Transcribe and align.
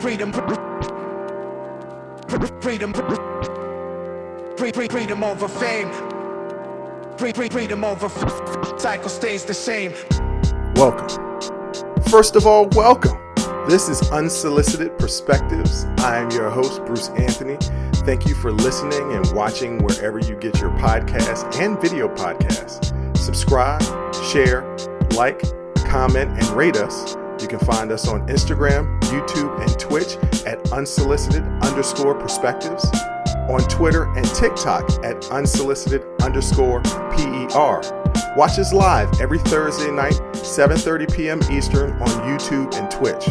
freedom, 0.00 0.32
freedom, 2.60 2.92
freedom 4.88 5.24
over 5.24 5.48
fame, 5.48 5.90
free 7.16 7.32
freedom 7.32 7.84
over 7.84 8.08
cycle 8.78 9.08
stays 9.08 9.44
the 9.44 9.54
same. 9.54 9.92
Welcome. 10.74 11.08
First 12.10 12.36
of 12.36 12.46
all, 12.46 12.68
welcome. 12.68 13.18
This 13.68 13.88
is 13.88 14.10
Unsolicited 14.10 14.98
Perspectives. 14.98 15.84
I 15.98 16.18
am 16.18 16.30
your 16.32 16.50
host, 16.50 16.84
Bruce 16.84 17.08
Anthony. 17.10 17.56
Thank 18.04 18.26
you 18.26 18.34
for 18.34 18.50
listening 18.50 19.12
and 19.12 19.30
watching 19.32 19.78
wherever 19.84 20.18
you 20.18 20.34
get 20.36 20.60
your 20.60 20.70
podcasts 20.70 21.56
and 21.60 21.80
video 21.80 22.08
podcasts. 22.08 23.16
Subscribe, 23.16 23.82
share, 24.26 24.76
like, 25.14 25.42
comment, 25.86 26.30
and 26.30 26.46
rate 26.50 26.76
us. 26.76 27.16
You 27.52 27.58
can 27.58 27.66
find 27.66 27.92
us 27.92 28.08
on 28.08 28.26
Instagram, 28.28 28.98
YouTube, 29.02 29.60
and 29.60 29.78
Twitch 29.78 30.16
at 30.46 30.72
unsolicited 30.72 31.42
underscore 31.62 32.14
perspectives, 32.14 32.90
on 33.50 33.60
Twitter 33.68 34.04
and 34.14 34.24
TikTok 34.24 34.88
at 35.04 35.30
unsolicited 35.30 36.02
underscore 36.22 36.80
PER. 36.80 37.82
Watch 38.38 38.58
us 38.58 38.72
live 38.72 39.20
every 39.20 39.38
Thursday 39.38 39.90
night, 39.90 40.14
7:30 40.32 41.14
p.m. 41.14 41.40
Eastern 41.52 41.92
on 42.00 42.08
YouTube 42.26 42.74
and 42.74 42.90
Twitch. 42.90 43.28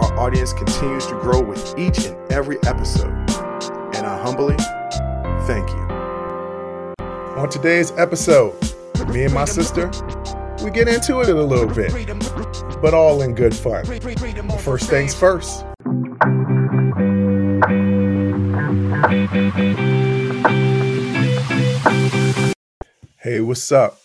Our 0.00 0.18
audience 0.18 0.54
continues 0.54 1.04
to 1.08 1.14
grow 1.20 1.42
with 1.42 1.78
each 1.78 2.06
and 2.06 2.16
every 2.32 2.56
episode, 2.64 3.12
and 3.94 4.06
I 4.06 4.18
humbly 4.22 4.56
thank 5.46 5.68
you. 5.68 7.04
On 7.36 7.50
today's 7.50 7.90
episode, 7.98 8.54
me 9.08 9.24
and 9.24 9.34
my 9.34 9.44
sister, 9.44 9.90
we 10.64 10.70
get 10.70 10.88
into 10.88 11.20
it 11.20 11.28
a 11.28 11.34
little 11.34 11.66
bit, 11.66 11.92
but 12.82 12.92
all 12.92 13.22
in 13.22 13.34
good 13.34 13.54
fun. 13.54 13.84
First 14.58 14.90
things 14.90 15.14
first. 15.14 15.64
Hey, 23.20 23.40
what's 23.40 23.70
up? 23.70 24.00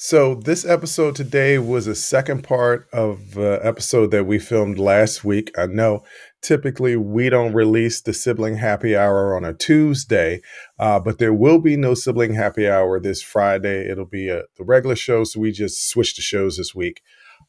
So, 0.00 0.36
this 0.36 0.64
episode 0.64 1.16
today 1.16 1.58
was 1.58 1.88
a 1.88 1.94
second 1.94 2.44
part 2.44 2.86
of 2.92 3.36
an 3.36 3.58
episode 3.62 4.12
that 4.12 4.26
we 4.26 4.38
filmed 4.38 4.78
last 4.78 5.24
week. 5.24 5.50
I 5.58 5.66
know 5.66 6.04
typically 6.40 6.94
we 6.96 7.30
don't 7.30 7.52
release 7.52 8.00
the 8.00 8.12
sibling 8.12 8.58
happy 8.58 8.94
hour 8.94 9.34
on 9.34 9.44
a 9.44 9.54
Tuesday, 9.54 10.40
uh, 10.78 11.00
but 11.00 11.18
there 11.18 11.32
will 11.32 11.58
be 11.58 11.76
no 11.76 11.94
sibling 11.94 12.34
happy 12.34 12.68
hour 12.68 13.00
this 13.00 13.22
Friday. 13.22 13.90
It'll 13.90 14.04
be 14.04 14.28
a, 14.28 14.42
the 14.56 14.64
regular 14.64 14.94
show, 14.94 15.24
so 15.24 15.40
we 15.40 15.50
just 15.50 15.88
switched 15.88 16.14
the 16.14 16.22
shows 16.22 16.58
this 16.58 16.76
week 16.76 17.02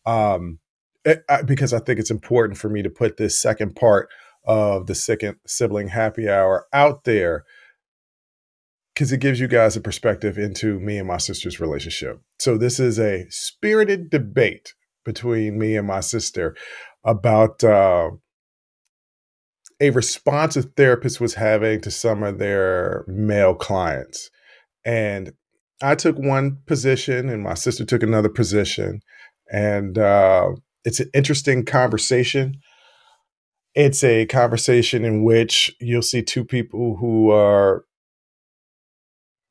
um, 0.05 0.59
I, 1.05 1.41
because 1.43 1.73
I 1.73 1.79
think 1.79 1.99
it's 1.99 2.11
important 2.11 2.57
for 2.59 2.69
me 2.69 2.81
to 2.81 2.89
put 2.89 3.17
this 3.17 3.39
second 3.39 3.75
part 3.75 4.09
of 4.45 4.87
the 4.87 4.95
second 4.95 5.37
sibling 5.45 5.89
happy 5.89 6.29
hour 6.29 6.65
out 6.73 7.03
there 7.03 7.45
because 8.93 9.11
it 9.13 9.19
gives 9.19 9.39
you 9.39 9.47
guys 9.47 9.77
a 9.77 9.81
perspective 9.81 10.37
into 10.37 10.79
me 10.79 10.97
and 10.97 11.07
my 11.07 11.17
sister's 11.17 11.59
relationship. 11.59 12.19
So 12.39 12.57
this 12.57 12.79
is 12.79 12.99
a 12.99 13.25
spirited 13.29 14.09
debate 14.09 14.73
between 15.05 15.57
me 15.57 15.77
and 15.77 15.87
my 15.87 16.01
sister 16.01 16.55
about 17.05 17.63
uh, 17.63 18.11
a 19.79 19.89
response 19.91 20.57
a 20.57 20.63
therapist 20.63 21.21
was 21.21 21.35
having 21.35 21.79
to 21.81 21.91
some 21.91 22.23
of 22.23 22.39
their 22.39 23.05
male 23.07 23.55
clients. 23.55 24.29
And 24.83 25.31
I 25.81 25.95
took 25.95 26.17
one 26.17 26.57
position 26.65 27.29
and 27.29 27.41
my 27.41 27.53
sister 27.53 27.85
took 27.85 28.03
another 28.03 28.29
position. 28.29 28.99
And 29.49 29.97
uh, 29.97 30.49
it's 30.89 30.99
an 30.99 31.09
interesting 31.13 31.63
conversation. 31.65 32.59
It's 33.75 34.03
a 34.03 34.25
conversation 34.25 35.05
in 35.05 35.23
which 35.23 35.75
you'll 35.79 36.01
see 36.01 36.21
two 36.21 36.43
people 36.43 36.97
who 36.99 37.29
are 37.31 37.85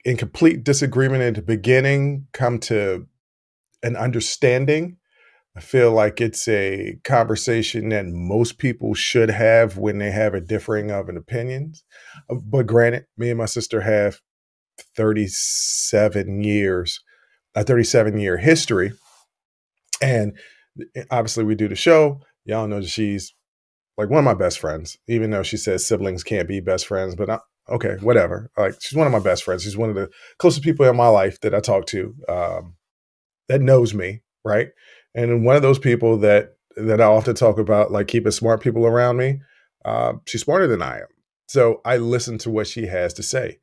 in 0.04 0.16
complete 0.16 0.64
disagreement 0.64 1.22
at 1.22 1.34
the 1.34 1.42
beginning 1.42 2.26
come 2.32 2.58
to 2.60 3.06
an 3.82 3.96
understanding 3.96 4.98
I 5.58 5.60
feel 5.60 5.90
like 5.90 6.20
it's 6.20 6.46
a 6.46 7.00
conversation 7.02 7.88
that 7.88 8.06
most 8.06 8.58
people 8.58 8.94
should 8.94 9.28
have 9.28 9.76
when 9.76 9.98
they 9.98 10.12
have 10.12 10.32
a 10.32 10.40
differing 10.40 10.92
of 10.92 11.08
an 11.08 11.16
opinions. 11.16 11.82
But 12.28 12.68
granted, 12.68 13.06
me 13.16 13.30
and 13.30 13.38
my 13.38 13.46
sister 13.46 13.80
have 13.80 14.20
37 14.96 16.44
years, 16.44 17.00
a 17.56 17.64
37 17.64 18.18
year 18.18 18.36
history. 18.36 18.92
And 20.00 20.38
obviously 21.10 21.44
we 21.44 21.54
do 21.54 21.68
the 21.68 21.76
show. 21.76 22.20
Y'all 22.44 22.66
know 22.66 22.80
that 22.80 22.88
she's 22.88 23.34
like 23.96 24.10
one 24.10 24.20
of 24.20 24.24
my 24.24 24.34
best 24.34 24.58
friends, 24.58 24.96
even 25.08 25.30
though 25.30 25.42
she 25.42 25.56
says 25.56 25.86
siblings 25.86 26.22
can't 26.22 26.48
be 26.48 26.60
best 26.60 26.86
friends, 26.86 27.14
but 27.14 27.42
okay, 27.68 27.96
whatever. 28.00 28.50
Like 28.56 28.74
she's 28.80 28.96
one 28.96 29.06
of 29.06 29.12
my 29.12 29.18
best 29.18 29.44
friends. 29.44 29.62
She's 29.64 29.76
one 29.76 29.90
of 29.90 29.96
the 29.96 30.08
closest 30.38 30.64
people 30.64 30.86
in 30.86 30.96
my 30.96 31.08
life 31.08 31.40
that 31.40 31.54
I 31.54 31.60
talk 31.60 31.86
to 31.86 32.14
um, 32.28 32.74
that 33.48 33.60
knows 33.60 33.94
me, 33.94 34.22
right? 34.44 34.68
And 35.14 35.44
one 35.44 35.56
of 35.56 35.62
those 35.62 35.78
people 35.78 36.18
that 36.18 36.54
that 36.76 37.00
I 37.00 37.04
often 37.04 37.34
talk 37.34 37.58
about, 37.58 37.90
like 37.90 38.06
keeping 38.06 38.30
smart 38.30 38.62
people 38.62 38.86
around 38.86 39.16
me, 39.16 39.40
uh, 39.84 40.14
she's 40.26 40.42
smarter 40.42 40.68
than 40.68 40.80
I 40.80 40.98
am. 40.98 41.06
So 41.48 41.80
I 41.84 41.96
listen 41.96 42.38
to 42.38 42.50
what 42.50 42.66
she 42.68 42.86
has 42.86 43.12
to 43.14 43.22
say. 43.22 43.58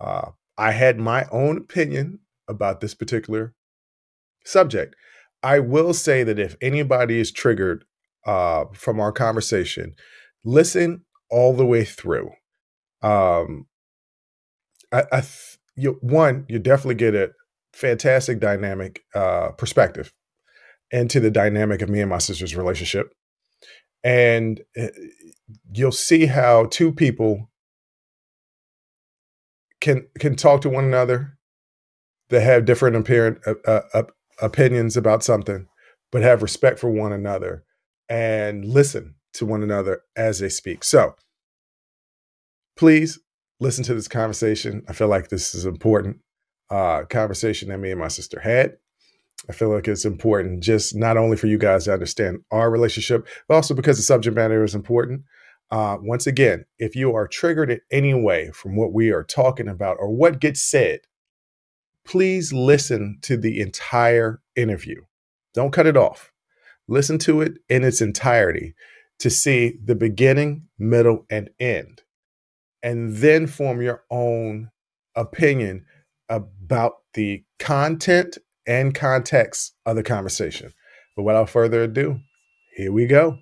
Uh, 0.00 0.30
I 0.56 0.70
had 0.70 0.98
my 0.98 1.26
own 1.30 1.58
opinion 1.58 2.20
about 2.48 2.80
this 2.80 2.94
particular 2.94 3.54
subject. 4.44 4.94
I 5.44 5.58
will 5.58 5.92
say 5.92 6.24
that 6.24 6.38
if 6.38 6.56
anybody 6.62 7.20
is 7.20 7.30
triggered 7.30 7.84
uh, 8.26 8.64
from 8.72 8.98
our 8.98 9.12
conversation, 9.12 9.94
listen 10.42 11.04
all 11.30 11.52
the 11.52 11.66
way 11.66 11.84
through. 11.84 12.30
Um, 13.02 13.66
I, 14.90 15.04
I 15.12 15.20
th- 15.20 15.58
you, 15.76 15.98
one, 16.00 16.46
you 16.48 16.58
definitely 16.58 16.94
get 16.94 17.14
a 17.14 17.32
fantastic 17.74 18.40
dynamic 18.40 19.02
uh, 19.14 19.50
perspective 19.50 20.12
into 20.90 21.20
the 21.20 21.30
dynamic 21.30 21.82
of 21.82 21.90
me 21.90 22.00
and 22.00 22.08
my 22.08 22.18
sister's 22.18 22.56
relationship. 22.56 23.12
And 24.02 24.62
eh, 24.76 24.88
you'll 25.72 25.92
see 25.92 26.26
how 26.26 26.66
two 26.66 26.90
people 26.92 27.50
can 29.80 30.06
can 30.18 30.36
talk 30.36 30.62
to 30.62 30.70
one 30.70 30.84
another 30.84 31.36
that 32.30 32.40
have 32.40 32.64
different 32.64 32.96
apparent 32.96 33.38
uh, 33.46 33.54
uh, 33.66 33.80
uh, 33.92 34.02
opinions 34.40 34.96
about 34.96 35.22
something, 35.22 35.66
but 36.12 36.22
have 36.22 36.42
respect 36.42 36.78
for 36.78 36.90
one 36.90 37.12
another 37.12 37.64
and 38.08 38.64
listen 38.64 39.14
to 39.34 39.46
one 39.46 39.62
another 39.62 40.02
as 40.16 40.38
they 40.38 40.48
speak. 40.48 40.84
So, 40.84 41.16
please 42.76 43.18
listen 43.60 43.84
to 43.84 43.94
this 43.94 44.08
conversation. 44.08 44.82
I 44.88 44.92
feel 44.92 45.08
like 45.08 45.28
this 45.28 45.54
is 45.54 45.64
important 45.64 46.18
uh, 46.70 47.04
conversation 47.04 47.68
that 47.68 47.78
me 47.78 47.90
and 47.90 48.00
my 48.00 48.08
sister 48.08 48.40
had. 48.40 48.76
I 49.48 49.52
feel 49.52 49.68
like 49.68 49.86
it's 49.88 50.04
important 50.04 50.62
just 50.62 50.94
not 50.94 51.16
only 51.16 51.36
for 51.36 51.46
you 51.46 51.58
guys 51.58 51.84
to 51.84 51.92
understand 51.92 52.40
our 52.50 52.70
relationship, 52.70 53.26
but 53.46 53.54
also 53.54 53.74
because 53.74 53.96
the 53.96 54.02
subject 54.02 54.34
matter 54.34 54.64
is 54.64 54.74
important. 54.74 55.22
Uh, 55.70 55.98
once 56.00 56.26
again, 56.26 56.64
if 56.78 56.94
you 56.94 57.14
are 57.14 57.26
triggered 57.26 57.70
in 57.70 57.80
any 57.90 58.14
way 58.14 58.50
from 58.52 58.76
what 58.76 58.92
we 58.92 59.10
are 59.10 59.24
talking 59.24 59.68
about 59.68 59.96
or 59.98 60.10
what 60.10 60.40
gets 60.40 60.62
said, 60.62 61.00
please 62.06 62.52
listen 62.52 63.18
to 63.22 63.36
the 63.36 63.60
entire 63.60 64.40
interview. 64.56 65.00
Don't 65.54 65.72
cut 65.72 65.86
it 65.86 65.96
off. 65.96 66.32
Listen 66.86 67.18
to 67.18 67.40
it 67.40 67.54
in 67.68 67.84
its 67.84 68.00
entirety 68.00 68.74
to 69.20 69.30
see 69.30 69.78
the 69.82 69.94
beginning, 69.94 70.66
middle, 70.78 71.24
and 71.30 71.48
end, 71.58 72.02
and 72.82 73.16
then 73.16 73.46
form 73.46 73.80
your 73.80 74.02
own 74.10 74.70
opinion 75.14 75.86
about 76.28 76.94
the 77.14 77.44
content 77.58 78.38
and 78.66 78.94
context 78.94 79.74
of 79.86 79.96
the 79.96 80.02
conversation. 80.02 80.72
But 81.16 81.22
without 81.22 81.48
further 81.48 81.84
ado, 81.84 82.18
here 82.76 82.92
we 82.92 83.06
go. 83.06 83.38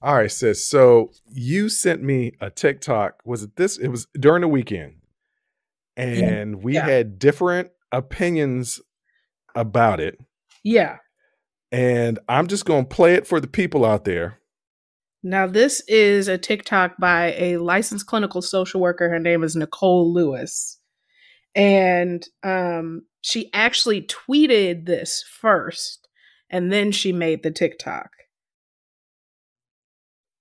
All 0.00 0.14
right, 0.14 0.30
sis. 0.30 0.64
So 0.64 1.10
you 1.26 1.68
sent 1.68 2.02
me 2.02 2.32
a 2.40 2.50
TikTok. 2.50 3.20
Was 3.24 3.42
it 3.42 3.56
this? 3.56 3.76
It 3.76 3.88
was 3.88 4.06
during 4.18 4.42
the 4.42 4.48
weekend. 4.48 4.94
And 5.96 6.52
yeah. 6.52 6.58
we 6.62 6.74
yeah. 6.74 6.86
had 6.86 7.18
different 7.18 7.70
opinions 7.90 8.80
about 9.56 9.98
it. 9.98 10.18
Yeah. 10.62 10.98
And 11.72 12.18
I'm 12.28 12.46
just 12.46 12.64
going 12.64 12.84
to 12.84 12.94
play 12.94 13.14
it 13.14 13.26
for 13.26 13.40
the 13.40 13.48
people 13.48 13.84
out 13.84 14.04
there. 14.04 14.38
Now, 15.24 15.48
this 15.48 15.82
is 15.88 16.28
a 16.28 16.38
TikTok 16.38 16.96
by 16.98 17.34
a 17.36 17.56
licensed 17.56 18.06
clinical 18.06 18.40
social 18.40 18.80
worker. 18.80 19.08
Her 19.08 19.18
name 19.18 19.42
is 19.42 19.56
Nicole 19.56 20.12
Lewis. 20.14 20.78
And 21.56 22.24
um, 22.44 23.02
she 23.20 23.50
actually 23.52 24.02
tweeted 24.02 24.86
this 24.86 25.24
first, 25.40 26.06
and 26.48 26.72
then 26.72 26.92
she 26.92 27.12
made 27.12 27.42
the 27.42 27.50
TikTok. 27.50 28.10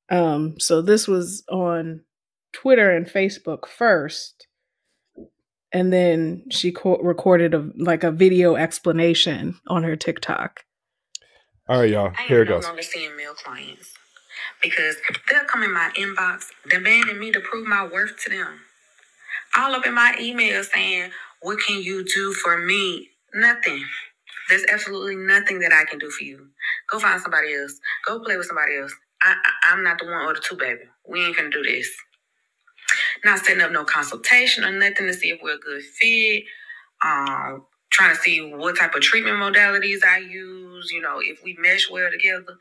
Um, 0.09 0.59
so 0.59 0.81
this 0.81 1.07
was 1.07 1.43
on 1.49 2.01
Twitter 2.53 2.91
and 2.95 3.05
Facebook 3.05 3.67
first. 3.67 4.47
and 5.73 5.91
then 5.91 6.45
she 6.49 6.71
co- 6.71 6.97
recorded 6.99 7.53
a 7.53 7.69
like 7.77 8.03
a 8.03 8.11
video 8.11 8.55
explanation 8.55 9.59
on 9.67 9.83
her 9.83 9.95
TikTok. 9.97 10.61
All 11.67 11.81
right, 11.81 11.89
y'all. 11.89 12.13
Here 12.27 12.41
it 12.43 12.45
goes. 12.47 12.53
I 12.53 12.55
am 12.55 12.61
no 12.61 12.67
longer 12.69 12.81
seeing 12.83 13.15
male 13.17 13.33
clients 13.33 13.93
because 14.63 14.95
they'll 15.29 15.43
come 15.43 15.63
in 15.63 15.73
my 15.73 15.91
inbox 15.95 16.45
demanding 16.69 17.19
me 17.19 17.31
to 17.33 17.41
prove 17.41 17.67
my 17.67 17.85
worth 17.85 18.15
to 18.23 18.29
them. 18.29 18.61
All 19.57 19.75
up 19.75 19.85
in 19.85 19.93
my 19.93 20.15
email 20.19 20.63
saying, 20.63 21.11
"What 21.41 21.59
can 21.59 21.81
you 21.81 22.05
do 22.05 22.33
for 22.33 22.57
me?" 22.57 23.09
Nothing. 23.33 23.83
There's 24.47 24.63
absolutely 24.71 25.17
nothing 25.17 25.59
that 25.59 25.73
I 25.73 25.83
can 25.83 25.99
do 25.99 26.09
for 26.09 26.23
you. 26.23 26.47
Go 26.89 26.99
find 26.99 27.21
somebody 27.21 27.53
else. 27.53 27.77
Go 28.05 28.19
play 28.21 28.37
with 28.37 28.47
somebody 28.47 28.77
else. 28.77 28.93
I, 29.23 29.35
I'm 29.71 29.83
not 29.83 29.99
the 29.99 30.05
one 30.05 30.15
or 30.25 30.33
the 30.35 30.41
two, 30.41 30.57
baby. 30.57 30.81
We 31.07 31.25
ain't 31.25 31.37
gonna 31.37 31.51
do 31.51 31.63
this. 31.63 31.89
Not 33.25 33.39
setting 33.39 33.61
up 33.63 33.71
no 33.71 33.85
consultation 33.85 34.63
or 34.63 34.71
nothing 34.71 35.07
to 35.07 35.13
see 35.13 35.29
if 35.29 35.41
we're 35.43 35.55
a 35.55 35.59
good 35.59 35.83
fit. 35.83 36.43
Um, 37.05 37.65
trying 37.91 38.15
to 38.15 38.21
see 38.21 38.41
what 38.53 38.77
type 38.77 38.95
of 38.95 39.01
treatment 39.01 39.37
modalities 39.37 40.03
I 40.05 40.19
use, 40.19 40.91
you 40.91 41.01
know, 41.01 41.19
if 41.21 41.43
we 41.43 41.57
mesh 41.59 41.89
well 41.91 42.11
together. 42.11 42.57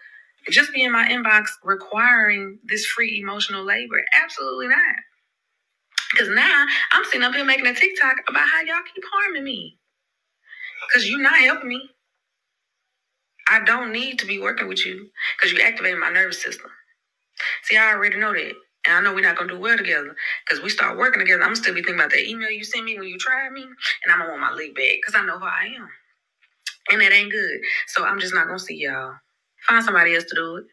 Just 0.50 0.72
be 0.72 0.84
in 0.84 0.92
my 0.92 1.06
inbox 1.08 1.46
requiring 1.64 2.58
this 2.64 2.86
free 2.86 3.20
emotional 3.20 3.64
labor. 3.64 4.04
Absolutely 4.22 4.68
not. 4.68 4.96
Because 6.12 6.28
now 6.30 6.66
I'm 6.92 7.04
sitting 7.06 7.24
up 7.24 7.34
here 7.34 7.44
making 7.44 7.66
a 7.66 7.74
TikTok 7.74 8.16
about 8.28 8.46
how 8.52 8.62
y'all 8.62 8.82
keep 8.94 9.04
harming 9.12 9.44
me. 9.44 9.78
Because 10.88 11.08
you're 11.08 11.22
not 11.22 11.38
helping 11.38 11.68
me. 11.68 11.90
I 13.48 13.64
don't 13.64 13.92
need 13.92 14.18
to 14.20 14.26
be 14.26 14.40
working 14.40 14.68
with 14.68 14.86
you 14.86 15.10
because 15.38 15.52
you 15.52 15.62
activated 15.64 15.98
my 16.00 16.10
nervous 16.10 16.42
system. 16.42 16.70
See, 17.64 17.76
I 17.76 17.92
already 17.92 18.18
know 18.18 18.32
that. 18.34 18.54
And 18.86 18.96
I 18.96 19.00
know 19.02 19.14
we're 19.14 19.22
not 19.22 19.36
gonna 19.36 19.52
do 19.52 19.60
well 19.60 19.76
together 19.76 20.16
because 20.46 20.62
we 20.62 20.70
start 20.70 20.98
working 20.98 21.20
together. 21.20 21.44
I'm 21.44 21.56
still 21.56 21.74
be 21.74 21.82
thinking 21.82 21.96
about 21.96 22.10
that 22.10 22.28
email 22.28 22.50
you 22.50 22.64
sent 22.64 22.84
me 22.84 22.98
when 22.98 23.08
you 23.08 23.18
tried 23.18 23.52
me, 23.52 23.62
and 23.62 24.12
I'm 24.12 24.20
gonna 24.20 24.30
want 24.30 24.42
my 24.42 24.52
leg 24.52 24.74
back 24.74 24.96
because 25.02 25.14
I 25.16 25.26
know 25.26 25.38
who 25.38 25.46
I 25.46 25.74
am. 25.76 25.88
And 26.90 27.00
that 27.02 27.12
ain't 27.12 27.32
good. 27.32 27.60
So 27.88 28.04
I'm 28.04 28.20
just 28.20 28.34
not 28.34 28.46
gonna 28.46 28.58
see 28.58 28.76
y'all. 28.76 29.14
Find 29.68 29.84
somebody 29.84 30.14
else 30.14 30.24
to 30.24 30.34
do 30.36 30.56
it. 30.56 30.64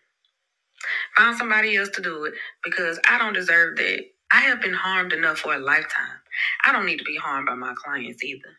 Find 1.18 1.38
somebody 1.38 1.78
else 1.78 1.90
to 1.92 2.02
do 2.02 2.26
it 2.26 2.34
because 2.64 3.00
I 3.10 3.18
don't 3.20 3.34
deserve 3.34 3.78
that. 3.78 4.02
I 4.32 4.42
have 4.42 4.62
been 4.62 4.74
harmed 4.74 5.14
enough 5.14 5.40
for 5.40 5.56
a 5.56 5.60
lifetime. 5.60 6.20
I 6.66 6.72
don't 6.72 6.86
need 6.86 7.00
to 7.00 7.06
be 7.06 7.18
harmed 7.18 7.48
by 7.48 7.56
my 7.56 7.74
clients 7.76 8.24
either. 8.24 8.50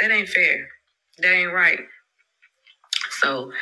That 0.00 0.10
ain't 0.12 0.28
fair. 0.28 0.68
That 1.18 1.32
ain't 1.32 1.52
right. 1.52 1.80
So 3.22 3.52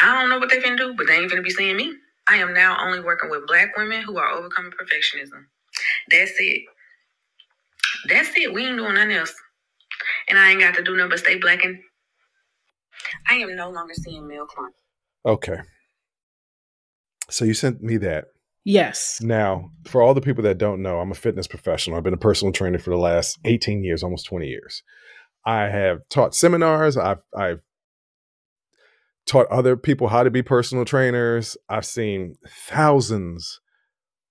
I 0.00 0.20
don't 0.20 0.28
know 0.28 0.38
what 0.38 0.50
they 0.50 0.60
can 0.60 0.76
do, 0.76 0.94
but 0.96 1.06
they 1.06 1.16
ain't 1.16 1.30
gonna 1.30 1.42
be 1.42 1.50
seeing 1.50 1.76
me. 1.76 1.94
I 2.28 2.36
am 2.36 2.54
now 2.54 2.76
only 2.80 3.00
working 3.00 3.30
with 3.30 3.46
black 3.46 3.76
women 3.76 4.02
who 4.02 4.18
are 4.18 4.30
overcoming 4.30 4.72
perfectionism. 4.72 5.46
That's 6.10 6.32
it. 6.38 6.62
That's 8.08 8.30
it. 8.36 8.54
We 8.54 8.66
ain't 8.66 8.76
doing 8.76 8.94
nothing 8.94 9.12
else. 9.12 9.34
And 10.28 10.38
I 10.38 10.50
ain't 10.50 10.60
got 10.60 10.74
to 10.74 10.82
do 10.82 10.96
nothing 10.96 11.10
but 11.10 11.18
stay 11.18 11.38
black 11.38 11.64
and 11.64 11.78
I 13.28 13.34
am 13.34 13.56
no 13.56 13.70
longer 13.70 13.94
seeing 13.94 14.26
male 14.26 14.46
clients. 14.46 14.78
Okay. 15.26 15.58
So 17.28 17.44
you 17.44 17.54
sent 17.54 17.82
me 17.82 17.96
that. 17.98 18.26
Yes. 18.64 19.20
Now, 19.22 19.70
for 19.86 20.02
all 20.02 20.14
the 20.14 20.20
people 20.20 20.42
that 20.44 20.58
don't 20.58 20.82
know, 20.82 21.00
I'm 21.00 21.10
a 21.10 21.14
fitness 21.14 21.46
professional. 21.46 21.96
I've 21.96 22.02
been 22.02 22.14
a 22.14 22.18
personal 22.18 22.52
trainer 22.52 22.78
for 22.78 22.90
the 22.90 22.96
last 22.96 23.38
18 23.44 23.82
years, 23.82 24.02
almost 24.02 24.26
20 24.26 24.46
years. 24.46 24.82
I 25.46 25.62
have 25.64 26.00
taught 26.10 26.34
seminars. 26.34 26.96
I've, 26.96 27.22
I've 27.36 27.60
taught 29.26 29.46
other 29.48 29.76
people 29.76 30.08
how 30.08 30.22
to 30.22 30.30
be 30.30 30.42
personal 30.42 30.84
trainers. 30.84 31.56
I've 31.68 31.86
seen 31.86 32.36
thousands 32.46 33.60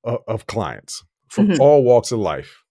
of, 0.03 0.19
of 0.27 0.47
clients 0.47 1.03
from 1.30 1.47
mm-hmm. 1.47 1.62
all 1.62 1.83
walks 1.83 2.12
of 2.12 2.19
life. 2.19 2.63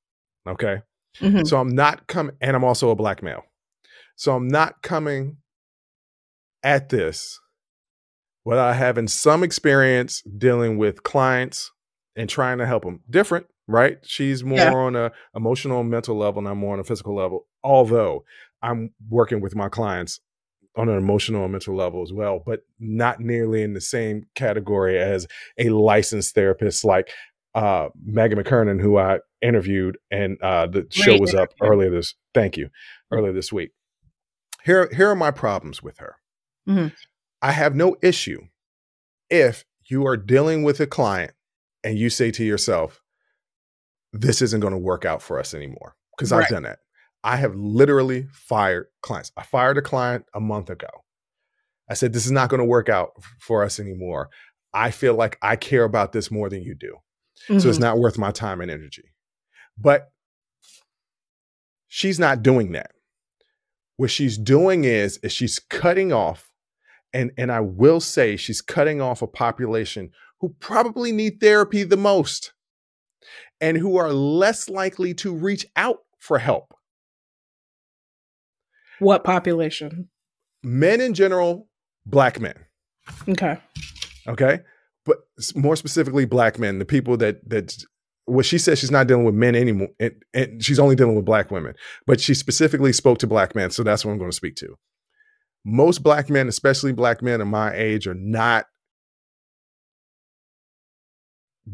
Okay. 0.47 0.83
Mm-hmm. 1.21 1.45
So 1.45 1.59
I'm 1.59 1.75
not 1.75 2.07
coming, 2.07 2.37
and 2.41 2.55
I'm 2.55 2.65
also 2.65 2.91
a 2.91 2.97
black 2.97 3.23
male. 3.23 3.43
So 4.17 4.35
I'm 4.35 4.49
not 4.49 4.83
coming 4.83 5.39
at 6.63 6.89
this 6.89 7.39
without 8.45 8.77
having 8.77 9.09
some 9.09 9.43
experience 9.43 10.23
dealing 10.23 10.79
with 10.79 11.03
clients 11.03 11.71
and 12.17 12.29
trying 12.29 12.59
to 12.59 12.67
help 12.67 12.85
them. 12.85 13.01
Different, 13.09 13.47
right? 13.67 13.99
She's 14.03 14.43
more 14.43 14.59
yeah. 14.59 14.75
on 14.75 14.97
a 14.97 15.13
emotional 15.35 15.85
mental 15.85 16.17
level, 16.17 16.41
and 16.41 16.49
I'm 16.49 16.59
more 16.59 16.75
on 16.75 16.81
a 16.81 16.85
physical 16.85 17.15
level. 17.15 17.47
Although 17.63 18.25
I'm 18.63 18.91
working 19.09 19.41
with 19.41 19.55
my 19.55 19.69
clients 19.69 20.21
on 20.79 20.89
an 20.89 20.97
emotional 20.97 21.43
and 21.43 21.53
mental 21.53 21.75
level 21.75 22.03
as 22.03 22.13
well, 22.13 22.41
but 22.47 22.61
not 22.79 23.19
nearly 23.19 23.63
in 23.63 23.75
the 23.75 23.81
same 23.81 24.27
category 24.37 24.99
as 24.99 25.27
a 25.59 25.71
licensed 25.71 26.35
therapist 26.35 26.85
like 26.85 27.11
uh, 27.55 27.89
Megan 28.05 28.39
McKernan, 28.39 28.81
who 28.81 28.97
I 28.97 29.19
interviewed, 29.43 29.99
and 30.13 30.41
uh, 30.41 30.69
the 30.69 30.87
show 30.91 31.19
was 31.19 31.35
up 31.35 31.49
earlier 31.61 31.91
this. 31.91 32.15
Thank 32.33 32.57
you, 32.57 32.71
earlier 33.11 33.33
this 33.33 33.53
week. 33.53 33.73
Here, 34.65 34.89
here 34.95 35.09
are 35.09 35.17
my 35.17 35.33
problems 35.33 35.83
with 35.83 35.99
her. 35.99 36.17
Mm-hmm. 36.69 36.95
I 37.43 37.53
have 37.53 37.75
no 37.75 37.97
issue 38.01 38.43
if 39.31 39.65
you 39.85 40.07
are 40.07 40.17
dealing 40.17 40.63
with 40.63 40.79
a 40.81 40.87
client 40.87 41.33
and 41.83 41.99
you 41.99 42.09
say 42.09 42.31
to 42.31 42.45
yourself, 42.45 43.03
"This 44.13 44.41
isn't 44.43 44.61
going 44.61 44.73
to 44.73 44.79
work 44.79 45.05
out 45.05 45.23
for 45.23 45.41
us 45.41 45.55
anymore," 45.55 45.97
because 46.17 46.31
right. 46.31 46.45
I've 46.45 46.49
done 46.49 46.63
that. 46.63 46.79
I 47.25 47.37
have 47.37 47.55
literally 47.55 48.27
fired 48.33 48.87
clients. 49.03 49.33
I 49.37 49.43
fired 49.43 49.79
a 49.79 49.83
client 49.83 50.25
a 50.35 50.41
month 50.41 50.71
ago. 50.71 50.89
I 51.91 51.95
said, 51.95 52.13
This 52.13 52.27
is 52.27 52.33
not 52.33 52.49
going 52.49 52.61
to 52.61 52.65
work 52.65 52.89
out 52.89 53.11
for 53.41 53.65
us 53.65 53.81
anymore. 53.81 54.31
I 54.73 54.91
feel 54.91 55.15
like 55.15 55.39
I 55.43 55.57
care 55.57 55.85
about 55.85 56.13
this 56.13 56.31
more 56.31 56.49
than 56.49 56.63
you 56.63 56.75
do. 56.75 56.97
Mm-hmm. 57.49 57.59
So 57.59 57.69
it's 57.69 57.79
mm-hmm. 57.79 57.85
not 57.85 57.99
worth 57.99 58.19
my 58.19 58.31
time 58.31 58.61
and 58.61 58.71
energy. 58.71 59.05
But 59.77 60.11
she's 61.89 62.19
not 62.19 62.43
doing 62.43 62.73
that. 62.73 62.93
What 63.97 64.11
she's 64.11 64.39
doing 64.39 64.85
is, 64.85 65.19
is 65.23 65.33
she's 65.33 65.59
cutting 65.59 66.13
off, 66.13 66.51
and, 67.13 67.33
and 67.37 67.51
I 67.51 67.61
will 67.61 68.01
say 68.01 68.37
she's 68.37 68.61
cutting 68.61 69.01
off 69.01 69.23
a 69.23 69.27
population 69.27 70.11
who 70.41 70.55
probably 70.61 71.11
need 71.11 71.41
therapy 71.41 71.83
the 71.83 71.97
most 71.97 72.53
and 73.61 73.77
who 73.77 73.97
are 73.97 74.13
less 74.13 74.69
likely 74.69 75.15
to 75.15 75.35
reach 75.35 75.67
out 75.75 75.99
for 76.19 76.39
help. 76.39 76.75
What 78.99 79.25
population? 79.25 80.09
Men 80.63 81.01
in 81.01 81.15
general, 81.15 81.69
black 82.05 82.41
men. 82.41 82.55
Okay. 83.29 83.59
Okay. 84.27 84.61
But 85.05 85.19
more 85.55 85.77
specifically, 85.77 86.25
black 86.25 86.59
men, 86.59 86.79
the 86.79 86.85
people 86.85 87.17
that 87.19 87.49
that 87.49 87.77
what 88.27 88.45
she 88.45 88.59
says 88.59 88.79
she's 88.79 88.91
not 88.91 89.07
dealing 89.07 89.25
with 89.25 89.35
men 89.35 89.55
anymore, 89.55 89.89
and, 89.99 90.13
and 90.35 90.63
she's 90.63 90.79
only 90.79 90.95
dealing 90.95 91.17
with 91.17 91.25
black 91.25 91.51
women. 91.51 91.75
But 92.07 92.21
she 92.21 92.35
specifically 92.35 92.93
spoke 92.93 93.19
to 93.19 93.27
black 93.27 93.55
men, 93.55 93.71
so 93.71 93.83
that's 93.83 94.05
what 94.05 94.13
I'm 94.13 94.19
going 94.19 94.31
to 94.31 94.37
speak 94.37 94.57
to. 94.57 94.77
Most 95.65 96.03
black 96.03 96.29
men, 96.29 96.49
especially 96.49 96.93
black 96.93 97.23
men 97.23 97.41
of 97.41 97.49
my 97.49 97.75
age, 97.75 98.07
are 98.07 98.15
not 98.15 98.67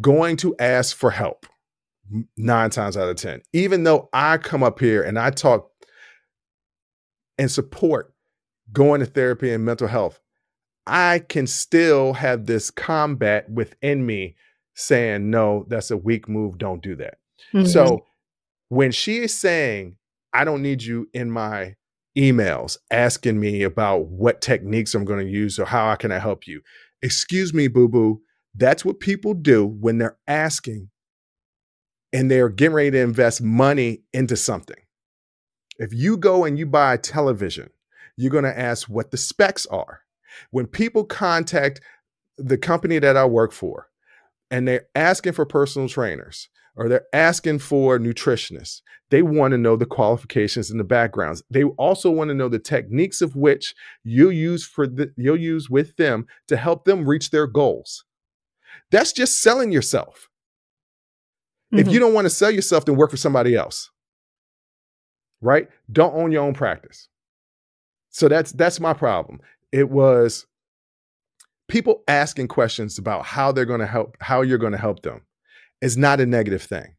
going 0.01 0.37
to 0.39 0.55
ask 0.59 0.97
for 0.97 1.11
help 1.11 1.47
nine 2.37 2.71
times 2.71 2.97
out 2.97 3.09
of 3.09 3.17
10. 3.17 3.43
Even 3.53 3.85
though 3.85 4.09
I 4.13 4.39
come 4.39 4.63
up 4.63 4.79
here 4.79 5.03
and 5.03 5.19
I 5.19 5.31
talk 5.31 5.71
and 7.39 7.51
support 7.51 8.13
going 8.73 9.01
to 9.01 9.07
therapy 9.07 9.53
and 9.53 9.65
mental 9.65 9.89
health, 9.89 10.21
I 10.87 11.21
can 11.21 11.47
still 11.47 12.13
have 12.15 12.47
this 12.47 12.71
combat 12.71 13.51
within 13.51 14.05
me 14.05 14.37
saying, 14.75 15.31
no, 15.31 15.65
that's 15.69 15.91
a 15.91 15.97
weak 15.97 16.29
move. 16.29 16.59
Don't 16.59 16.83
do 16.83 16.97
that. 16.97 17.19
Mm-hmm. 17.53 17.67
So 17.67 18.07
when 18.69 18.93
she 18.93 19.19
is 19.19 19.37
saying, 19.37 19.97
I 20.33 20.45
don't 20.45 20.63
need 20.63 20.83
you 20.83 21.09
in 21.15 21.31
my 21.31 21.77
emails 22.17 22.77
asking 22.91 23.41
me 23.41 23.63
about 23.63 24.07
what 24.07 24.41
techniques 24.41 24.95
I'm 24.95 25.05
going 25.05 25.25
to 25.25 25.33
use 25.33 25.59
or 25.59 25.65
how 25.65 25.89
I 25.89 25.97
can 25.97 26.13
I 26.13 26.19
help 26.19 26.47
you. 26.47 26.61
Excuse 27.03 27.53
me, 27.53 27.69
boo 27.69 27.89
boo. 27.89 28.21
That's 28.55 28.85
what 28.85 29.01
people 29.01 29.35
do 29.35 29.67
when 29.67 29.99
they're 29.99 30.19
asking 30.27 30.91
and 32.13 32.31
they're 32.31 32.49
getting 32.49 32.75
ready 32.75 32.91
to 32.93 33.01
invest 33.01 33.43
money 33.43 34.03
into 34.13 34.37
something. 34.37 34.77
If 35.79 35.93
you 35.93 36.17
go 36.17 36.45
and 36.45 36.59
you 36.59 36.67
buy 36.67 36.95
a 36.95 36.99
television, 36.99 37.71
you're 38.17 38.31
going 38.31 38.45
to 38.45 38.59
ask 38.59 38.89
what 38.89 39.11
the 39.11 39.17
specs 39.17 39.67
are. 39.67 40.01
When 40.51 40.67
people 40.67 41.05
contact 41.05 41.81
the 42.37 42.59
company 42.59 42.99
that 42.99 43.17
I 43.17 43.25
work 43.25 43.53
for 43.53 43.89
and 44.51 44.67
they're 44.67 44.87
asking 44.95 45.33
for 45.33 45.47
personal 45.47 45.89
trainers 45.89 46.49
or 46.77 46.89
they're 46.89 47.07
asking 47.13 47.61
for 47.61 47.99
nutritionists, 47.99 48.83
they 49.11 49.23
want 49.23 49.53
to 49.53 49.59
know 49.59 49.77
the 49.77 49.87
qualifications 49.87 50.71
and 50.71 50.79
the 50.79 50.85
backgrounds. 50.85 51.43
They 51.51 51.65
also 51.65 52.11
want 52.11 52.29
to 52.29 52.35
know 52.35 52.49
the 52.49 52.59
techniques 52.59 53.21
of 53.21 53.37
which 53.37 53.75
you'll 54.03 54.33
use 54.33 54.65
for 54.65 54.87
the, 54.87 55.13
you'll 55.17 55.41
use 55.41 55.71
with 55.71 55.97
them 55.97 56.27
to 56.49 56.57
help 56.57 56.85
them 56.85 57.09
reach 57.09 57.31
their 57.31 57.47
goals. 57.47 58.05
That's 58.91 59.13
just 59.13 59.41
selling 59.41 59.73
yourself. 59.73 60.29
Mm-hmm. 61.73 61.81
If 61.81 61.93
you 61.93 62.01
don't 62.01 62.15
want 62.15 62.27
to 62.27 62.31
sell 62.31 62.51
yourself, 62.51 62.85
then 62.85 62.97
work 62.97 63.11
for 63.11 63.17
somebody 63.17 63.55
else 63.55 63.91
right? 65.45 65.69
Don't 65.93 66.15
own 66.15 66.33
your 66.33 66.43
own 66.43 66.55
practice. 66.55 67.09
So 68.11 68.29
that's 68.29 68.53
that's 68.53 68.81
my 68.81 68.95
problem. 68.95 69.41
It 69.73 69.91
was 69.91 70.47
people 71.69 72.03
asking 72.09 72.49
questions 72.49 72.99
about 72.99 73.25
how 73.25 73.53
they're 73.53 73.65
going 73.65 73.81
to 73.81 73.87
help 73.87 74.17
how 74.21 74.43
you're 74.43 74.59
going 74.59 74.73
to 74.73 74.79
help 74.79 75.03
them 75.03 75.23
is 75.81 75.97
not 75.97 76.21
a 76.21 76.27
negative 76.27 76.63
thing. 76.63 76.95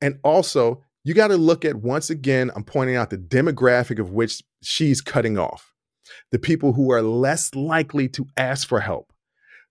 And 0.00 0.18
also 0.22 0.84
you 1.04 1.14
got 1.14 1.28
to 1.28 1.36
look 1.36 1.64
at 1.64 1.76
once 1.76 2.10
again, 2.10 2.50
I'm 2.54 2.64
pointing 2.64 2.96
out 2.96 3.10
the 3.10 3.18
demographic 3.18 3.98
of 3.98 4.10
which 4.10 4.42
she's 4.62 5.00
cutting 5.00 5.38
off 5.38 5.72
the 6.30 6.38
people 6.38 6.72
who 6.72 6.92
are 6.92 7.02
less 7.02 7.54
likely 7.54 8.08
to 8.08 8.26
ask 8.36 8.68
for 8.68 8.80
help. 8.80 9.12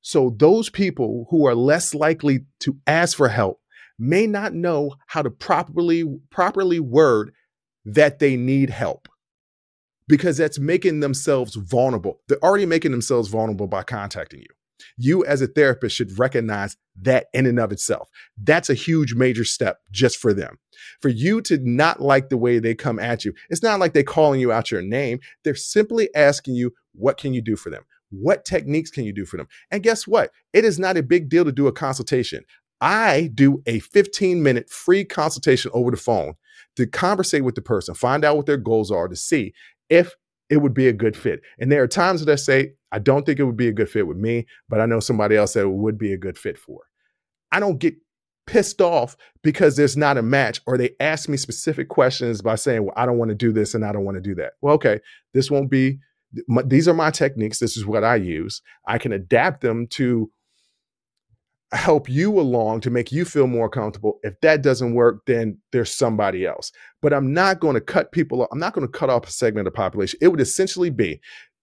So, 0.02 0.34
those 0.36 0.70
people 0.70 1.28
who 1.30 1.46
are 1.46 1.54
less 1.54 1.94
likely 1.94 2.46
to 2.62 2.78
ask 2.88 3.16
for 3.16 3.30
help 3.30 3.62
may 4.00 4.26
not 4.26 4.54
know 4.54 4.96
how 5.08 5.22
to 5.22 5.30
properly 5.30 6.04
properly 6.32 6.80
word 6.80 7.34
that 7.86 8.20
they 8.20 8.36
need 8.36 8.70
help 8.70 9.08
because 10.08 10.38
that's 10.38 10.60
making 10.60 11.00
themselves 11.00 11.56
vulnerable. 11.56 12.20
They're 12.28 12.44
already 12.44 12.66
making 12.66 12.92
themselves 12.92 13.30
vulnerable 13.30 13.68
by 13.68 13.84
contacting 13.84 14.42
you. 14.42 14.48
You, 14.98 15.24
as 15.26 15.42
a 15.42 15.48
therapist, 15.48 15.96
should 15.96 16.18
recognize 16.18 16.76
that 17.02 17.28
in 17.34 17.46
and 17.46 17.60
of 17.60 17.72
itself. 17.72 18.10
That's 18.42 18.70
a 18.70 18.74
huge 18.74 19.14
major 19.14 19.46
step 19.46 19.80
just 19.92 20.18
for 20.18 20.34
them. 20.34 20.58
For 21.02 21.10
you 21.10 21.42
to 21.44 21.58
not 21.60 22.02
like 22.02 22.30
the 22.30 22.38
way 22.38 22.60
they 22.60 22.76
come 22.76 23.00
at 23.00 23.24
you, 23.24 23.34
it's 23.50 23.64
not 23.64 23.80
like 23.80 23.94
they're 23.94 24.04
calling 24.04 24.40
you 24.40 24.52
out 24.52 24.72
your 24.72 24.82
name. 24.82 25.20
They're 25.44 25.56
simply 25.56 26.14
asking 26.16 26.56
you, 26.56 26.74
what 26.94 27.18
can 27.18 27.34
you 27.34 27.42
do 27.42 27.56
for 27.56 27.70
them? 27.70 27.84
What 28.10 28.44
techniques 28.44 28.90
can 28.90 29.06
you 29.06 29.14
do 29.14 29.26
for 29.26 29.38
them? 29.38 29.48
And 29.72 29.84
guess 29.84 30.06
what? 30.06 30.32
It 30.52 30.66
is 30.66 30.78
not 30.78 30.98
a 30.98 31.04
big 31.04 31.30
deal 31.30 31.46
to 31.46 31.52
do 31.52 31.68
a 31.68 31.72
consultation. 31.72 32.44
I 32.82 33.30
do 33.34 33.62
a 33.68 33.80
15 33.80 34.42
minute 34.42 34.70
free 34.70 35.06
consultation 35.06 35.72
over 35.74 35.92
the 35.92 35.98
phone 35.98 36.34
to 36.76 36.88
conversate 36.88 37.44
with 37.44 37.56
the 37.56 37.62
person, 37.62 37.94
find 37.96 38.24
out 38.24 38.38
what 38.38 38.46
their 38.46 38.58
goals 38.58 38.92
are, 38.92 39.08
to 39.08 39.16
see 39.16 39.54
if 39.90 40.16
it 40.50 40.58
would 40.58 40.74
be 40.74 40.88
a 40.88 40.94
good 40.94 41.16
fit. 41.16 41.42
And 41.60 41.72
there 41.72 41.82
are 41.82 41.88
times 41.88 42.24
that 42.24 42.32
I 42.32 42.36
say, 42.36 42.74
I 42.92 43.00
don't 43.00 43.26
think 43.26 43.40
it 43.40 43.44
would 43.44 43.58
be 43.58 43.70
a 43.70 43.74
good 43.74 43.90
fit 43.90 44.08
with 44.08 44.18
me, 44.18 44.46
but 44.68 44.82
I 44.82 44.86
know 44.86 45.00
somebody 45.00 45.36
else 45.36 45.54
that 45.54 45.70
would 45.70 45.98
be 45.98 46.14
a 46.14 46.18
good 46.18 46.38
fit 46.38 46.58
for. 46.58 46.82
I 47.52 47.60
don't 47.60 47.80
get 47.80 47.96
pissed 48.48 48.82
off 48.82 49.16
because 49.44 49.76
there's 49.76 49.96
not 49.96 50.18
a 50.18 50.22
match 50.22 50.62
or 50.66 50.78
they 50.78 50.92
ask 51.00 51.30
me 51.30 51.38
specific 51.38 51.88
questions 51.88 52.42
by 52.42 52.56
saying, 52.56 52.84
well, 52.84 52.94
I 52.98 53.06
don't 53.06 53.18
want 53.18 53.30
to 53.30 53.36
do 53.36 53.54
this 53.54 53.74
and 53.74 53.86
I 53.86 53.94
don't 53.94 54.04
want 54.04 54.16
to 54.16 54.22
do 54.22 54.36
that. 54.36 54.54
Well, 54.62 54.74
okay, 54.76 55.00
this 55.34 55.50
won't 55.50 55.70
be, 55.70 56.00
these 56.66 56.88
are 56.88 56.94
my 56.94 57.12
techniques. 57.12 57.60
This 57.60 57.78
is 57.78 57.86
what 57.86 58.04
I 58.04 58.16
use. 58.16 58.62
I 58.88 58.98
can 58.98 59.14
adapt 59.14 59.62
them 59.62 59.88
to 59.92 60.30
help 61.74 62.10
you 62.10 62.40
along 62.40 62.82
to 62.82 62.90
make 62.90 63.12
you 63.12 63.24
feel 63.24 63.48
more 63.48 63.70
comfortable. 63.70 64.20
If 64.24 64.40
that 64.42 64.62
doesn't 64.62 64.94
work, 64.94 65.26
then 65.26 65.58
there's 65.72 65.94
somebody 65.94 66.46
else. 66.46 66.72
But 67.02 67.14
I'm 67.14 67.34
not 67.34 67.60
going 67.60 67.76
to 67.76 67.82
cut 67.82 68.12
people 68.12 68.42
off. 68.42 68.50
I'm 68.52 68.60
not 68.60 68.74
going 68.74 68.86
to 68.86 68.92
cut 68.92 69.10
off 69.10 69.28
a 69.28 69.32
segment 69.32 69.68
of 69.68 69.74
the 69.74 69.78
population. 69.78 70.20
It 70.22 70.28
would 70.28 70.42
essentially 70.42 70.90
be 70.90 71.22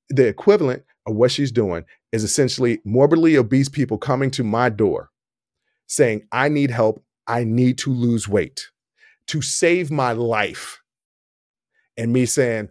the 0.08 0.26
equivalent 0.26 0.82
of 1.06 1.14
what 1.14 1.30
she's 1.30 1.52
doing 1.52 1.84
is 2.12 2.24
essentially 2.24 2.80
morbidly 2.84 3.36
obese 3.36 3.68
people 3.68 3.98
coming 3.98 4.30
to 4.30 4.42
my 4.42 4.70
door 4.70 5.10
saying, 5.86 6.22
I 6.32 6.48
need 6.48 6.70
help. 6.70 7.02
I 7.26 7.44
need 7.44 7.76
to 7.78 7.92
lose 7.92 8.26
weight 8.26 8.66
to 9.28 9.42
save 9.42 9.90
my 9.90 10.12
life. 10.12 10.80
And 11.96 12.12
me 12.12 12.24
saying, 12.24 12.70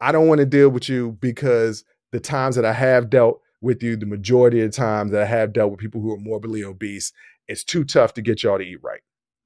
I 0.00 0.12
don't 0.12 0.28
want 0.28 0.38
to 0.38 0.46
deal 0.46 0.70
with 0.70 0.88
you 0.88 1.18
because 1.20 1.84
the 2.12 2.20
times 2.20 2.56
that 2.56 2.64
I 2.64 2.72
have 2.72 3.10
dealt 3.10 3.42
with 3.60 3.82
you 3.82 3.96
the 3.96 4.06
majority 4.06 4.60
of 4.60 4.70
the 4.70 4.76
time 4.76 5.08
that 5.08 5.22
I 5.22 5.26
have 5.26 5.52
dealt 5.52 5.70
with 5.70 5.80
people 5.80 6.00
who 6.00 6.12
are 6.12 6.18
morbidly 6.18 6.64
obese. 6.64 7.12
It's 7.48 7.64
too 7.64 7.84
tough 7.84 8.14
to 8.14 8.22
get 8.22 8.42
y'all 8.42 8.58
to 8.58 8.64
eat 8.64 8.78
right. 8.82 9.00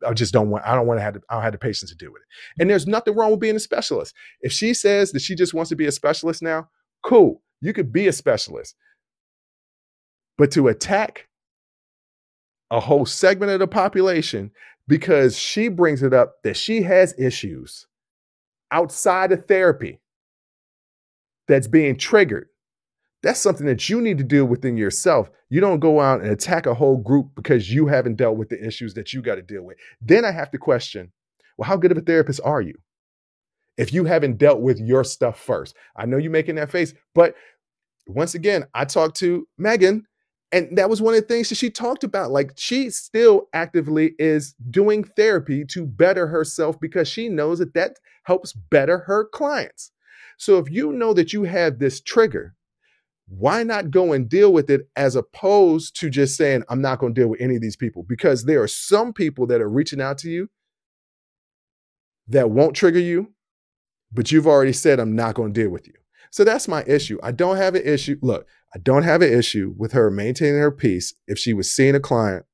I 0.07 0.13
just 0.13 0.33
don't 0.33 0.51
want, 0.51 0.67
I 0.67 0.75
don't 0.75 0.87
want 0.87 0.99
to 0.99 1.05
have, 1.05 1.15
the, 1.15 1.23
I 1.31 1.35
don't 1.35 1.45
have 1.45 1.53
the 1.53 1.59
patience 1.59 1.91
to 1.91 1.97
do 1.97 2.09
it. 2.09 2.23
And 2.59 2.69
there's 2.69 2.87
nothing 2.87 3.15
wrong 3.15 3.31
with 3.31 3.41
being 3.41 3.57
a 3.57 3.61
specialist. 3.61 4.15
If 4.41 4.53
she 4.53 4.75
says 4.75 5.13
that 5.13 5.23
she 5.23 5.35
just 5.35 5.55
wants 5.55 5.69
to 5.69 5.77
be 5.77 5.87
a 5.87 5.93
specialist 5.93 6.43
now, 6.43 6.69
cool. 7.05 7.43
You 7.61 7.73
could 7.73 7.93
be 7.93 8.09
a 8.09 8.13
specialist. 8.13 8.75
But 10.37 10.51
to 10.53 10.69
attack 10.69 11.29
a 12.71 12.81
whole 12.81 13.07
segment 13.07 13.53
of 13.53 13.61
the 13.61 13.69
population 13.69 14.51
because 14.89 15.39
she 15.39 15.69
brings 15.69 16.03
it 16.03 16.13
up 16.13 16.43
that 16.43 16.57
she 16.57 16.83
has 16.83 17.15
issues 17.19 17.87
outside 18.73 19.31
of 19.31 19.45
therapy 19.45 20.01
that's 21.47 21.69
being 21.69 21.97
triggered 21.97 22.49
that's 23.23 23.41
something 23.41 23.67
that 23.67 23.89
you 23.89 24.01
need 24.01 24.19
to 24.19 24.25
deal 24.25 24.45
within 24.45 24.77
yourself. 24.77 25.31
You 25.49 25.61
don't 25.61 25.81
go 25.81 26.01
out 26.01 26.23
and 26.23 26.31
attack 26.31 26.67
a 26.67 26.75
whole 26.75 26.97
group 26.97 27.31
because 27.37 27.73
you 27.73 27.87
haven't 27.87 28.17
dealt 28.17 28.37
with 28.37 28.49
the 28.49 28.65
issues 28.65 28.95
that 28.95 29.13
you 29.13 29.23
got 29.23 29.37
to 29.37 29.43
deal 29.43 29.63
with. 29.63 29.79
Then 30.01 30.25
I 30.25 30.33
have 30.33 30.51
to 30.51 30.59
question, 30.59 31.13
well, 31.57 31.69
how 31.69 31.77
good 31.77 31.93
of 31.93 31.99
a 31.99 32.03
therapist 32.03 32.41
are 32.45 32.61
you? 32.61 32.75
If 33.77 33.93
you 33.93 34.05
haven't 34.05 34.39
dealt 34.39 34.61
with 34.61 34.79
your 34.81 35.05
stuff 35.05 35.39
first. 35.39 35.77
I 35.97 36.05
know 36.05 36.17
you're 36.17 36.31
making 36.31 36.57
that 36.57 36.71
face, 36.71 36.95
but 37.15 37.35
once 38.07 38.35
again, 38.35 38.67
I 38.75 38.85
talked 38.85 39.17
to 39.19 39.47
Megan, 39.57 40.07
and 40.51 40.77
that 40.77 40.91
was 40.91 41.01
one 41.01 41.15
of 41.15 41.21
the 41.21 41.27
things 41.27 41.49
that 41.49 41.55
she 41.55 41.71
talked 41.71 42.05
about. 42.05 42.31
Like 42.31 42.53
she 42.57 42.91
still 42.91 43.49
actively 43.55 44.15
is 44.19 44.55
doing 44.71 45.05
therapy 45.05 45.65
to 45.67 45.87
better 45.87 46.27
herself 46.27 46.79
because 46.81 47.09
she 47.09 47.29
knows 47.29 47.61
that 47.61 47.75
that 47.75 47.99
helps 48.25 48.53
better 48.53 48.99
her 48.99 49.25
clients. 49.25 49.93
So 50.37 50.59
if 50.59 50.71
you 50.71 50.93
know 50.93 51.15
that 51.15 51.33
you 51.33 51.45
have 51.45 51.79
this 51.79 52.01
trigger, 52.01 52.55
why 53.39 53.63
not 53.63 53.91
go 53.91 54.13
and 54.13 54.29
deal 54.29 54.53
with 54.53 54.69
it 54.69 54.83
as 54.95 55.17
opposed 55.17 55.99
to 56.01 56.11
just 56.11 56.37
saying, 56.37 56.65
I'm 56.69 56.83
not 56.83 56.99
going 56.99 57.15
to 57.15 57.21
deal 57.21 57.29
with 57.29 57.41
any 57.41 57.57
of 57.57 57.63
these 57.63 57.77
people? 57.77 58.05
Because 58.07 58.45
there 58.45 58.63
are 58.63 58.69
some 58.69 59.13
people 59.13 59.47
that 59.47 59.63
are 59.63 59.71
reaching 59.71 60.03
out 60.03 60.19
to 60.19 60.31
you 60.31 60.51
that 62.29 62.51
won't 62.51 62.77
trigger 62.77 62.99
you, 62.99 63.33
but 64.13 64.31
you've 64.31 64.47
already 64.47 64.75
said, 64.75 65.01
I'm 65.01 65.17
not 65.17 65.35
going 65.35 65.55
to 65.55 65.61
deal 65.63 65.71
with 65.71 65.87
you. 65.87 65.95
So 66.31 66.45
that's 66.45 66.69
my 66.69 66.85
issue. 66.85 67.19
I 67.23 67.33
don't 67.33 67.57
have 67.57 67.75
an 67.75 67.87
issue. 67.87 68.19
Look, 68.21 68.47
I 68.75 68.79
don't 68.79 69.03
have 69.03 69.23
an 69.23 69.33
issue 69.33 69.75
with 69.79 69.93
her 69.93 70.11
maintaining 70.11 70.61
her 70.61 70.71
peace 70.71 71.15
if 71.27 71.39
she 71.39 71.55
was 71.55 71.71
seeing 71.71 71.95
a 71.95 72.01
client 72.01 72.45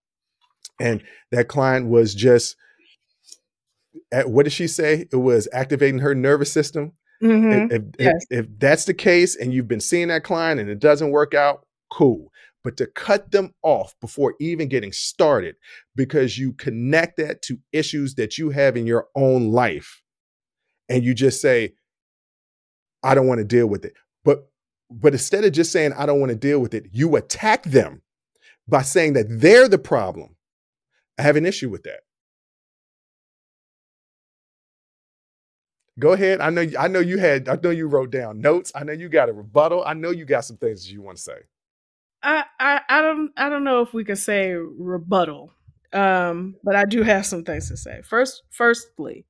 and 0.81 1.03
that 1.33 1.49
client 1.49 1.89
was 1.89 2.15
just, 2.15 2.57
at, 4.13 4.31
what 4.31 4.45
did 4.45 4.53
she 4.53 4.69
say? 4.69 5.09
It 5.11 5.17
was 5.17 5.49
activating 5.53 6.01
her 6.01 6.15
nervous 6.15 6.53
system 6.53 6.93
Mm-hmm. 7.23 7.75
If, 7.75 7.83
yes. 7.99 8.27
if, 8.31 8.45
if 8.45 8.59
that's 8.59 8.85
the 8.85 8.95
case 8.95 9.37
and 9.37 9.53
you've 9.53 9.69
been 9.69 9.81
seeing 9.81 10.09
that 10.09 10.25
client 10.25 10.61
and 10.61 10.71
it 10.71 10.79
doesn't 10.79 11.11
work 11.11 11.35
out, 11.35 11.67
cool. 11.91 12.31
But 12.65 12.77
to 12.79 12.87
cut 12.87 13.31
them 13.31 13.55
off 13.63 13.95
before 14.01 14.35
even 14.41 14.69
getting 14.69 14.93
started 14.93 15.57
because 15.97 16.39
you 16.39 16.53
connect 16.55 17.17
that 17.19 17.43
to 17.43 17.59
issues 17.73 18.15
that 18.17 18.37
you 18.37 18.51
have 18.51 18.77
in 18.77 18.87
your 18.87 19.07
own 19.15 19.51
life 19.51 20.03
and 20.89 21.05
you 21.05 21.15
just 21.15 21.41
say, 21.41 21.75
I 23.03 23.15
don't 23.15 23.27
want 23.27 23.39
to 23.39 23.45
deal 23.45 23.67
with 23.67 23.85
it. 23.85 23.95
But 24.25 24.49
but 24.91 25.13
instead 25.13 25.45
of 25.45 25.53
just 25.53 25.71
saying 25.71 25.93
I 25.93 26.07
don't 26.07 26.21
want 26.21 26.31
to 26.31 26.37
deal 26.37 26.61
with 26.61 26.75
it, 26.75 26.87
you 26.93 27.17
attack 27.17 27.63
them 27.65 28.03
by 28.67 28.83
saying 28.83 29.15
that 29.15 29.27
they're 29.29 29.69
the 29.69 29.79
problem. 29.79 30.37
I 31.19 31.23
have 31.23 31.37
an 31.37 31.47
issue 31.47 31.69
with 31.69 31.83
that. 31.85 32.01
Go 35.99 36.13
ahead. 36.13 36.41
I 36.41 36.51
know. 36.51 36.67
I 36.79 36.89
know 36.89 37.01
you 37.01 37.19
had. 37.19 37.49
I 37.49 37.59
know 37.63 37.71
you 37.71 37.89
wrote 37.89 38.11
down 38.11 38.41
notes. 38.41 38.71
I 38.75 38.85
know 38.85 38.93
you 38.93 39.09
got 39.09 39.29
a 39.29 39.33
rebuttal. 39.33 39.83
I 39.85 39.95
know 39.95 40.11
you 40.11 40.25
got 40.25 40.45
some 40.45 40.57
things 40.57 40.91
you 40.91 41.03
want 41.03 41.17
to 41.17 41.23
say. 41.23 41.39
I, 42.23 42.45
I 42.59 42.81
I 42.89 43.03
don't 43.03 43.31
I 43.37 43.49
don't 43.49 43.65
know 43.65 43.83
if 43.83 43.93
we 43.93 44.05
can 44.05 44.17
say 44.17 44.53
rebuttal, 44.53 45.53
um, 45.93 46.57
but 46.63 46.77
I 46.77 46.85
do 46.85 47.03
have 47.03 47.27
some 47.27 47.45
things 47.45 47.69
to 47.69 47.77
say. 47.77 48.03
First, 48.03 48.43
firstly, 48.51 49.27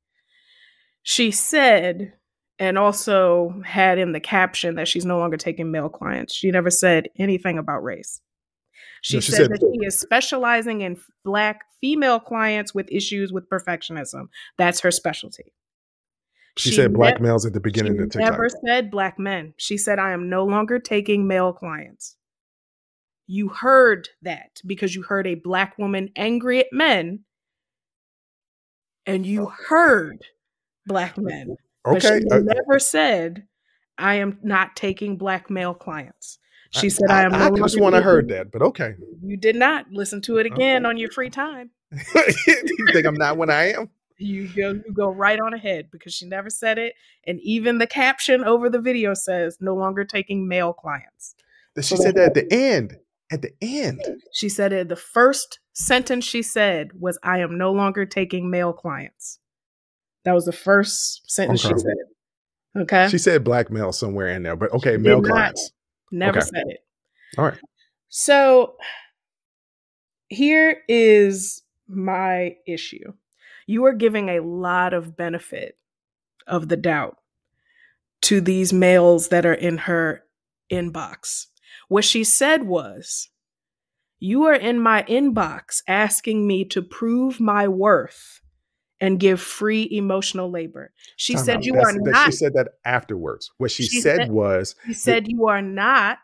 she 1.02 1.30
said, 1.30 2.14
and 2.58 2.76
also 2.76 3.62
had 3.64 3.98
in 3.98 4.12
the 4.12 4.20
caption 4.20 4.74
that 4.74 4.88
she's 4.88 5.06
no 5.06 5.18
longer 5.18 5.36
taking 5.36 5.70
male 5.70 5.88
clients. 5.88 6.34
She 6.34 6.50
never 6.50 6.70
said 6.70 7.08
anything 7.18 7.56
about 7.58 7.82
race. 7.82 8.20
She, 9.00 9.16
no, 9.16 9.20
she 9.20 9.32
said, 9.32 9.36
said 9.36 9.50
that 9.52 9.60
she 9.60 9.86
is 9.86 10.00
specializing 10.00 10.80
in 10.80 11.00
black 11.24 11.62
female 11.80 12.20
clients 12.20 12.74
with 12.74 12.90
issues 12.90 13.32
with 13.32 13.48
perfectionism. 13.48 14.28
That's 14.56 14.80
her 14.80 14.90
specialty. 14.90 15.52
She, 16.58 16.70
she 16.70 16.76
said 16.76 16.92
black 16.92 17.20
ne- 17.20 17.28
males 17.28 17.46
at 17.46 17.52
the 17.52 17.60
beginning 17.60 17.92
of 17.92 17.98
the 17.98 18.04
TikTok. 18.04 18.20
She 18.20 18.30
never 18.30 18.48
said 18.66 18.90
black 18.90 19.18
men. 19.18 19.54
She 19.56 19.78
said, 19.78 20.00
"I 20.00 20.10
am 20.12 20.28
no 20.28 20.44
longer 20.44 20.80
taking 20.80 21.26
male 21.28 21.52
clients." 21.52 22.16
You 23.28 23.48
heard 23.48 24.08
that 24.22 24.60
because 24.66 24.94
you 24.94 25.02
heard 25.02 25.26
a 25.26 25.36
black 25.36 25.78
woman 25.78 26.10
angry 26.16 26.58
at 26.58 26.72
men, 26.72 27.20
and 29.06 29.24
you 29.24 29.52
heard 29.68 30.24
black 30.84 31.16
men. 31.16 31.56
Okay. 31.86 31.94
But 31.94 32.02
she 32.02 32.30
uh, 32.30 32.40
never 32.40 32.80
said, 32.80 33.46
"I 33.96 34.16
am 34.16 34.40
not 34.42 34.74
taking 34.74 35.16
black 35.16 35.50
male 35.50 35.74
clients." 35.74 36.40
She 36.70 36.86
I, 36.86 36.90
said, 36.90 37.10
"I 37.10 37.22
am." 37.22 37.34
I, 37.34 37.46
I 37.46 37.50
just 37.50 37.80
want 37.80 37.94
to 37.94 38.02
heard 38.02 38.28
that, 38.30 38.50
but 38.50 38.62
okay. 38.62 38.94
You 39.22 39.36
did 39.36 39.54
not 39.54 39.92
listen 39.92 40.20
to 40.22 40.38
it 40.38 40.46
again 40.46 40.84
okay. 40.84 40.90
on 40.90 40.96
your 40.96 41.12
free 41.12 41.30
time. 41.30 41.70
you 41.92 42.86
think 42.92 43.06
I'm 43.06 43.14
not 43.14 43.36
when 43.36 43.48
I 43.48 43.74
am? 43.74 43.90
You 44.18 44.48
go, 44.48 44.70
you 44.72 44.92
go 44.92 45.10
right 45.10 45.38
on 45.38 45.54
ahead 45.54 45.90
because 45.92 46.12
she 46.12 46.26
never 46.26 46.50
said 46.50 46.78
it, 46.78 46.94
and 47.26 47.38
even 47.42 47.78
the 47.78 47.86
caption 47.86 48.42
over 48.44 48.68
the 48.68 48.80
video 48.80 49.14
says 49.14 49.58
no 49.60 49.74
longer 49.74 50.04
taking 50.04 50.48
male 50.48 50.72
clients. 50.72 51.34
She 51.76 51.96
so 51.96 51.96
said 51.96 52.16
that 52.16 52.28
at 52.28 52.34
the 52.34 52.52
end. 52.52 52.96
At 53.30 53.42
the 53.42 53.52
end, 53.60 54.00
she 54.32 54.48
said 54.48 54.72
it. 54.72 54.88
The 54.88 54.96
first 54.96 55.58
sentence 55.74 56.24
she 56.24 56.42
said 56.42 56.90
was, 56.98 57.18
"I 57.22 57.38
am 57.38 57.58
no 57.58 57.72
longer 57.72 58.06
taking 58.06 58.50
male 58.50 58.72
clients." 58.72 59.38
That 60.24 60.32
was 60.32 60.46
the 60.46 60.52
first 60.52 61.30
sentence 61.30 61.64
okay. 61.64 61.74
she 61.74 61.78
said. 61.78 62.82
Okay. 62.82 63.08
She 63.08 63.18
said 63.18 63.44
black 63.44 63.70
male 63.70 63.92
somewhere 63.92 64.28
in 64.28 64.42
there, 64.42 64.56
but 64.56 64.72
okay, 64.72 64.94
she 64.94 64.98
male 64.98 65.22
clients. 65.22 65.72
Never 66.10 66.38
okay. 66.38 66.46
said 66.46 66.64
it. 66.68 66.80
All 67.36 67.44
right. 67.44 67.58
So 68.08 68.76
here 70.28 70.82
is 70.88 71.62
my 71.86 72.56
issue 72.66 73.12
you 73.68 73.84
are 73.84 73.92
giving 73.92 74.30
a 74.30 74.40
lot 74.40 74.94
of 74.94 75.14
benefit 75.16 75.76
of 76.46 76.68
the 76.68 76.76
doubt 76.76 77.18
to 78.22 78.40
these 78.40 78.72
males 78.72 79.28
that 79.28 79.44
are 79.44 79.52
in 79.54 79.76
her 79.78 80.24
inbox. 80.72 81.46
What 81.88 82.04
she 82.04 82.24
said 82.24 82.64
was, 82.64 83.28
You 84.18 84.44
are 84.44 84.54
in 84.54 84.80
my 84.80 85.02
inbox 85.04 85.82
asking 85.86 86.46
me 86.46 86.64
to 86.66 86.80
prove 86.82 87.38
my 87.40 87.68
worth 87.68 88.40
and 89.00 89.20
give 89.20 89.40
free 89.40 89.86
emotional 89.92 90.50
labor. 90.50 90.92
She 91.16 91.34
Time 91.34 91.44
said, 91.44 91.56
out. 91.58 91.64
You 91.64 91.72
That's- 91.74 91.94
are 91.94 91.98
that 92.04 92.10
not. 92.10 92.26
She 92.26 92.32
said 92.32 92.54
that 92.54 92.68
afterwards. 92.86 93.50
What 93.58 93.70
she, 93.70 93.84
She 93.84 94.00
said, 94.00 94.16
said- 94.16 94.32
was, 94.32 94.74
She 94.86 94.94
said, 94.94 95.28
You 95.28 95.46
are 95.46 95.62
not 95.62 96.18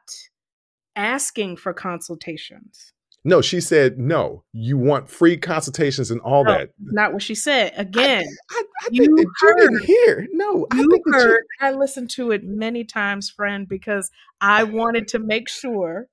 asking 0.96 1.56
for 1.56 1.72
consultations. 1.74 2.92
No, 3.24 3.40
she 3.40 3.60
said, 3.60 3.98
no, 3.98 4.44
you 4.52 4.76
want 4.76 5.08
free 5.08 5.36
consultations 5.36 6.10
and 6.10 6.20
all 6.20 6.44
No, 6.44 6.52
that. 6.52 6.70
Not 6.78 7.12
what 7.14 7.22
she 7.22 7.34
said. 7.34 7.72
Again, 7.76 8.22
I, 8.50 8.62
I 8.82 8.88
You 8.92 9.04
think 9.04 9.16
that 9.18 9.26
you 9.42 9.54
didn't 9.56 9.76
heard- 9.78 9.84
hear. 9.84 10.28
No, 10.32 10.66
I 10.70 10.76
think 10.76 11.02
heard, 11.10 11.40
I 11.60 11.72
listened 11.72 12.10
to 12.10 12.30
it 12.32 12.44
many 12.44 12.84
times, 12.84 13.30
friend, 13.30 13.66
because 13.68 14.10
I 14.40 14.64
wanted 14.64 15.08
to 15.08 15.18
make 15.18 15.48
sure 15.48 16.08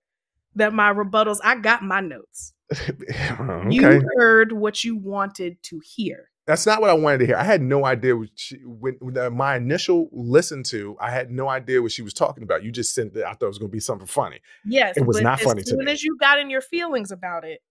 that 0.56 0.74
my 0.74 0.92
rebuttals, 0.94 1.40
I 1.44 1.56
got 1.58 1.84
my 1.84 2.00
notes. 2.02 2.54
okay. 2.72 3.68
You 3.70 4.02
heard 4.16 4.54
what 4.54 4.84
you 4.84 4.96
wanted 4.96 5.62
to 5.64 5.82
hear. 5.84 6.30
That's 6.48 6.66
not 6.66 6.82
what 6.82 6.90
I 6.90 6.94
wanted 6.94 7.20
to 7.20 7.26
hear. 7.28 7.36
I 7.36 7.44
had 7.44 7.62
no 7.62 7.86
idea 7.86 8.18
what 8.18 8.30
she, 8.36 8.58
when, 8.66 8.96
when 9.00 9.18
uh, 9.18 9.30
my 9.30 9.56
initial 9.58 10.10
listen 10.12 10.64
to, 10.64 10.98
I 11.00 11.12
had 11.12 11.30
no 11.30 11.48
idea 11.48 11.82
what 11.82 11.92
she 11.92 12.02
was 12.02 12.14
talking 12.14 12.44
about. 12.44 12.64
You 12.64 12.72
just 12.72 12.96
sent 12.96 13.14
that 13.14 13.28
I 13.28 13.34
thought 13.34 13.46
it 13.46 13.50
was 13.50 13.60
going 13.60 13.70
to 13.70 13.76
be 13.76 13.80
something 13.80 14.08
funny. 14.08 14.40
Yes. 14.66 14.98
It 14.98 15.06
was 15.06 15.22
not 15.22 15.40
as 15.40 15.46
funny 15.46 15.62
to 15.62 15.70
soon 15.70 15.88
as 15.88 16.04
you 16.04 16.18
got 16.20 16.40
in 16.40 16.50
your 16.50 16.62
feelings 16.62 17.12
about 17.12 17.44
it, 17.44 17.62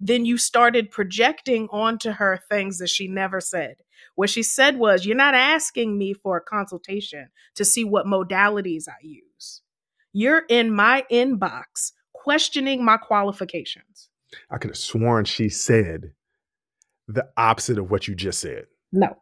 then 0.00 0.26
you 0.26 0.36
started 0.36 0.90
projecting 0.90 1.68
onto 1.70 2.10
her 2.12 2.40
things 2.50 2.78
that 2.78 2.90
she 2.90 3.08
never 3.08 3.40
said. 3.40 3.76
What 4.16 4.28
she 4.28 4.42
said 4.42 4.78
was, 4.78 5.06
You're 5.06 5.16
not 5.16 5.34
asking 5.34 5.96
me 5.96 6.12
for 6.12 6.36
a 6.36 6.42
consultation 6.42 7.30
to 7.54 7.64
see 7.64 7.84
what 7.84 8.06
modalities 8.06 8.84
I 8.86 9.00
use. 9.02 9.62
You're 10.12 10.44
in 10.48 10.74
my 10.74 11.04
inbox 11.10 11.92
questioning 12.12 12.84
my 12.84 12.96
qualifications. 12.96 14.10
I 14.50 14.58
could 14.58 14.70
have 14.70 14.78
sworn 14.78 15.24
she 15.24 15.48
said 15.48 16.12
the 17.08 17.28
opposite 17.36 17.78
of 17.78 17.90
what 17.90 18.08
you 18.08 18.14
just 18.14 18.40
said. 18.40 18.66
No. 18.92 19.16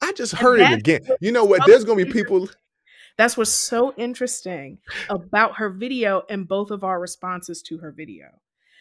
I 0.00 0.12
just 0.12 0.32
heard 0.34 0.60
it 0.60 0.72
again. 0.72 1.00
You 1.20 1.32
know 1.32 1.44
what? 1.44 1.62
so 1.62 1.66
There's 1.70 1.84
going 1.84 1.98
to 1.98 2.04
be 2.06 2.12
people. 2.12 2.48
That's 3.18 3.36
what's 3.36 3.50
so 3.52 3.94
interesting 3.96 4.78
about 5.08 5.56
her 5.56 5.70
video 5.70 6.22
and 6.28 6.48
both 6.48 6.70
of 6.70 6.82
our 6.82 6.98
responses 6.98 7.62
to 7.62 7.78
her 7.78 7.92
video. 7.92 8.26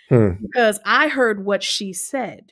Hmm. 0.10 0.30
Because 0.42 0.80
I 0.86 1.10
heard 1.10 1.46
what 1.46 1.64
she 1.64 1.94
said. 1.94 2.52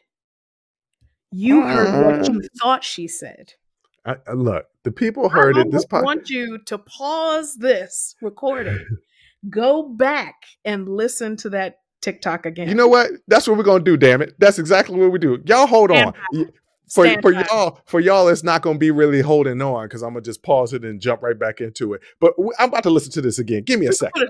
You 1.32 1.62
heard 1.62 2.06
what 2.06 2.28
you 2.28 2.42
thought 2.62 2.84
she 2.84 3.08
said. 3.08 3.54
I, 4.06 4.16
I- 4.28 4.34
look, 4.34 4.66
the 4.84 4.92
people 4.92 5.30
heard 5.30 5.58
I 5.58 5.62
it. 5.62 5.72
This 5.72 5.86
podcast. 5.86 6.04
want 6.04 6.30
you 6.30 6.60
to 6.66 6.78
pause 6.78 7.56
this 7.56 8.16
recording, 8.22 8.86
go 9.50 9.84
back 9.84 10.36
and 10.66 10.88
listen 10.88 11.38
to 11.38 11.50
that 11.52 11.80
TikTok 12.02 12.46
again. 12.46 12.68
You 12.68 12.76
know 12.76 12.88
what? 12.88 13.12
That's 13.28 13.48
what 13.48 13.58
we're 13.58 13.64
gonna 13.64 13.84
do. 13.84 13.98
Damn 13.98 14.22
it! 14.22 14.36
That's 14.40 14.60
exactly 14.60 14.98
what 15.00 15.12
we 15.12 15.20
do. 15.20 15.42
Y'all 15.46 15.68
hold 15.68 15.92
Stand 15.92 16.08
on. 16.08 16.14
Y- 16.32 16.46
For 16.90 17.06
Stand 17.06 17.22
for 17.22 17.34
by. 17.34 17.46
y'all, 17.50 17.80
for 17.86 18.00
y'all, 18.00 18.28
it's 18.30 18.44
not 18.44 18.62
gonna 18.62 18.80
be 18.80 18.92
really 18.92 19.22
holding 19.22 19.62
on 19.62 19.86
because 19.86 20.02
I'm 20.02 20.12
gonna 20.12 20.22
just 20.22 20.42
pause 20.44 20.74
it 20.74 20.84
and 20.84 21.00
jump 21.00 21.22
right 21.22 21.38
back 21.38 21.62
into 21.62 21.94
it. 21.94 22.02
But 22.20 22.34
I'm 22.58 22.70
about 22.70 22.84
to 22.84 22.90
listen 22.90 23.12
to 23.14 23.22
this 23.22 23.40
again. 23.40 23.64
Give 23.64 23.80
me 23.80 23.88
a 23.88 23.94
second. 23.94 24.30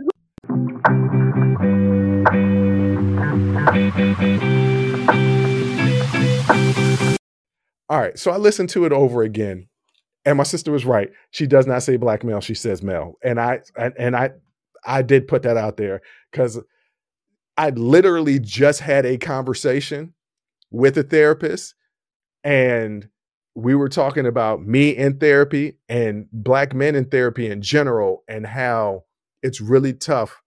All 7.91 7.97
right, 7.99 8.19
so 8.19 8.31
I 8.31 8.37
listened 8.37 8.69
to 8.69 8.85
it 8.85 8.91
over 8.91 9.23
again, 9.23 9.67
and 10.23 10.37
my 10.37 10.43
sister 10.43 10.71
was 10.71 10.85
right. 10.85 11.09
She 11.31 11.47
does 11.47 11.65
not 11.65 11.81
say 11.81 11.97
black 11.97 12.23
male; 12.23 12.39
she 12.41 12.53
says 12.53 12.83
male, 12.83 13.15
and 13.23 13.39
I 13.39 13.61
and, 13.75 13.93
and 13.97 14.15
I 14.15 14.31
I 14.85 15.01
did 15.01 15.27
put 15.27 15.41
that 15.43 15.57
out 15.57 15.77
there 15.77 16.01
because 16.31 16.59
I 17.59 17.71
literally 17.71 18.39
just 18.39 18.79
had 18.79 19.05
a 19.05 19.17
conversation 19.17 20.13
with 20.71 20.97
a 20.97 21.03
therapist, 21.03 21.75
and 22.41 23.09
we 23.53 23.75
were 23.75 23.89
talking 23.89 24.25
about 24.25 24.65
me 24.65 24.91
in 24.91 25.19
therapy 25.19 25.77
and 25.89 26.27
black 26.31 26.73
men 26.73 26.95
in 26.95 27.03
therapy 27.09 27.51
in 27.51 27.61
general, 27.61 28.23
and 28.29 28.47
how 28.47 29.03
it's 29.43 29.59
really 29.59 29.91
tough 29.91 30.41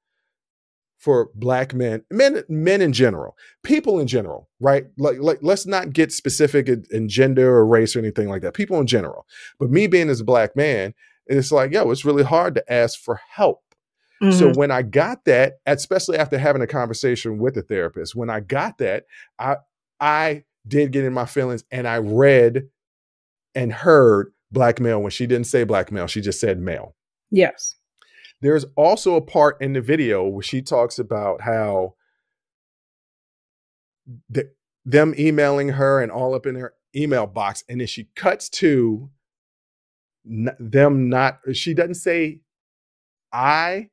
for 0.96 1.28
black 1.34 1.74
men, 1.74 2.02
men, 2.10 2.44
men 2.48 2.80
in 2.80 2.94
general, 2.94 3.36
people 3.62 4.00
in 4.00 4.06
general, 4.06 4.48
right? 4.58 4.86
Like, 4.96 5.18
like 5.20 5.40
let's 5.42 5.66
not 5.66 5.92
get 5.92 6.12
specific 6.12 6.66
in, 6.66 6.86
in 6.92 7.10
gender 7.10 7.54
or 7.54 7.66
race 7.66 7.94
or 7.94 7.98
anything 7.98 8.30
like 8.30 8.40
that. 8.40 8.54
People 8.54 8.80
in 8.80 8.86
general, 8.86 9.26
but 9.58 9.70
me 9.70 9.86
being 9.86 10.08
as 10.08 10.22
a 10.22 10.24
black 10.24 10.56
man, 10.56 10.94
it's 11.26 11.52
like, 11.52 11.72
yo, 11.72 11.90
it's 11.90 12.06
really 12.06 12.24
hard 12.24 12.54
to 12.54 12.72
ask 12.72 12.98
for 12.98 13.20
help. 13.32 13.62
So 14.30 14.50
Mhm. 14.50 14.56
when 14.56 14.70
I 14.70 14.82
got 14.82 15.24
that, 15.24 15.54
especially 15.66 16.16
after 16.16 16.38
having 16.38 16.62
a 16.62 16.66
conversation 16.66 17.38
with 17.38 17.54
the 17.54 17.62
therapist, 17.62 18.14
when 18.14 18.30
I 18.30 18.40
got 18.40 18.78
that, 18.78 19.06
I 19.38 19.56
I 20.00 20.44
did 20.66 20.92
get 20.92 21.04
in 21.04 21.12
my 21.12 21.26
feelings 21.26 21.64
and 21.72 21.88
I 21.88 21.98
read 21.98 22.68
and 23.54 23.72
heard 23.72 24.32
black 24.52 24.78
male 24.80 25.00
when 25.02 25.10
she 25.10 25.26
didn't 25.26 25.46
say 25.48 25.64
black 25.64 25.90
male, 25.90 26.06
she 26.06 26.20
just 26.20 26.40
said 26.40 26.58
male. 26.60 26.94
yes. 27.30 27.76
There's 28.40 28.64
also 28.76 29.14
a 29.14 29.20
part 29.20 29.60
in 29.60 29.72
the 29.72 29.80
video 29.80 30.26
where 30.26 30.42
she 30.42 30.62
talks 30.62 30.98
about 30.98 31.40
how 31.42 31.94
th- 34.34 34.48
them 34.84 35.14
emailing 35.16 35.68
her 35.70 36.00
and 36.02 36.10
all 36.10 36.34
up 36.34 36.44
in 36.46 36.56
her 36.56 36.74
email 36.94 37.26
box, 37.26 37.62
and 37.68 37.80
then 37.80 37.86
she 37.86 38.08
cuts 38.16 38.48
to 38.48 39.08
them 40.24 41.08
not. 41.08 41.38
She 41.52 41.72
doesn't 41.74 41.94
say 41.94 42.40
I 43.32 43.90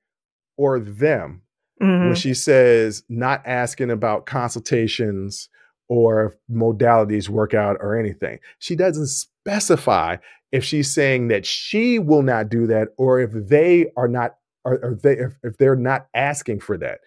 or 0.59 0.77
them 0.77 1.41
Mhm. 1.81 2.07
when 2.07 2.15
she 2.15 2.33
says 2.33 3.03
not 3.07 3.41
asking 3.45 3.89
about 3.89 4.25
consultations 4.25 5.47
or 5.87 6.25
if 6.25 6.33
modalities 6.51 7.29
work 7.29 7.53
out 7.53 7.77
or 7.79 7.97
anything. 7.97 8.37
She 8.59 8.75
doesn't 8.75 9.07
specify 9.07 10.17
if 10.51 10.63
she's 10.65 10.93
saying 10.93 11.29
that 11.29 11.45
she 11.45 11.97
will 11.97 12.21
not 12.21 12.49
do 12.49 12.67
that 12.67 12.89
or 12.97 13.21
if 13.21 13.31
they 13.33 13.85
are 13.95 14.09
not 14.09 14.35
or, 14.65 14.73
or 14.83 14.95
they 15.01 15.13
if, 15.17 15.37
if 15.43 15.57
they're 15.57 15.77
not 15.77 16.07
asking 16.13 16.59
for 16.59 16.77
that. 16.77 16.99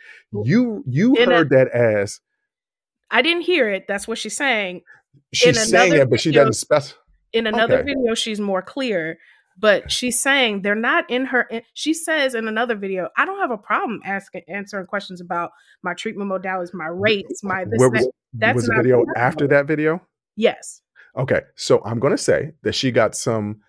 You 0.45 0.83
you 0.87 1.15
In 1.17 1.31
a- 1.31 1.35
heard 1.35 1.51
that 1.51 1.69
as 1.69 2.21
I 3.11 3.21
didn't 3.21 3.43
hear 3.43 3.69
it. 3.69 3.87
That's 3.87 4.09
what 4.09 4.17
she's 4.17 4.37
saying. 4.37 4.81
she's 5.35 5.61
saying 5.69 5.91
another 5.93 6.03
it, 6.05 6.11
but 6.11 6.21
she 6.21 6.31
doesn't 6.33 6.55
specify. 6.55 6.99
In 7.35 7.47
another 7.47 7.77
Okay. 7.81 7.93
video, 7.93 8.15
she's 8.15 8.41
more 8.41 8.63
clear, 8.63 9.19
but 9.59 9.91
she's 9.91 10.21
saying 10.21 10.63
they're 10.63 10.75
not 10.75 11.09
in 11.11 11.27
her. 11.27 11.49
She 11.75 11.95
says 11.95 12.35
in 12.35 12.49
another 12.49 12.75
video, 12.75 13.09
I 13.17 13.25
don't 13.25 13.39
have 13.41 13.51
a 13.51 13.59
problem 13.59 14.01
asking 14.05 14.43
answering 14.49 14.87
questions 14.87 15.21
about 15.21 15.51
my 15.83 15.95
treatment 15.95 16.31
modalities, 16.31 16.75
my 16.75 16.87
rates, 16.87 17.43
my 17.43 17.65
this. 17.65 17.79
Where 17.79 17.91
was, 17.91 18.09
That's 18.33 18.57
was 18.57 18.67
the 18.67 18.75
video 18.77 19.05
after 19.17 19.47
that 19.49 19.67
video? 19.67 20.01
Yes. 20.37 20.81
Okay, 21.17 21.41
so 21.57 21.83
I'm 21.85 21.99
going 21.99 22.13
to 22.13 22.19
say 22.19 22.53
that 22.63 22.75
she 22.75 22.91
got 22.91 23.15
some. 23.15 23.61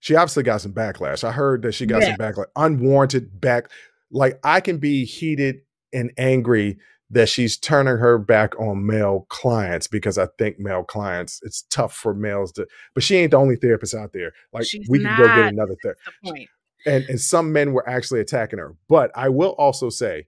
She 0.00 0.14
obviously 0.14 0.44
got 0.44 0.60
some 0.60 0.72
backlash. 0.72 1.24
I 1.24 1.32
heard 1.32 1.62
that 1.62 1.72
she 1.72 1.84
got 1.84 2.02
some 2.02 2.14
backlash, 2.14 2.46
unwarranted 2.56 3.40
back. 3.40 3.70
Like 4.10 4.38
I 4.42 4.60
can 4.60 4.78
be 4.78 5.04
heated 5.04 5.56
and 5.92 6.12
angry 6.16 6.78
that 7.10 7.28
she's 7.28 7.56
turning 7.56 7.96
her 7.96 8.18
back 8.18 8.58
on 8.60 8.86
male 8.86 9.26
clients 9.28 9.86
because 9.86 10.18
I 10.18 10.26
think 10.38 10.58
male 10.58 10.84
clients 10.84 11.40
it's 11.42 11.62
tough 11.70 11.94
for 11.94 12.14
males 12.14 12.52
to. 12.52 12.66
But 12.94 13.02
she 13.02 13.16
ain't 13.16 13.30
the 13.30 13.38
only 13.38 13.56
therapist 13.56 13.94
out 13.94 14.12
there. 14.12 14.32
Like 14.52 14.66
She's 14.66 14.86
we 14.88 15.00
can 15.00 15.16
go 15.16 15.26
get 15.26 15.52
another 15.52 15.76
therapist 15.82 16.10
the 16.22 16.46
and 16.86 17.04
and 17.08 17.20
some 17.20 17.52
men 17.52 17.72
were 17.72 17.88
actually 17.88 18.20
attacking 18.20 18.58
her. 18.58 18.74
But 18.88 19.10
I 19.14 19.28
will 19.28 19.52
also 19.52 19.88
say, 19.88 20.26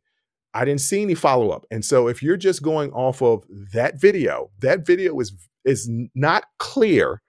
I 0.54 0.64
didn't 0.64 0.80
see 0.80 1.02
any 1.02 1.14
follow 1.14 1.50
up. 1.50 1.66
And 1.70 1.84
so 1.84 2.08
if 2.08 2.22
you're 2.22 2.36
just 2.36 2.62
going 2.62 2.92
off 2.92 3.22
of 3.22 3.44
that 3.72 4.00
video, 4.00 4.50
that 4.60 4.86
video 4.86 5.18
is 5.20 5.32
is 5.64 5.88
not 6.14 6.44
clear 6.58 7.22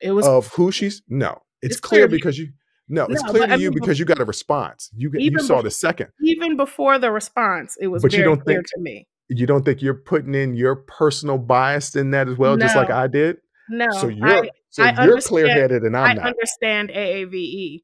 It 0.00 0.12
was 0.12 0.26
of 0.26 0.48
who 0.48 0.72
she's. 0.72 1.02
No, 1.08 1.42
it's, 1.62 1.76
It's 1.76 1.80
clear, 1.80 2.06
clear 2.06 2.08
because 2.08 2.38
you. 2.38 2.52
No, 2.88 3.06
it's 3.06 3.22
No, 3.22 3.30
clear 3.30 3.46
to 3.46 3.52
I 3.52 3.56
you 3.56 3.70
mean, 3.70 3.78
because 3.80 3.98
you 3.98 4.04
got 4.04 4.20
a 4.20 4.24
response. 4.24 4.90
You 4.96 5.10
you 5.14 5.30
saw 5.40 5.46
before- 5.56 5.62
the 5.64 5.70
second. 5.70 6.08
even 6.22 6.56
before 6.56 6.98
the 6.98 7.10
response. 7.10 7.76
It 7.80 7.88
was 7.88 8.02
But 8.02 8.12
you 8.12 8.22
don't 8.24 8.40
clear 8.40 8.58
think- 8.58 8.66
to 8.74 8.80
me. 8.80 9.08
You 9.28 9.44
don't 9.46 9.64
think 9.64 9.82
you're 9.82 9.94
putting 9.94 10.34
in 10.36 10.54
your 10.54 10.76
personal 10.76 11.36
bias 11.36 11.96
in 11.96 12.12
that 12.12 12.28
as 12.28 12.36
well, 12.38 12.56
just 12.56 12.76
like 12.76 12.90
I 12.90 13.08
did. 13.08 13.38
No, 13.68 13.88
so 13.90 14.06
you're 14.06 14.24
I, 14.28 14.50
so 14.70 14.84
I 14.84 15.04
you're 15.04 15.20
clear 15.20 15.48
headed 15.48 15.82
and 15.82 15.96
I 15.96 16.10
I'm 16.10 16.16
not. 16.18 16.26
understand 16.26 16.90
AAVE. 16.90 17.82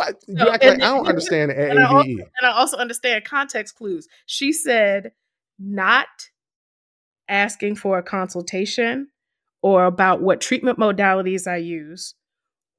I- 0.00 0.08
you 0.08 0.14
No, 0.28 0.44
and 0.44 0.48
like 0.50 0.62
I 0.64 0.76
don't 0.76 1.06
understand 1.06 1.50
E. 1.52 1.54
and 1.58 1.78
I 1.78 1.84
also- 1.84 2.08
AAVE. 2.08 2.18
and 2.20 2.46
I 2.46 2.52
also 2.52 2.78
understand 2.78 3.24
context 3.26 3.74
clues. 3.76 4.08
She 4.24 4.50
said 4.50 5.12
not 5.58 6.06
asking 7.28 7.76
for 7.76 7.98
a 7.98 8.02
consultation 8.02 9.08
or 9.62 9.84
about 9.84 10.22
what 10.22 10.40
treatment 10.40 10.78
modalities 10.78 11.46
I 11.46 11.56
use 11.58 12.14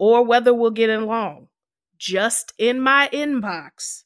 or 0.04 0.26
whether 0.26 0.54
we'll 0.54 0.70
get 0.72 0.90
along. 0.90 1.48
Just 1.98 2.52
in 2.58 2.82
my 2.82 3.10
inbox 3.14 4.04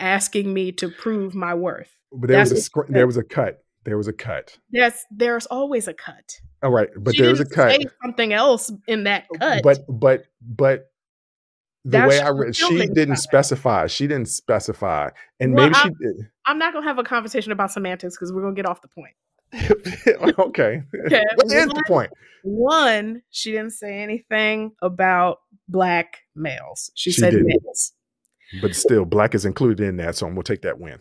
asking 0.00 0.52
me 0.52 0.72
to 0.72 0.88
prove 0.88 1.32
my 1.32 1.54
worth. 1.54 1.90
But 2.12 2.28
there 2.28 2.40
was 2.40 2.50
a 2.50 2.54
That's 2.54 2.70
there 2.88 3.06
was 3.06 3.16
a 3.16 3.22
cut. 3.22 3.62
There 3.84 3.96
was 3.96 4.08
a 4.08 4.12
cut. 4.12 4.58
Yes, 4.70 5.04
there's 5.12 5.46
always 5.46 5.86
a 5.86 5.94
cut. 5.94 6.32
All 6.62 6.72
right, 6.72 6.88
but 6.98 7.14
She 7.14 7.22
there 7.22 7.30
was 7.30 7.38
a 7.38 7.44
cut. 7.46 7.80
something 8.02 8.32
else 8.32 8.72
in 8.88 9.04
that 9.04 9.26
cut. 9.38 9.62
But 9.62 9.84
but 9.88 10.24
but 10.42 10.90
the 11.84 11.90
That's 11.98 12.08
way 12.10 12.20
I 12.20 12.30
read, 12.30 12.56
she 12.56 12.86
didn't 12.88 13.16
specify. 13.16 13.86
She 13.86 14.08
didn't 14.08 14.28
specify, 14.28 15.10
and 15.38 15.54
Well, 15.54 15.66
maybe 15.66 15.76
I'm- 15.76 15.94
she 16.00 16.04
did. 16.04 16.28
I'm 16.46 16.58
not 16.58 16.72
gonna 16.72 16.84
have 16.86 16.98
a 16.98 17.04
conversation 17.04 17.52
about 17.52 17.70
semantics 17.70 18.16
because 18.16 18.32
we're 18.32 18.42
gonna 18.42 18.54
get 18.56 18.66
off 18.66 18.82
the 18.82 18.88
point. 18.88 19.14
okay. 20.38 20.82
Okay. 21.06 21.24
What 21.36 21.52
is 21.52 21.66
the 21.66 21.74
One- 21.74 21.84
point? 21.86 22.10
One, 22.44 23.22
she 23.30 23.52
didn't 23.52 23.72
say 23.72 24.00
anything 24.00 24.72
about 24.80 25.38
black 25.68 26.18
males. 26.36 26.90
She, 26.94 27.10
She 27.10 27.20
said 27.20 27.30
didn't. 27.32 27.46
males. 27.48 27.92
But 28.62 28.74
still, 28.74 29.04
black 29.04 29.34
is 29.34 29.44
included 29.44 29.86
in 29.86 29.96
that, 29.98 30.16
so 30.16 30.26
I'm 30.26 30.32
gonna 30.34 30.44
take 30.44 30.62
that 30.62 30.78
win. 30.78 31.00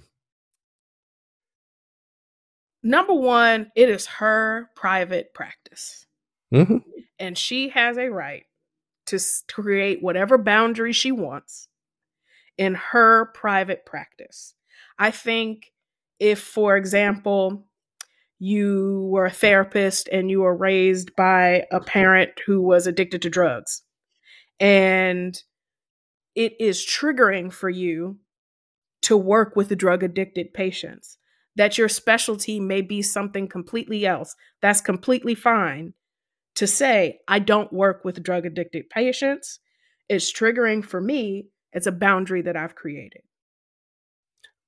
Number 2.84 3.14
one, 3.14 3.72
it 3.76 3.90
is 3.90 4.06
her 4.06 4.70
private 4.76 5.34
practice. 5.34 6.06
Mm-hmm. 6.54 6.78
and 7.20 7.38
she 7.38 7.68
has 7.70 7.98
a 7.98 8.08
right 8.10 8.46
to 9.08 9.20
to 9.20 9.54
create 9.54 10.02
whatever 10.02 10.38
boundary 10.38 10.94
she 10.94 11.12
wants 11.12 11.68
in 12.58 12.74
her 12.76 13.26
private 13.34 13.86
practice. 13.86 14.54
I 14.98 15.12
think 15.12 15.74
if, 16.20 16.40
for 16.40 16.78
example, 16.78 17.68
you 18.40 19.08
were 19.12 19.26
a 19.26 19.32
therapist 19.32 20.08
and 20.10 20.30
you 20.30 20.42
were 20.42 20.56
raised 20.56 21.16
by 21.16 21.66
a 21.72 21.80
parent 21.80 22.32
who 22.46 22.62
was 22.62 22.88
addicted 22.88 23.22
to 23.24 23.30
drugs, 23.30 23.82
and 24.60 25.42
it 26.36 26.54
is 26.60 26.86
triggering 26.86 27.52
for 27.52 27.70
you 27.70 28.18
to 29.02 29.18
work 29.18 29.56
with 29.56 29.76
drug 29.78 30.04
addicted 30.04 30.54
patients, 30.54 31.18
that 31.56 31.78
your 31.78 31.90
specialty 31.90 32.60
may 32.60 32.82
be 32.82 33.02
something 33.02 33.48
completely 33.48 34.06
else. 34.06 34.36
That's 34.62 34.82
completely 34.82 35.34
fine 35.34 35.94
to 36.56 36.68
say, 36.68 37.20
I 37.28 37.40
don't 37.40 37.72
work 37.72 38.04
with 38.04 38.22
drug 38.22 38.46
addicted 38.46 38.90
patients. 38.90 39.60
It's 40.10 40.32
triggering 40.32 40.84
for 40.84 41.02
me. 41.02 41.48
It's 41.74 41.88
a 41.88 41.92
boundary 41.92 42.42
that 42.44 42.58
I've 42.58 42.76
created. 42.76 43.22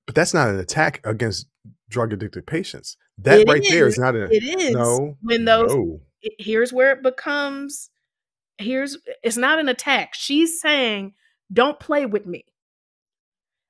But 0.09 0.15
that's 0.15 0.33
not 0.33 0.49
an 0.49 0.57
attack 0.57 1.01
against 1.05 1.45
drug 1.87 2.11
addicted 2.13 2.47
patients. 2.47 2.97
That 3.19 3.41
It 3.41 3.47
right 3.47 3.63
there 3.69 3.85
is 3.85 3.93
is. 3.93 3.99
not 3.99 4.15
an 4.15 4.27
It 4.31 4.43
is 4.43 4.71
no. 4.71 5.15
when 5.21 5.45
those 5.45 5.71
no. 5.71 5.99
it- 6.23 6.33
here's 6.39 6.73
where 6.73 6.91
it 6.93 7.03
becomes 7.03 7.91
here's 8.57 8.97
it's 9.21 9.37
not 9.37 9.59
an 9.59 9.69
attack. 9.69 10.15
She's 10.15 10.59
saying, 10.59 11.13
don't 11.53 11.79
play 11.79 12.07
with 12.07 12.25
me. 12.25 12.43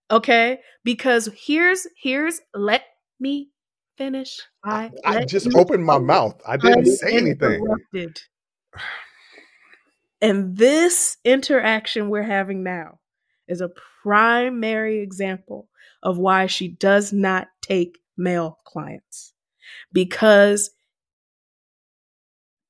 Okay? 0.09 0.59
Because 0.85 1.27
here's 1.37 1.85
here's 2.01 2.39
let 2.53 2.83
me 3.19 3.49
finish. 3.97 4.39
I, 4.63 4.91
I 5.03 5.15
let 5.15 5.27
just 5.27 5.53
opened 5.53 5.83
my 5.83 5.97
mouth. 5.97 6.41
I 6.47 6.55
didn't 6.55 6.85
say 6.85 7.17
anything. 7.17 7.61
And 10.21 10.55
this 10.55 11.17
interaction 11.25 12.09
we're 12.09 12.23
having 12.23 12.63
now 12.63 12.99
is 13.49 13.59
a 13.59 13.71
primary 14.03 14.99
example 15.01 15.68
of 16.03 16.17
why 16.17 16.45
she 16.45 16.67
does 16.67 17.11
not 17.13 17.47
take 17.61 17.99
male 18.17 18.59
clients. 18.65 19.33
Because 19.91 20.71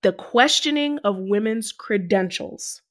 the 0.01 0.13
questioning 0.13 0.99
of 0.99 1.17
women's 1.17 1.71
credentials, 1.71 2.81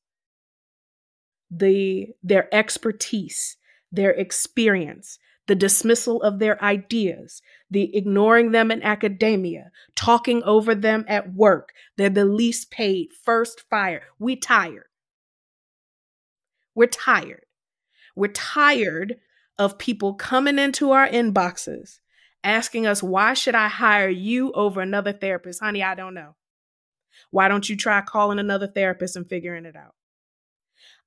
the 1.50 2.08
their 2.22 2.52
expertise, 2.54 3.56
their 3.90 4.10
experience, 4.10 5.18
the 5.46 5.54
dismissal 5.54 6.22
of 6.22 6.38
their 6.38 6.62
ideas, 6.62 7.40
the 7.70 7.96
ignoring 7.96 8.52
them 8.52 8.70
in 8.70 8.82
academia, 8.82 9.70
talking 9.96 10.42
over 10.42 10.74
them 10.74 11.04
at 11.08 11.34
work. 11.34 11.72
They're 11.96 12.10
the 12.10 12.26
least 12.26 12.70
paid, 12.70 13.08
first 13.24 13.62
fire. 13.70 14.02
We 14.18 14.36
tired. 14.36 14.84
We're 16.74 16.86
tired. 16.86 17.46
We're 18.14 18.28
tired 18.28 19.16
of 19.58 19.78
people 19.78 20.14
coming 20.14 20.58
into 20.58 20.92
our 20.92 21.08
inboxes 21.08 21.98
asking 22.44 22.86
us, 22.86 23.02
why 23.02 23.34
should 23.34 23.54
I 23.54 23.68
hire 23.68 24.08
you 24.08 24.52
over 24.52 24.80
another 24.80 25.12
therapist? 25.12 25.60
Honey, 25.60 25.82
I 25.82 25.94
don't 25.94 26.14
know. 26.14 26.36
Why 27.30 27.48
don't 27.48 27.68
you 27.68 27.76
try 27.76 28.00
calling 28.00 28.38
another 28.38 28.68
therapist 28.68 29.16
and 29.16 29.28
figuring 29.28 29.64
it 29.64 29.76
out? 29.76 29.94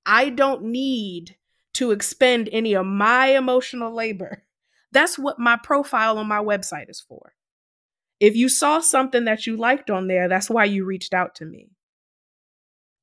I 0.06 0.30
don't 0.30 0.64
need 0.64 1.38
to 1.76 1.92
expend 1.92 2.50
any 2.52 2.74
of 2.74 2.86
my 2.86 3.28
emotional 3.28 3.94
labor. 3.94 4.44
That's 4.92 5.18
what 5.18 5.40
my 5.40 5.58
profile 5.62 6.18
on 6.18 6.28
my 6.28 6.40
website 6.40 6.90
is 6.90 7.00
for. 7.00 7.34
If 8.20 8.36
you 8.36 8.50
saw 8.50 8.82
something 8.82 9.26
that 9.26 9.48
you 9.48 9.56
liked 9.56 9.90
on 9.90 10.08
there, 10.08 10.28
that's 10.28 10.50
why 10.50 10.66
you 10.66 10.86
reached 10.86 11.14
out 11.14 11.34
to 11.36 11.46
me. 11.46 11.70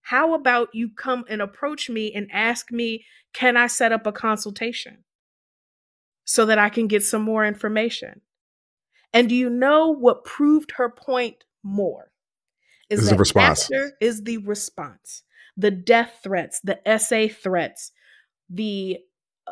How 0.02 0.34
about 0.34 0.68
you 0.74 0.90
come 0.90 1.24
and 1.28 1.42
approach 1.42 1.90
me 1.90 2.12
and 2.12 2.28
ask 2.32 2.70
me, 2.70 3.04
can 3.32 3.56
I 3.56 3.66
set 3.66 3.92
up 3.92 4.06
a 4.06 4.12
consultation 4.12 5.04
so 6.28 6.44
that 6.44 6.58
I 6.58 6.68
can 6.68 6.88
get 6.88 7.02
some 7.02 7.22
more 7.22 7.46
information? 7.46 8.20
And 9.14 9.30
do 9.30 9.34
you 9.34 9.48
know 9.48 9.88
what 9.88 10.24
proved 10.24 10.72
her 10.72 10.90
point 10.90 11.44
more? 11.62 12.10
Is 12.90 13.08
the 13.08 13.16
response. 13.16 13.70
is 13.98 14.22
the 14.24 14.36
response. 14.38 15.22
The 15.56 15.70
death 15.70 16.20
threats, 16.22 16.60
the 16.60 16.78
SA 16.98 17.34
threats, 17.34 17.92
the 18.50 18.98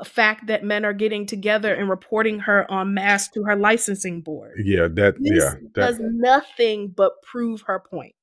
fact 0.04 0.48
that 0.48 0.64
men 0.64 0.84
are 0.84 0.92
getting 0.92 1.24
together 1.24 1.74
and 1.74 1.88
reporting 1.88 2.40
her 2.40 2.70
en 2.70 2.92
masse 2.92 3.28
to 3.30 3.44
her 3.44 3.56
licensing 3.56 4.20
board. 4.20 4.52
Yeah, 4.62 4.88
that 4.88 5.16
This 5.18 5.32
yeah. 5.42 5.54
That, 5.74 5.96
does 5.96 5.98
nothing 5.98 6.88
but 6.88 7.22
prove 7.22 7.62
her 7.62 7.80
point. 7.80 8.14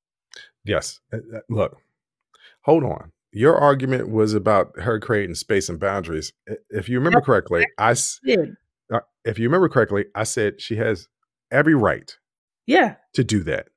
yes. 0.64 1.00
Uh, 1.12 1.18
uh, 1.18 1.40
Look, 1.50 1.78
hold 2.62 2.84
on. 2.84 3.12
Your 3.34 3.56
argument 3.58 4.10
was 4.10 4.34
about 4.34 4.80
her 4.80 5.00
creating 5.00 5.36
space 5.36 5.68
and 5.70 5.80
boundaries. 5.80 6.32
If 6.70 6.88
you 6.88 6.98
remember 7.00 7.20
correctly, 7.22 7.66
I 7.78 7.96
Did. 8.24 8.56
uh, 8.94 9.00
if 9.26 9.40
you 9.40 9.48
remember 9.48 9.70
correctly, 9.70 10.06
I 10.14 10.24
said 10.24 10.62
she 10.62 10.76
has 10.76 11.08
every 11.52 11.74
right 11.76 12.16
Yeah. 12.68 12.96
to 13.14 13.24
do 13.24 13.44
that. 13.44 13.70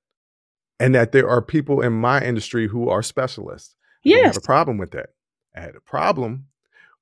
And 0.78 0.94
that 0.94 1.12
there 1.12 1.28
are 1.28 1.40
people 1.40 1.80
in 1.80 1.94
my 1.94 2.22
industry 2.22 2.68
who 2.68 2.88
are 2.90 3.02
specialists. 3.02 3.74
I 4.04 4.10
Yes. 4.10 4.26
have 4.34 4.36
a 4.36 4.40
problem 4.46 4.76
with 4.76 4.90
that. 4.90 5.10
I 5.56 5.60
had 5.60 5.74
a 5.74 5.80
problem 5.80 6.48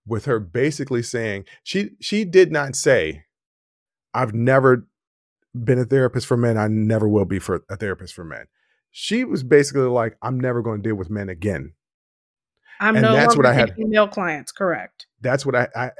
with 0.06 0.26
her 0.26 0.38
basically 0.38 1.02
saying 1.02 1.44
she 1.64 1.96
she 2.00 2.24
did 2.24 2.52
not 2.52 2.76
say, 2.76 3.24
I've 4.14 4.32
never 4.32 4.86
been 5.54 5.78
a 5.80 5.84
therapist 5.84 6.26
for 6.26 6.36
men. 6.36 6.56
I 6.56 6.68
never 6.68 7.08
will 7.08 7.24
be 7.24 7.40
for 7.40 7.64
a 7.68 7.76
therapist 7.76 8.14
for 8.14 8.24
men. 8.24 8.46
She 8.92 9.24
was 9.24 9.42
basically 9.42 9.82
like, 9.88 10.16
I'm 10.22 10.38
never 10.38 10.62
going 10.62 10.82
to 10.82 10.88
deal 10.88 10.94
with 10.96 11.10
men 11.10 11.28
again. 11.28 11.72
I'm 12.80 12.96
And 12.96 13.02
no 13.02 13.12
that's 13.12 13.28
longer 13.36 13.42
what 13.42 13.46
I 13.46 13.54
had- 13.54 13.68
taking 13.70 13.90
male 13.90 14.08
clients. 14.08 14.52
Correct. 14.52 15.06
That's 15.20 15.46
what 15.46 15.54
I, 15.54 15.68
I 15.76 15.90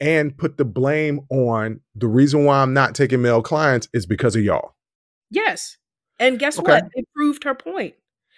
and- 0.00 0.36
put 0.36 0.56
the 0.56 0.64
blame 0.64 1.20
on 1.30 1.80
the 1.94 2.06
reason 2.08 2.44
why 2.44 2.62
I'm 2.62 2.72
not 2.72 2.94
taking 2.94 3.22
male 3.22 3.42
clients 3.42 3.88
is 3.92 4.06
because 4.06 4.36
of 4.36 4.42
y'all. 4.42 4.74
Yes. 5.30 5.76
And 6.20 6.38
guess 6.38 6.58
Okay. 6.58 6.70
what? 6.72 6.84
It 6.94 7.06
proved 7.14 7.44
her 7.44 7.54
point. 7.54 7.94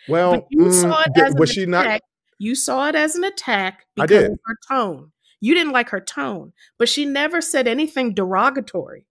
Well, 0.08 0.32
but 0.32 0.46
you 0.50 0.60
mm, 0.66 0.72
saw 0.80 1.02
it 1.02 1.12
as 1.20 1.34
was 1.34 1.50
an 1.50 1.54
she 1.54 1.62
attack. 1.64 1.70
not? 1.86 2.00
You 2.38 2.54
saw 2.54 2.88
it 2.88 2.94
as 2.94 3.16
an 3.16 3.24
attack 3.24 3.84
because 3.96 4.24
of 4.30 4.38
her 4.46 4.56
tone. 4.68 5.12
You 5.42 5.54
didn't 5.54 5.72
like 5.72 5.90
her 5.90 6.00
tone, 6.00 6.52
but 6.78 6.88
she 6.88 7.04
never 7.04 7.40
said 7.40 7.66
anything 7.68 8.14
derogatory. 8.14 9.06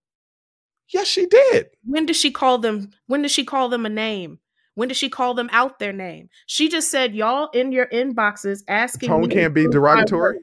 Yes, 0.92 1.08
she 1.08 1.28
did. 1.28 1.68
When 1.84 2.06
did 2.08 2.16
she 2.16 2.32
call 2.32 2.58
them? 2.58 2.90
When 3.08 3.22
did 3.22 3.30
she 3.32 3.44
call 3.46 3.70
them 3.70 3.86
a 3.86 3.90
name? 3.90 4.40
When 4.80 4.88
did 4.88 4.96
she 4.96 5.10
call 5.10 5.34
them 5.34 5.50
out 5.52 5.80
their 5.80 5.92
name? 5.92 6.30
She 6.46 6.70
just 6.70 6.90
said, 6.90 7.14
"Y'all 7.14 7.50
in 7.50 7.74
your 7.74 7.88
inboxes 7.88 8.64
asking." 8.70 9.10
Tone 9.10 9.30
can't 9.30 9.54
be 9.54 9.68
derogatory. 9.68 10.40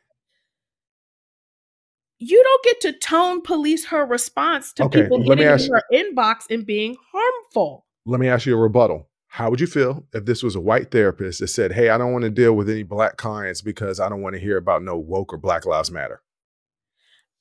You 2.19 2.43
don't 2.43 2.63
get 2.63 2.81
to 2.83 2.93
tone 2.93 3.41
police 3.41 3.87
her 3.87 4.05
response 4.05 4.75
to 4.75 4.85
Okay, 4.85 5.05
people 5.05 5.25
getting 5.25 5.49
in 5.49 5.73
her 5.73 5.83
inbox 5.91 6.51
and 6.51 6.67
being 6.67 6.99
harmful. 7.11 7.87
Let 8.05 8.21
me 8.21 8.29
ask 8.29 8.45
you 8.45 8.53
a 8.53 8.61
rebuttal. 8.61 9.09
How 9.29 9.49
would 9.49 9.59
you 9.59 9.67
feel 9.67 10.05
if 10.13 10.27
this 10.27 10.43
was 10.43 10.55
a 10.55 10.61
white 10.61 10.91
therapist 10.91 11.41
that 11.41 11.49
said, 11.49 11.73
Hey, 11.73 11.89
I 11.89 11.97
don't 11.97 12.13
want 12.13 12.25
to 12.25 12.31
deal 12.31 12.53
with 12.53 12.69
any 12.69 12.83
black 12.83 13.17
clients 13.17 13.63
because 13.63 14.01
I 14.01 14.11
don't 14.11 14.21
want 14.21 14.35
to 14.35 14.41
hear 14.41 14.59
about 14.59 14.83
no 14.83 14.99
woke 14.99 15.33
or 15.33 15.39
Black 15.39 15.65
Lives 15.65 15.91
Matter? 15.91 16.21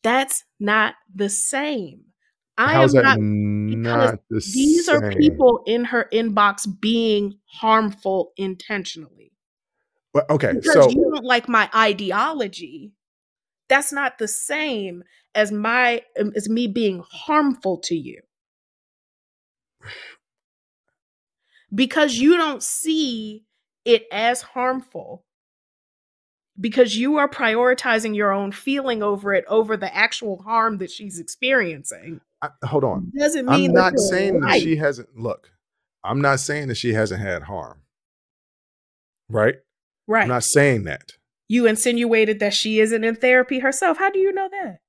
That's 0.01 0.45
not 0.61 0.95
the 1.13 1.27
same. 1.27 2.05
I 2.57 2.73
How's 2.73 2.95
am 2.95 3.03
not 3.03 3.19
not, 3.19 4.19
the 4.29 4.39
these 4.39 4.87
are 4.87 5.11
people 5.11 5.63
in 5.65 5.85
her 5.85 6.07
inbox 6.13 6.67
being 6.79 7.39
harmful 7.45 8.31
intentionally. 8.37 9.33
Well, 10.13 10.25
okay, 10.29 10.53
because 10.53 10.73
so 10.73 10.89
you 10.89 11.11
don't 11.13 11.25
like 11.25 11.49
my 11.49 11.69
ideology 11.75 12.93
that's 13.67 13.91
not 13.91 14.17
the 14.17 14.27
same 14.27 15.03
as 15.33 15.51
my 15.51 16.01
um, 16.19 16.31
as 16.35 16.49
me 16.49 16.67
being 16.67 17.03
harmful 17.09 17.79
to 17.79 17.95
you. 17.95 18.21
Because 21.73 22.15
you 22.15 22.37
don't 22.37 22.63
see 22.63 23.45
it 23.83 24.05
as 24.11 24.41
harmful. 24.41 25.25
Because 26.57 26.95
you 26.95 27.17
are 27.17 27.27
prioritizing 27.27 28.15
your 28.15 28.31
own 28.31 28.51
feeling 28.53 29.03
over 29.03 29.33
it 29.33 29.43
over 29.49 29.75
the 29.75 29.93
actual 29.93 30.41
harm 30.43 30.77
that 30.77 30.89
she's 30.89 31.19
experiencing 31.19 32.21
I, 32.41 32.49
hold 32.65 32.83
on. 32.83 33.11
doesn't 33.17 33.45
mean 33.45 33.69
I'm 33.71 33.75
that 33.75 33.93
not 33.93 33.99
saying 33.99 34.39
that 34.41 34.59
she 34.59 34.75
hasn't. 34.75 35.17
Look, 35.17 35.51
I'm 36.03 36.21
not 36.21 36.39
saying 36.39 36.67
that 36.67 36.75
she 36.75 36.93
hasn't 36.93 37.21
had 37.21 37.43
harm. 37.43 37.81
Right? 39.29 39.55
right. 40.07 40.23
I'm 40.23 40.27
not 40.29 40.43
saying 40.43 40.83
that. 40.83 41.13
you 41.47 41.65
insinuated 41.65 42.39
that 42.39 42.53
she 42.53 42.79
isn't 42.79 43.03
in 43.03 43.15
therapy 43.15 43.59
herself. 43.59 43.97
How 43.97 44.11
do 44.11 44.19
you 44.19 44.31
know 44.31 44.49
that? 44.51 44.79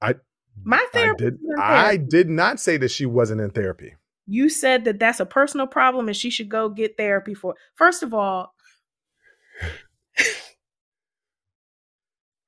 I- 0.00 0.14
my 0.62 0.84
I 0.94 1.14
did. 1.16 1.38
I 1.58 1.96
did 1.96 2.28
not 2.28 2.60
say 2.60 2.76
that 2.76 2.90
she 2.90 3.06
wasn't 3.06 3.40
in 3.40 3.50
therapy. 3.50 3.94
You 4.26 4.50
said 4.50 4.84
that 4.84 4.98
that's 4.98 5.20
a 5.20 5.26
personal 5.26 5.66
problem 5.66 6.06
and 6.06 6.16
she 6.16 6.28
should 6.30 6.50
go 6.50 6.68
get 6.68 6.96
therapy 6.98 7.32
for. 7.34 7.54
First 7.76 8.02
of 8.02 8.12
all, 8.12 8.52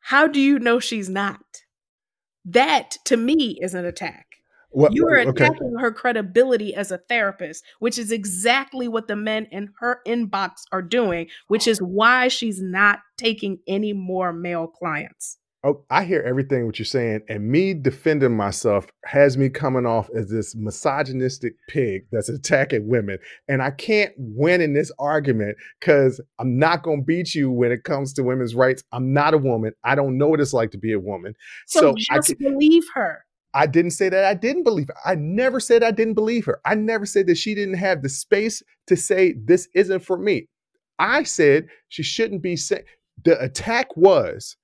how 0.01 0.27
do 0.27 0.41
you 0.41 0.59
know 0.59 0.79
she's 0.79 1.09
not? 1.09 1.41
That 2.45 2.97
to 3.05 3.17
me 3.17 3.59
is 3.61 3.75
an 3.75 3.85
attack. 3.85 4.27
What? 4.71 4.95
You 4.95 5.07
are 5.07 5.19
okay. 5.19 5.29
attacking 5.29 5.77
her 5.79 5.93
credibility 5.93 6.75
as 6.75 6.91
a 6.91 6.99
therapist, 6.99 7.63
which 7.79 7.99
is 7.99 8.11
exactly 8.11 8.89
what 8.89 9.07
the 9.07 9.17
men 9.17 9.47
in 9.51 9.69
her 9.81 10.01
inbox 10.07 10.63
are 10.73 10.81
doing, 10.81 11.29
which 11.49 11.69
oh. 11.69 11.73
is 11.73 11.83
why 11.83 12.29
she's 12.29 12.61
not 12.61 13.01
taking 13.19 13.59
any 13.67 13.93
more 13.93 14.33
male 14.33 14.67
clients. 14.67 15.37
Oh, 15.65 15.85
I 15.91 16.03
hear 16.03 16.23
everything 16.23 16.67
what 16.67 16.81
you're 16.81 16.87
saying, 16.87 17.21
and 17.29 17.49
me 17.49 17.73
defending 17.73 18.37
myself 18.37 18.89
has 19.05 19.39
me 19.39 19.49
coming 19.49 19.87
off 19.87 20.11
as 20.11 20.29
this 20.29 20.57
misogynistic 20.57 21.55
pig 21.69 22.05
that's 22.11 22.29
attacking 22.29 22.89
women. 22.89 23.19
And 23.47 23.63
I 23.63 23.71
can't 23.71 24.13
win 24.17 24.61
in 24.61 24.73
this 24.73 24.91
argument 24.99 25.57
because 25.79 26.21
I'm 26.41 26.59
not 26.59 26.83
going 26.83 27.03
to 27.03 27.05
beat 27.05 27.33
you 27.37 27.49
when 27.53 27.71
it 27.71 27.85
comes 27.85 28.13
to 28.15 28.25
women's 28.25 28.57
rights. 28.57 28.83
I'm 28.91 29.13
not 29.13 29.35
a 29.35 29.39
woman. 29.39 29.73
I 29.85 29.95
don't 29.95 30.19
know 30.19 30.27
what 30.27 30.41
it's 30.41 30.53
like 30.53 30.73
to 30.73 30.79
be 30.79 30.93
a 30.93 30.99
woman. 30.99 31.35
So, 31.69 31.81
So, 31.81 31.95
I, 32.11 32.17
just 32.17 32.39
believe 32.41 32.83
her. 32.95 33.25
I 33.55 33.67
didn't 33.67 33.93
say 33.93 34.09
that 34.09 34.25
I 34.25 34.35
didn't 34.35 34.65
believe 34.65 34.89
her. 34.89 34.97
I 35.05 35.15
never 35.15 35.61
said 35.61 35.85
I 35.85 35.93
didn't 35.93 36.15
believe 36.15 36.45
her. 36.47 36.61
I 36.65 36.75
never 36.75 37.07
said 37.07 37.29
that 37.29 37.39
she 37.39 37.55
didn't 37.55 37.75
have 37.75 38.03
the 38.03 38.09
space 38.09 38.65
to 38.89 38.97
say 38.97 39.35
this 39.45 39.69
isn't 39.75 40.01
for 40.01 40.19
me. 40.19 40.49
I 40.99 41.23
said 41.23 41.69
she 41.89 42.03
shouldn't 42.03 42.43
be 42.43 42.57
saying. 42.57 42.85
The 43.25 43.41
attack 43.41 43.97
was, 43.97 44.57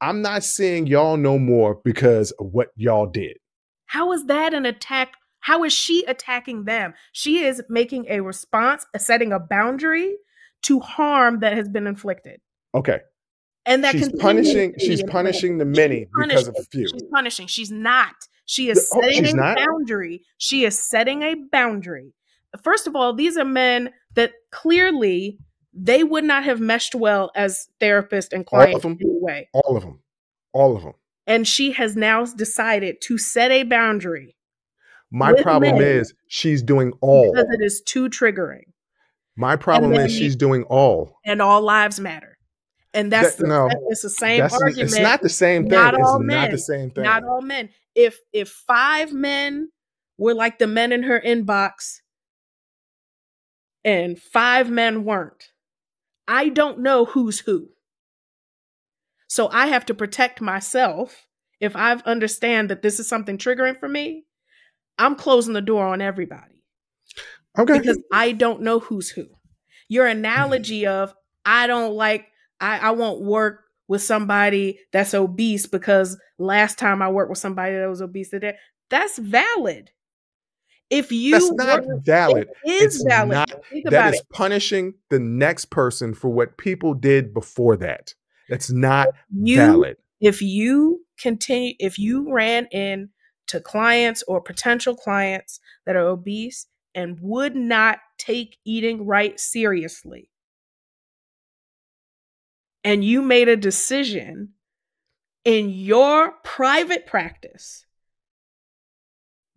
I'm 0.00 0.22
not 0.22 0.44
seeing 0.44 0.86
y'all 0.86 1.16
no 1.16 1.38
more 1.38 1.80
because 1.84 2.30
of 2.32 2.52
what 2.52 2.68
y'all 2.76 3.06
did. 3.06 3.38
How 3.86 4.12
is 4.12 4.26
that 4.26 4.52
an 4.52 4.66
attack? 4.66 5.14
How 5.40 5.64
is 5.64 5.72
she 5.72 6.04
attacking 6.04 6.64
them? 6.64 6.94
She 7.12 7.44
is 7.44 7.62
making 7.68 8.06
a 8.08 8.20
response, 8.20 8.84
setting 8.96 9.32
a 9.32 9.38
boundary 9.38 10.14
to 10.62 10.80
harm 10.80 11.40
that 11.40 11.54
has 11.54 11.68
been 11.68 11.86
inflicted. 11.86 12.40
Okay, 12.74 12.98
And 13.64 13.84
that 13.84 13.92
she's 13.92 14.12
punishing. 14.18 14.74
She's 14.78 15.02
punishing 15.04 15.58
the 15.58 15.64
many 15.64 16.08
because 16.14 16.48
of 16.48 16.56
a 16.58 16.64
few. 16.64 16.88
She's 16.88 17.04
punishing. 17.04 17.46
She's 17.46 17.70
not. 17.70 18.14
She 18.44 18.68
is 18.68 18.90
Oh, 18.92 19.00
setting 19.00 19.38
a 19.38 19.54
boundary. 19.54 20.22
She 20.38 20.64
is 20.64 20.78
setting 20.78 21.22
a 21.22 21.34
boundary. 21.50 22.12
First 22.62 22.86
of 22.86 22.94
all, 22.94 23.12
these 23.14 23.36
are 23.36 23.44
men 23.44 23.90
that 24.14 24.32
clearly 24.50 25.38
they 25.78 26.02
would 26.02 26.24
not 26.24 26.44
have 26.44 26.58
meshed 26.60 26.94
well 26.94 27.30
as 27.34 27.68
therapist 27.80 28.32
and 28.32 28.46
client 28.46 28.70
All 28.70 28.76
of 28.76 28.82
them? 28.82 28.98
anyway. 29.00 29.48
All 29.52 29.76
of 29.76 29.82
them. 29.82 30.00
All 30.52 30.74
of 30.76 30.82
them. 30.82 30.94
And 31.26 31.46
she 31.46 31.72
has 31.72 31.94
now 31.96 32.24
decided 32.24 32.96
to 33.02 33.18
set 33.18 33.50
a 33.50 33.62
boundary 33.64 34.36
My 35.10 35.34
problem 35.42 35.76
is 35.80 36.14
she's 36.28 36.62
doing 36.62 36.92
all. 37.00 37.32
because 37.32 37.48
it 37.52 37.62
is 37.62 37.82
too 37.84 38.08
triggering. 38.08 38.62
My 39.36 39.56
problem 39.56 39.92
is 39.92 40.12
she's 40.12 40.34
doing 40.36 40.62
all. 40.64 41.18
And 41.24 41.42
all 41.42 41.60
lives 41.60 42.00
matter. 42.00 42.38
And 42.94 43.12
that's 43.12 43.34
That- 43.36 43.42
the, 43.42 43.48
no, 43.48 43.68
it's 43.90 44.00
the 44.02 44.08
same 44.08 44.40
argument. 44.42 44.78
it's 44.78 44.98
not 44.98 45.20
the 45.20 45.28
same 45.28 45.64
thing. 45.64 45.72
Not 45.72 45.92
it's 45.94 46.02
all 46.08 46.22
not 46.22 46.50
the 46.50 46.56
same 46.58 46.90
thing. 46.90 47.04
not 47.04 47.22
all 47.24 47.42
men. 47.42 47.68
If 47.94 48.18
if 48.32 48.48
five 48.48 49.12
men 49.12 49.68
were 50.16 50.32
like 50.32 50.58
the 50.58 50.66
men 50.66 50.92
in 50.92 51.02
her 51.02 51.20
inbox 51.20 52.00
and 53.84 54.18
five 54.18 54.70
men 54.70 55.04
weren't, 55.04 55.50
I 56.28 56.48
don't 56.48 56.80
know 56.80 57.04
who's 57.04 57.40
who. 57.40 57.68
So 59.28 59.48
I 59.48 59.68
have 59.68 59.86
to 59.86 59.94
protect 59.94 60.40
myself. 60.40 61.26
If 61.60 61.74
I 61.74 61.92
understand 62.04 62.70
that 62.70 62.82
this 62.82 63.00
is 63.00 63.08
something 63.08 63.38
triggering 63.38 63.78
for 63.78 63.88
me, 63.88 64.24
I'm 64.98 65.14
closing 65.14 65.54
the 65.54 65.60
door 65.60 65.86
on 65.86 66.00
everybody 66.00 66.62
okay. 67.58 67.78
because 67.78 67.98
I 68.12 68.32
don't 68.32 68.62
know 68.62 68.78
who's 68.78 69.10
who. 69.10 69.26
Your 69.88 70.06
analogy 70.06 70.86
of 70.86 71.14
I 71.44 71.66
don't 71.66 71.94
like 71.94 72.26
I, 72.60 72.78
I 72.78 72.90
won't 72.90 73.22
work 73.22 73.64
with 73.88 74.02
somebody 74.02 74.80
that's 74.92 75.14
obese 75.14 75.66
because 75.66 76.18
last 76.38 76.78
time 76.78 77.02
I 77.02 77.10
worked 77.10 77.30
with 77.30 77.38
somebody 77.38 77.76
that 77.76 77.88
was 77.88 78.02
obese 78.02 78.30
today, 78.30 78.56
that's 78.90 79.18
valid. 79.18 79.90
If 80.88 81.10
you 81.10 81.32
That's 81.32 81.50
not 81.52 81.84
were- 81.86 81.98
valid. 82.04 82.48
it 82.64 82.70
is 82.70 82.94
It's 82.96 83.02
valid. 83.04 83.32
not- 83.32 83.66
Think 83.70 83.84
That 83.84 83.92
about 83.92 84.14
is 84.14 84.20
it. 84.20 84.28
punishing 84.30 84.94
the 85.10 85.18
next 85.18 85.66
person 85.66 86.14
for 86.14 86.28
what 86.28 86.56
people 86.58 86.94
did 86.94 87.34
before 87.34 87.76
that. 87.78 88.14
That's 88.48 88.70
not 88.70 89.08
You 89.30 89.56
valid. 89.56 89.96
if 90.20 90.40
you 90.40 91.04
continue 91.18 91.74
if 91.80 91.98
you 91.98 92.30
ran 92.32 92.66
in 92.66 93.10
to 93.48 93.60
clients 93.60 94.22
or 94.28 94.40
potential 94.40 94.94
clients 94.94 95.58
that 95.86 95.96
are 95.96 96.06
obese 96.06 96.66
and 96.94 97.18
would 97.20 97.56
not 97.56 97.98
take 98.18 98.58
eating 98.64 99.04
right 99.06 99.38
seriously 99.40 100.30
and 102.84 103.04
you 103.04 103.22
made 103.22 103.48
a 103.48 103.56
decision 103.56 104.50
in 105.44 105.70
your 105.70 106.32
private 106.44 107.06
practice 107.06 107.85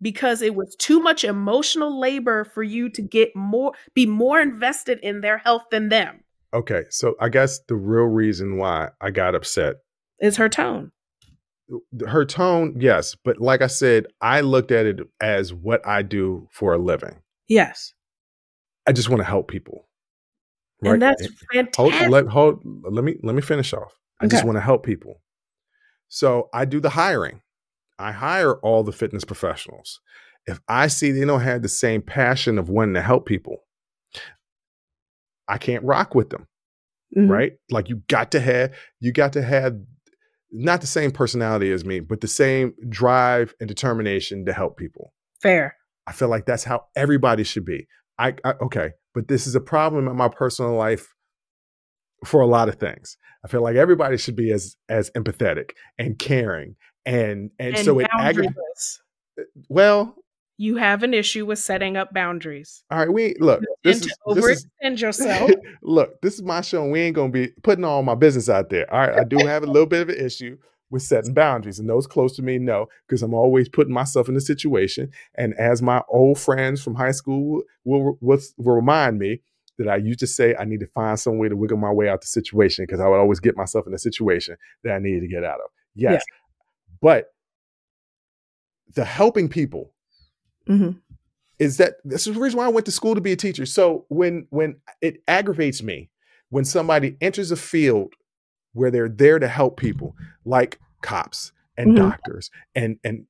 because 0.02 0.42
it 0.42 0.54
was 0.54 0.74
too 0.76 1.00
much 1.00 1.24
emotional 1.24 1.98
labor 1.98 2.44
for 2.44 2.62
you 2.62 2.88
to 2.88 3.02
get 3.02 3.34
more 3.34 3.72
be 3.94 4.06
more 4.06 4.40
invested 4.40 4.98
in 5.02 5.20
their 5.20 5.38
health 5.38 5.64
than 5.70 5.88
them 5.88 6.20
Okay, 6.52 6.82
so 6.90 7.14
I 7.20 7.28
guess 7.28 7.60
the 7.68 7.76
real 7.76 8.06
reason 8.06 8.56
why 8.56 8.88
I 9.00 9.12
got 9.12 9.36
upset, 9.36 9.76
is 10.18 10.36
her 10.36 10.48
tone 10.48 10.90
her 12.08 12.24
tone, 12.24 12.74
yes, 12.78 13.14
but 13.14 13.40
like 13.40 13.62
I 13.62 13.68
said, 13.68 14.06
I 14.20 14.40
looked 14.40 14.72
at 14.72 14.86
it 14.86 15.00
as 15.20 15.54
what 15.54 15.86
I 15.86 16.02
do 16.02 16.48
for 16.50 16.74
a 16.74 16.78
living. 16.78 17.20
yes 17.48 17.92
I 18.86 18.92
just 18.92 19.08
want 19.08 19.20
to 19.20 19.24
help 19.24 19.48
people. 19.48 19.86
and 20.82 21.00
that's 21.00 21.22
eh, 21.22 21.28
hold, 21.76 21.92
fantastic 21.92 22.10
let, 22.10 22.26
hold, 22.26 22.62
let 22.64 23.04
me 23.04 23.16
let 23.22 23.34
me 23.36 23.42
finish 23.42 23.72
off. 23.72 23.92
I 24.20 24.26
just 24.26 24.44
want 24.44 24.56
to 24.56 24.60
help 24.60 24.84
people. 24.84 25.20
So 26.08 26.48
I 26.52 26.64
do 26.64 26.80
the 26.80 26.90
hiring. 26.90 27.40
I 28.00 28.12
hire 28.12 28.54
all 28.60 28.82
the 28.82 28.92
fitness 28.92 29.24
professionals. 29.24 30.00
If 30.46 30.60
I 30.68 30.86
see 30.86 31.10
they 31.12 31.24
don't 31.26 31.42
have 31.42 31.62
the 31.62 31.68
same 31.68 32.00
passion 32.02 32.58
of 32.58 32.68
wanting 32.70 32.94
to 32.94 33.02
help 33.02 33.26
people, 33.26 33.58
I 35.48 35.58
can't 35.58 35.84
rock 35.84 36.14
with 36.14 36.30
them, 36.30 36.46
Mhm. 37.16 37.28
right? 37.28 37.52
Like 37.70 37.88
you 37.88 38.02
got 38.08 38.30
to 38.32 38.40
have 38.40 38.72
you 39.00 39.12
got 39.12 39.32
to 39.34 39.42
have 39.42 39.76
not 40.52 40.80
the 40.80 40.86
same 40.86 41.10
personality 41.12 41.70
as 41.72 41.84
me, 41.84 42.00
but 42.00 42.20
the 42.20 42.28
same 42.28 42.74
drive 42.88 43.54
and 43.60 43.68
determination 43.68 44.44
to 44.46 44.52
help 44.52 44.76
people. 44.76 45.12
fair 45.40 45.76
I 46.06 46.12
feel 46.12 46.28
like 46.28 46.44
that's 46.44 46.64
how 46.64 46.86
everybody 46.96 47.44
should 47.44 47.64
be. 47.64 47.86
I, 48.18 48.34
I 48.44 48.54
okay, 48.62 48.90
but 49.14 49.28
this 49.28 49.46
is 49.46 49.54
a 49.54 49.60
problem 49.60 50.08
in 50.08 50.16
my 50.16 50.28
personal 50.28 50.74
life 50.74 51.14
for 52.24 52.40
a 52.40 52.46
lot 52.46 52.68
of 52.68 52.74
things. 52.76 53.16
I 53.44 53.48
feel 53.48 53.62
like 53.62 53.76
everybody 53.76 54.16
should 54.18 54.36
be 54.36 54.50
as 54.52 54.76
as 54.88 55.10
empathetic 55.12 55.70
and 55.98 56.18
caring 56.18 56.76
and 57.10 57.50
and, 57.58 57.76
and 57.76 57.84
so 57.84 57.98
it 57.98 58.08
aggravates. 58.12 59.02
Uh, 59.38 59.42
well, 59.68 60.16
you 60.56 60.76
have 60.76 61.02
an 61.02 61.14
issue 61.14 61.46
with 61.46 61.58
setting 61.58 61.96
up 61.96 62.12
boundaries. 62.12 62.84
all 62.90 62.98
right, 62.98 63.12
we 63.12 63.34
look. 63.40 63.62
This 63.82 64.02
and 64.02 64.06
is 64.06 64.18
to 64.28 64.34
this 64.34 64.44
is 64.44 64.66
overextend 64.84 65.00
yourself. 65.06 65.50
look. 65.82 66.20
This 66.22 66.34
is 66.34 66.42
my 66.42 66.60
show. 66.60 66.82
and 66.82 66.92
We 66.92 67.00
ain't 67.00 67.16
gonna 67.16 67.32
be 67.32 67.48
putting 67.62 67.84
all 67.84 68.02
my 68.02 68.14
business 68.14 68.48
out 68.48 68.70
there. 68.70 68.92
All 68.92 69.00
right, 69.00 69.18
I 69.18 69.24
do 69.24 69.38
have 69.38 69.62
a 69.62 69.66
little 69.66 69.86
bit 69.86 70.02
of 70.02 70.08
an 70.10 70.24
issue 70.24 70.58
with 70.90 71.02
setting 71.02 71.34
boundaries, 71.34 71.78
and 71.78 71.88
those 71.88 72.06
close 72.06 72.34
to 72.36 72.42
me 72.42 72.58
know 72.58 72.86
because 73.06 73.22
I'm 73.22 73.34
always 73.34 73.68
putting 73.68 73.94
myself 73.94 74.28
in 74.28 74.36
a 74.36 74.40
situation. 74.40 75.10
And 75.34 75.54
as 75.54 75.82
my 75.82 76.02
old 76.08 76.38
friends 76.38 76.82
from 76.82 76.94
high 76.94 77.12
school 77.12 77.62
will 77.84 78.18
will, 78.20 78.38
will 78.56 78.74
remind 78.74 79.18
me 79.18 79.40
that 79.78 79.88
I 79.88 79.96
used 79.96 80.20
to 80.20 80.26
say, 80.26 80.54
I 80.58 80.66
need 80.66 80.80
to 80.80 80.86
find 80.88 81.18
some 81.18 81.38
way 81.38 81.48
to 81.48 81.56
wiggle 81.56 81.78
my 81.78 81.90
way 81.90 82.06
out 82.08 82.20
the 82.20 82.26
situation 82.26 82.84
because 82.84 83.00
I 83.00 83.08
would 83.08 83.18
always 83.18 83.40
get 83.40 83.56
myself 83.56 83.86
in 83.86 83.94
a 83.94 83.98
situation 83.98 84.56
that 84.84 84.92
I 84.92 84.98
needed 84.98 85.22
to 85.22 85.28
get 85.28 85.42
out 85.42 85.60
of. 85.60 85.70
Yes, 85.94 86.22
but 87.00 87.32
the 88.94 89.04
helping 89.04 89.48
people 89.48 89.94
Mhm. 90.68 91.00
is 91.58 91.76
that 91.76 91.96
this 92.04 92.26
is 92.26 92.34
the 92.34 92.40
reason 92.40 92.58
why 92.58 92.64
I 92.66 92.68
went 92.68 92.86
to 92.86 92.92
school 92.92 93.14
to 93.14 93.20
be 93.20 93.32
a 93.32 93.36
teacher. 93.36 93.66
So 93.66 94.04
when 94.08 94.46
when 94.50 94.80
it 95.00 95.22
aggravates 95.28 95.82
me 95.82 96.10
when 96.48 96.64
somebody 96.64 97.16
enters 97.20 97.50
a 97.52 97.56
field 97.56 98.14
where 98.72 98.90
they're 98.90 99.08
there 99.08 99.38
to 99.38 99.46
help 99.48 99.78
people, 99.78 100.16
like 100.44 100.78
cops 101.02 101.52
and 101.76 101.92
Mhm. 101.92 101.96
doctors 101.96 102.50
and 102.74 102.98
and 103.04 103.26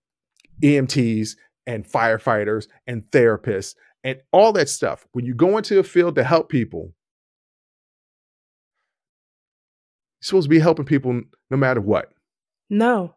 EMTs 0.62 1.36
and 1.66 1.84
firefighters 1.86 2.68
and 2.86 3.02
therapists 3.10 3.74
and 4.04 4.20
all 4.32 4.52
that 4.52 4.68
stuff. 4.68 5.06
When 5.12 5.24
you 5.26 5.34
go 5.34 5.56
into 5.58 5.78
a 5.78 5.82
field 5.82 6.14
to 6.16 6.24
help 6.24 6.48
people, 6.48 6.94
you're 10.20 10.24
supposed 10.26 10.46
to 10.46 10.50
be 10.50 10.58
helping 10.58 10.84
people 10.84 11.22
no 11.50 11.56
matter 11.56 11.80
what. 11.80 12.12
No. 12.68 13.14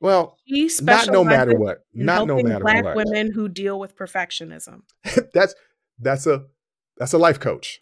Well, 0.00 0.36
She 0.46 0.68
not 0.82 1.08
no 1.08 1.24
matter 1.24 1.56
what. 1.56 1.78
Not 1.92 2.26
no 2.26 2.42
matter 2.42 2.60
black 2.60 2.84
what. 2.84 2.96
women 2.96 3.32
who 3.32 3.48
deal 3.48 3.78
with 3.78 3.96
perfectionism. 3.96 4.82
that's 5.34 5.54
that's 5.98 6.26
a 6.26 6.44
that's 6.98 7.12
a 7.12 7.18
life 7.18 7.40
coach. 7.40 7.80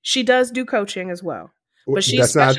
She 0.00 0.22
does 0.22 0.50
do 0.50 0.64
coaching 0.64 1.10
as 1.10 1.22
well, 1.22 1.50
but 1.86 2.04
she 2.04 2.18
that's 2.18 2.34
not 2.34 2.56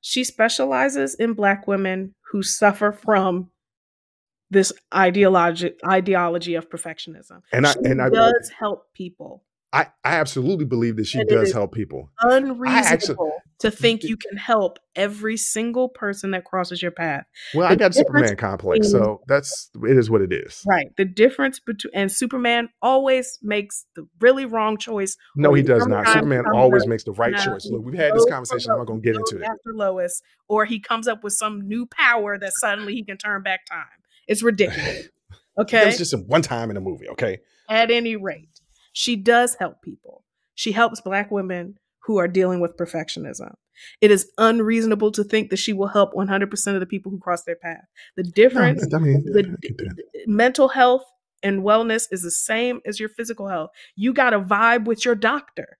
she 0.00 0.24
specializes 0.24 1.14
in 1.14 1.32
black 1.34 1.66
women 1.66 2.14
who 2.30 2.42
suffer 2.42 2.92
from 2.92 3.50
this 4.50 4.72
ideology 4.94 5.72
ideology 5.86 6.54
of 6.54 6.70
perfectionism. 6.70 7.42
and 7.52 7.66
I 7.66 7.72
she 7.72 7.78
and 7.84 8.00
I, 8.00 8.08
does 8.08 8.50
help 8.58 8.92
people. 8.94 9.44
I 9.72 9.86
I 10.04 10.14
absolutely 10.16 10.64
believe 10.64 10.96
that 10.96 11.06
she 11.06 11.20
And 11.20 11.28
does 11.28 11.52
help 11.52 11.72
people. 11.74 12.10
Unreasonable 12.22 13.32
to 13.60 13.70
think 13.70 14.04
you 14.04 14.16
can 14.16 14.38
help 14.38 14.78
every 14.94 15.36
single 15.36 15.88
person 15.88 16.30
that 16.30 16.44
crosses 16.44 16.80
your 16.80 16.90
path. 16.92 17.24
Well, 17.54 17.66
The 17.68 17.72
I 17.72 17.76
got 17.76 17.94
Superman 17.94 18.36
complex, 18.36 18.86
between- 18.86 19.04
so 19.04 19.20
that's 19.26 19.70
it 19.86 19.98
is 19.98 20.08
what 20.10 20.22
it 20.22 20.32
is. 20.32 20.62
Right. 20.66 20.86
The 20.96 21.04
difference 21.04 21.60
between 21.60 21.92
and 21.94 22.10
Superman 22.10 22.68
always 22.80 23.38
makes 23.42 23.84
the 23.96 24.06
really 24.20 24.46
wrong 24.46 24.78
choice. 24.78 25.16
No, 25.36 25.52
he 25.54 25.62
does 25.62 25.86
not. 25.86 26.06
Superman 26.08 26.44
always 26.54 26.86
makes 26.86 27.04
the 27.04 27.12
right 27.12 27.34
uh, 27.34 27.44
choice. 27.44 27.66
Look, 27.70 27.84
we've 27.84 27.94
had 27.94 28.14
this 28.14 28.24
conversation. 28.26 28.70
I'm 28.70 28.78
not 28.78 28.86
going 28.86 29.02
to 29.02 29.06
get 29.06 29.16
into 29.16 29.36
it. 29.38 29.42
after 29.42 29.74
Lois, 29.74 30.22
or 30.48 30.64
he 30.64 30.80
comes 30.80 31.08
up 31.08 31.22
with 31.24 31.32
some 31.34 31.60
new 31.68 31.84
power 31.86 32.38
that 32.38 32.52
suddenly 32.60 32.94
he 32.94 33.04
can 33.04 33.18
turn 33.18 33.42
back 33.42 33.66
time. 33.66 33.86
It's 34.26 34.42
ridiculous. 34.42 35.08
Okay. 35.60 35.86
was 35.86 35.98
just 35.98 36.16
one 36.28 36.40
time 36.40 36.70
in 36.70 36.76
a 36.76 36.80
movie. 36.80 37.08
Okay, 37.08 37.40
At 37.68 37.90
any 37.90 38.14
rate, 38.14 38.57
she 38.98 39.14
does 39.14 39.54
help 39.54 39.80
people. 39.80 40.24
She 40.56 40.72
helps 40.72 41.00
black 41.00 41.30
women 41.30 41.78
who 42.00 42.18
are 42.18 42.26
dealing 42.26 42.58
with 42.58 42.76
perfectionism. 42.76 43.54
It 44.00 44.10
is 44.10 44.28
unreasonable 44.38 45.12
to 45.12 45.22
think 45.22 45.50
that 45.50 45.58
she 45.58 45.72
will 45.72 45.86
help 45.86 46.14
100% 46.14 46.74
of 46.74 46.80
the 46.80 46.86
people 46.86 47.12
who 47.12 47.20
cross 47.20 47.44
their 47.44 47.54
path. 47.54 47.84
The 48.16 48.24
difference 48.24 48.92
I 48.92 48.98
mean, 48.98 49.22
the, 49.24 49.56
mental 50.26 50.66
health 50.66 51.04
and 51.44 51.62
wellness 51.62 52.08
is 52.10 52.22
the 52.22 52.32
same 52.32 52.80
as 52.84 52.98
your 52.98 53.08
physical 53.10 53.46
health. 53.46 53.70
You 53.94 54.12
got 54.12 54.30
to 54.30 54.40
vibe 54.40 54.86
with 54.86 55.04
your 55.04 55.14
doctor, 55.14 55.78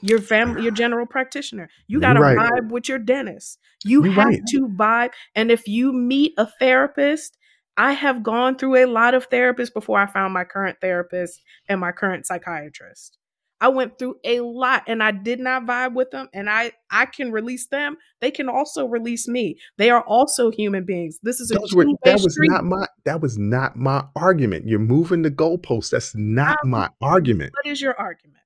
your 0.00 0.22
family, 0.22 0.62
your 0.62 0.72
general 0.82 1.04
practitioner. 1.04 1.68
You 1.88 2.00
got 2.00 2.14
to 2.14 2.20
right. 2.20 2.38
vibe 2.38 2.70
with 2.70 2.88
your 2.88 2.98
dentist. 2.98 3.58
You 3.84 4.02
You're 4.02 4.14
have 4.14 4.28
right. 4.28 4.40
to 4.52 4.68
vibe. 4.68 5.10
And 5.34 5.50
if 5.50 5.68
you 5.68 5.92
meet 5.92 6.32
a 6.38 6.48
therapist, 6.58 7.36
I 7.76 7.92
have 7.92 8.22
gone 8.22 8.56
through 8.56 8.84
a 8.84 8.86
lot 8.86 9.14
of 9.14 9.28
therapists 9.28 9.72
before 9.72 9.98
I 9.98 10.06
found 10.06 10.32
my 10.32 10.44
current 10.44 10.78
therapist 10.80 11.42
and 11.68 11.80
my 11.80 11.92
current 11.92 12.26
psychiatrist. 12.26 13.18
I 13.60 13.68
went 13.68 13.98
through 13.98 14.16
a 14.24 14.40
lot 14.40 14.82
and 14.86 15.02
I 15.02 15.12
did 15.12 15.40
not 15.40 15.64
vibe 15.64 15.94
with 15.94 16.10
them 16.10 16.28
and 16.34 16.48
I 16.50 16.72
I 16.90 17.06
can 17.06 17.32
release 17.32 17.68
them. 17.68 17.96
They 18.20 18.30
can 18.30 18.48
also 18.50 18.86
release 18.86 19.26
me. 19.26 19.58
They 19.78 19.88
are 19.88 20.02
also 20.02 20.50
human 20.50 20.84
beings. 20.84 21.18
This 21.22 21.40
is 21.40 21.50
a 21.50 21.58
were, 21.74 21.86
that 22.04 22.20
was 22.20 22.34
street. 22.34 22.50
not 22.50 22.64
my 22.64 22.86
that 23.06 23.22
was 23.22 23.38
not 23.38 23.76
my 23.76 24.04
argument. 24.14 24.66
You're 24.66 24.78
moving 24.78 25.22
the 25.22 25.30
goalpost. 25.30 25.90
That's 25.90 26.14
not 26.14 26.58
Um, 26.64 26.70
my 26.70 26.90
argument. 27.00 27.54
What 27.62 27.70
is 27.72 27.80
your 27.80 27.98
argument? 27.98 28.42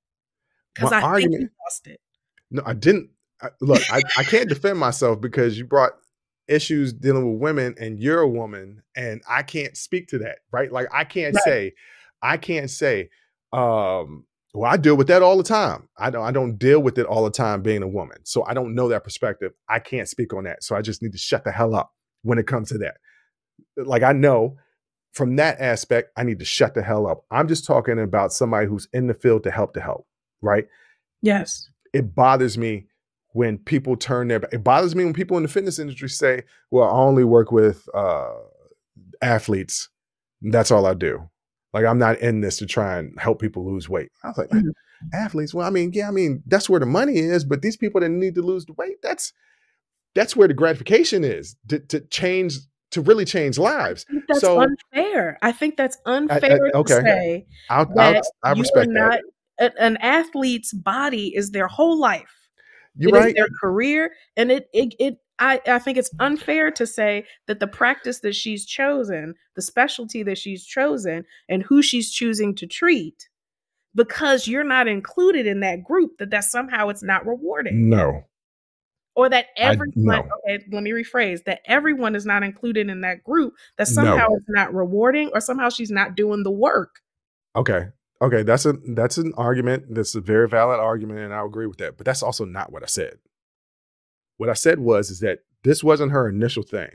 Because 0.74 0.92
I 0.92 1.00
think 1.00 1.04
argument- 1.12 1.42
you 1.42 1.48
lost 1.66 1.86
it. 1.88 2.00
No, 2.52 2.62
I 2.64 2.74
didn't. 2.74 3.10
I, 3.42 3.48
look, 3.60 3.82
I, 3.90 4.02
I 4.18 4.22
can't 4.22 4.48
defend 4.48 4.78
myself 4.78 5.20
because 5.20 5.58
you 5.58 5.64
brought 5.64 5.92
issues 6.50 6.92
dealing 6.92 7.30
with 7.32 7.40
women 7.40 7.74
and 7.78 7.98
you're 8.00 8.20
a 8.20 8.28
woman 8.28 8.82
and 8.96 9.22
I 9.28 9.42
can't 9.42 9.76
speak 9.76 10.08
to 10.08 10.18
that, 10.18 10.38
right? 10.52 10.70
Like 10.72 10.88
I 10.92 11.04
can't 11.04 11.34
Right. 11.34 11.44
say, 11.44 11.72
I 12.22 12.36
can't 12.36 12.70
say, 12.70 13.10
um, 13.52 14.26
well, 14.52 14.70
I 14.70 14.76
deal 14.76 14.96
with 14.96 15.06
that 15.08 15.22
all 15.22 15.36
the 15.36 15.44
time. 15.44 15.88
I 15.96 16.10
don't 16.10 16.24
I 16.24 16.32
don't 16.32 16.58
deal 16.58 16.80
with 16.80 16.98
it 16.98 17.06
all 17.06 17.24
the 17.24 17.30
time 17.30 17.62
being 17.62 17.82
a 17.82 17.88
woman. 17.88 18.18
So 18.24 18.44
I 18.46 18.54
don't 18.54 18.74
know 18.74 18.88
that 18.88 19.04
perspective. 19.04 19.52
I 19.68 19.78
can't 19.78 20.08
speak 20.08 20.34
on 20.34 20.44
that. 20.44 20.64
So 20.64 20.74
I 20.76 20.82
just 20.82 21.02
need 21.02 21.12
to 21.12 21.18
shut 21.18 21.44
the 21.44 21.52
hell 21.52 21.74
up 21.74 21.92
when 22.22 22.38
it 22.38 22.46
comes 22.48 22.68
to 22.70 22.78
that. 22.78 22.96
Like 23.76 24.02
I 24.02 24.12
know 24.12 24.56
from 25.12 25.36
that 25.36 25.60
aspect, 25.60 26.10
I 26.16 26.22
need 26.24 26.38
to 26.40 26.44
shut 26.44 26.74
the 26.74 26.82
hell 26.82 27.06
up. 27.06 27.24
I'm 27.30 27.48
just 27.48 27.64
talking 27.66 27.98
about 28.00 28.32
somebody 28.32 28.66
who's 28.66 28.88
in 28.92 29.06
the 29.06 29.14
field 29.14 29.44
to 29.44 29.50
help 29.50 29.74
to 29.74 29.80
help, 29.80 30.06
right? 30.42 30.66
Yes. 31.22 31.68
it 31.92 32.14
bothers 32.14 32.56
me 32.56 32.86
when 33.32 33.58
people 33.58 33.96
turn 33.96 34.28
their 34.28 34.40
it 34.52 34.64
bothers 34.64 34.94
me 34.96 35.04
when 35.04 35.12
people 35.14 35.36
in 35.36 35.42
the 35.42 35.48
fitness 35.48 35.78
industry 35.78 36.08
say 36.08 36.42
well 36.70 36.88
i 36.88 36.92
only 36.92 37.24
work 37.24 37.52
with 37.52 37.88
uh 37.94 38.32
athletes 39.22 39.88
that's 40.42 40.70
all 40.70 40.86
i 40.86 40.94
do 40.94 41.28
like 41.72 41.84
i'm 41.84 41.98
not 41.98 42.18
in 42.20 42.40
this 42.40 42.56
to 42.58 42.66
try 42.66 42.96
and 42.98 43.12
help 43.20 43.40
people 43.40 43.64
lose 43.70 43.88
weight 43.88 44.10
i 44.24 44.28
was 44.28 44.38
like 44.38 44.48
Mhm. 44.50 44.70
athletes 45.12 45.54
well 45.54 45.66
i 45.66 45.70
mean 45.70 45.90
yeah 45.92 46.08
i 46.08 46.10
mean 46.10 46.42
that's 46.46 46.68
where 46.68 46.80
the 46.80 46.86
money 46.86 47.18
is 47.18 47.44
but 47.44 47.62
these 47.62 47.76
people 47.76 48.00
that 48.00 48.08
need 48.08 48.34
to 48.34 48.42
lose 48.42 48.64
the 48.66 48.72
weight 48.74 48.96
that's 49.02 49.32
that's 50.14 50.34
where 50.34 50.48
the 50.48 50.54
gratification 50.54 51.22
is 51.24 51.56
to, 51.68 51.78
to 51.78 52.00
change 52.00 52.56
to 52.90 53.00
really 53.00 53.24
change 53.24 53.58
lives 53.58 54.04
I 54.10 54.20
that's 54.26 54.40
So- 54.40 54.60
unfair. 54.60 55.38
I 55.42 55.52
think 55.52 55.76
that's 55.76 55.96
unfair 56.06 56.58
okay. 56.74 56.94
to 56.94 57.00
say 57.02 57.46
i'll, 57.68 57.86
that 57.94 58.24
I'll 58.42 58.56
i 58.56 58.58
respect 58.58 58.90
are 58.90 59.20
that 59.58 59.74
an 59.78 59.96
athlete's 59.98 60.72
body 60.72 61.36
is 61.36 61.50
their 61.50 61.68
whole 61.68 61.98
life. 62.00 62.32
You're 62.96 63.10
It 63.10 63.18
is 63.18 63.24
right 63.24 63.34
their 63.36 63.48
career, 63.60 64.12
and 64.36 64.50
it 64.52 64.68
it, 64.72 64.94
it 64.98 65.18
I, 65.38 65.60
I 65.66 65.78
think 65.78 65.96
it's 65.96 66.10
unfair 66.20 66.70
to 66.72 66.86
say 66.86 67.24
that 67.46 67.60
the 67.60 67.66
practice 67.66 68.20
that 68.20 68.34
she's 68.34 68.66
chosen, 68.66 69.34
the 69.56 69.62
specialty 69.62 70.22
that 70.24 70.36
she's 70.38 70.64
chosen, 70.66 71.24
and 71.48 71.62
who 71.62 71.80
she's 71.82 72.10
choosing 72.12 72.54
to 72.56 72.66
treat, 72.66 73.28
because 73.94 74.46
you're 74.46 74.64
not 74.64 74.86
included 74.86 75.46
in 75.46 75.60
that 75.60 75.82
group, 75.82 76.18
that 76.18 76.30
that 76.30 76.44
somehow 76.44 76.88
it's 76.88 77.02
not 77.02 77.26
rewarding, 77.26 77.88
no 77.88 78.22
or 79.16 79.28
that 79.28 79.46
I- 79.56 79.60
everyone. 79.72 79.92
no. 79.96 80.28
Okay, 80.46 80.64
let 80.70 80.82
me 80.82 80.90
rephrase: 80.90 81.42
that 81.44 81.60
everyone 81.66 82.14
is 82.14 82.26
not 82.26 82.42
included 82.42 82.88
in 82.90 83.00
that 83.00 83.24
group, 83.24 83.54
that 83.78 83.88
No. 83.88 83.94
somehow 83.94 84.28
it's 84.34 84.46
not 84.48 84.74
rewarding, 84.74 85.30
or 85.32 85.40
somehow 85.40 85.68
she's 85.70 85.90
not 85.90 86.16
doing 86.16 86.42
the 86.42 86.50
work. 86.50 86.96
Okay. 87.56 87.86
Okay, 88.22 88.42
that's 88.42 88.66
a 88.66 88.74
that's 88.94 89.16
an 89.18 89.32
argument. 89.36 89.86
That's 89.94 90.14
a 90.14 90.20
very 90.20 90.48
valid 90.48 90.78
argument, 90.80 91.20
and 91.20 91.32
I 91.34 91.44
agree 91.44 91.66
with 91.66 91.78
that. 91.78 91.96
But 91.96 92.04
that's 92.06 92.22
also 92.22 92.44
not 92.44 92.70
what 92.72 92.82
I 92.82 92.86
said. 92.86 93.14
What 94.36 94.50
I 94.50 94.54
said 94.54 94.78
was 94.78 95.10
is 95.10 95.20
that 95.20 95.40
this 95.64 95.82
wasn't 95.82 96.12
her 96.12 96.28
initial 96.28 96.62
thing. 96.62 96.90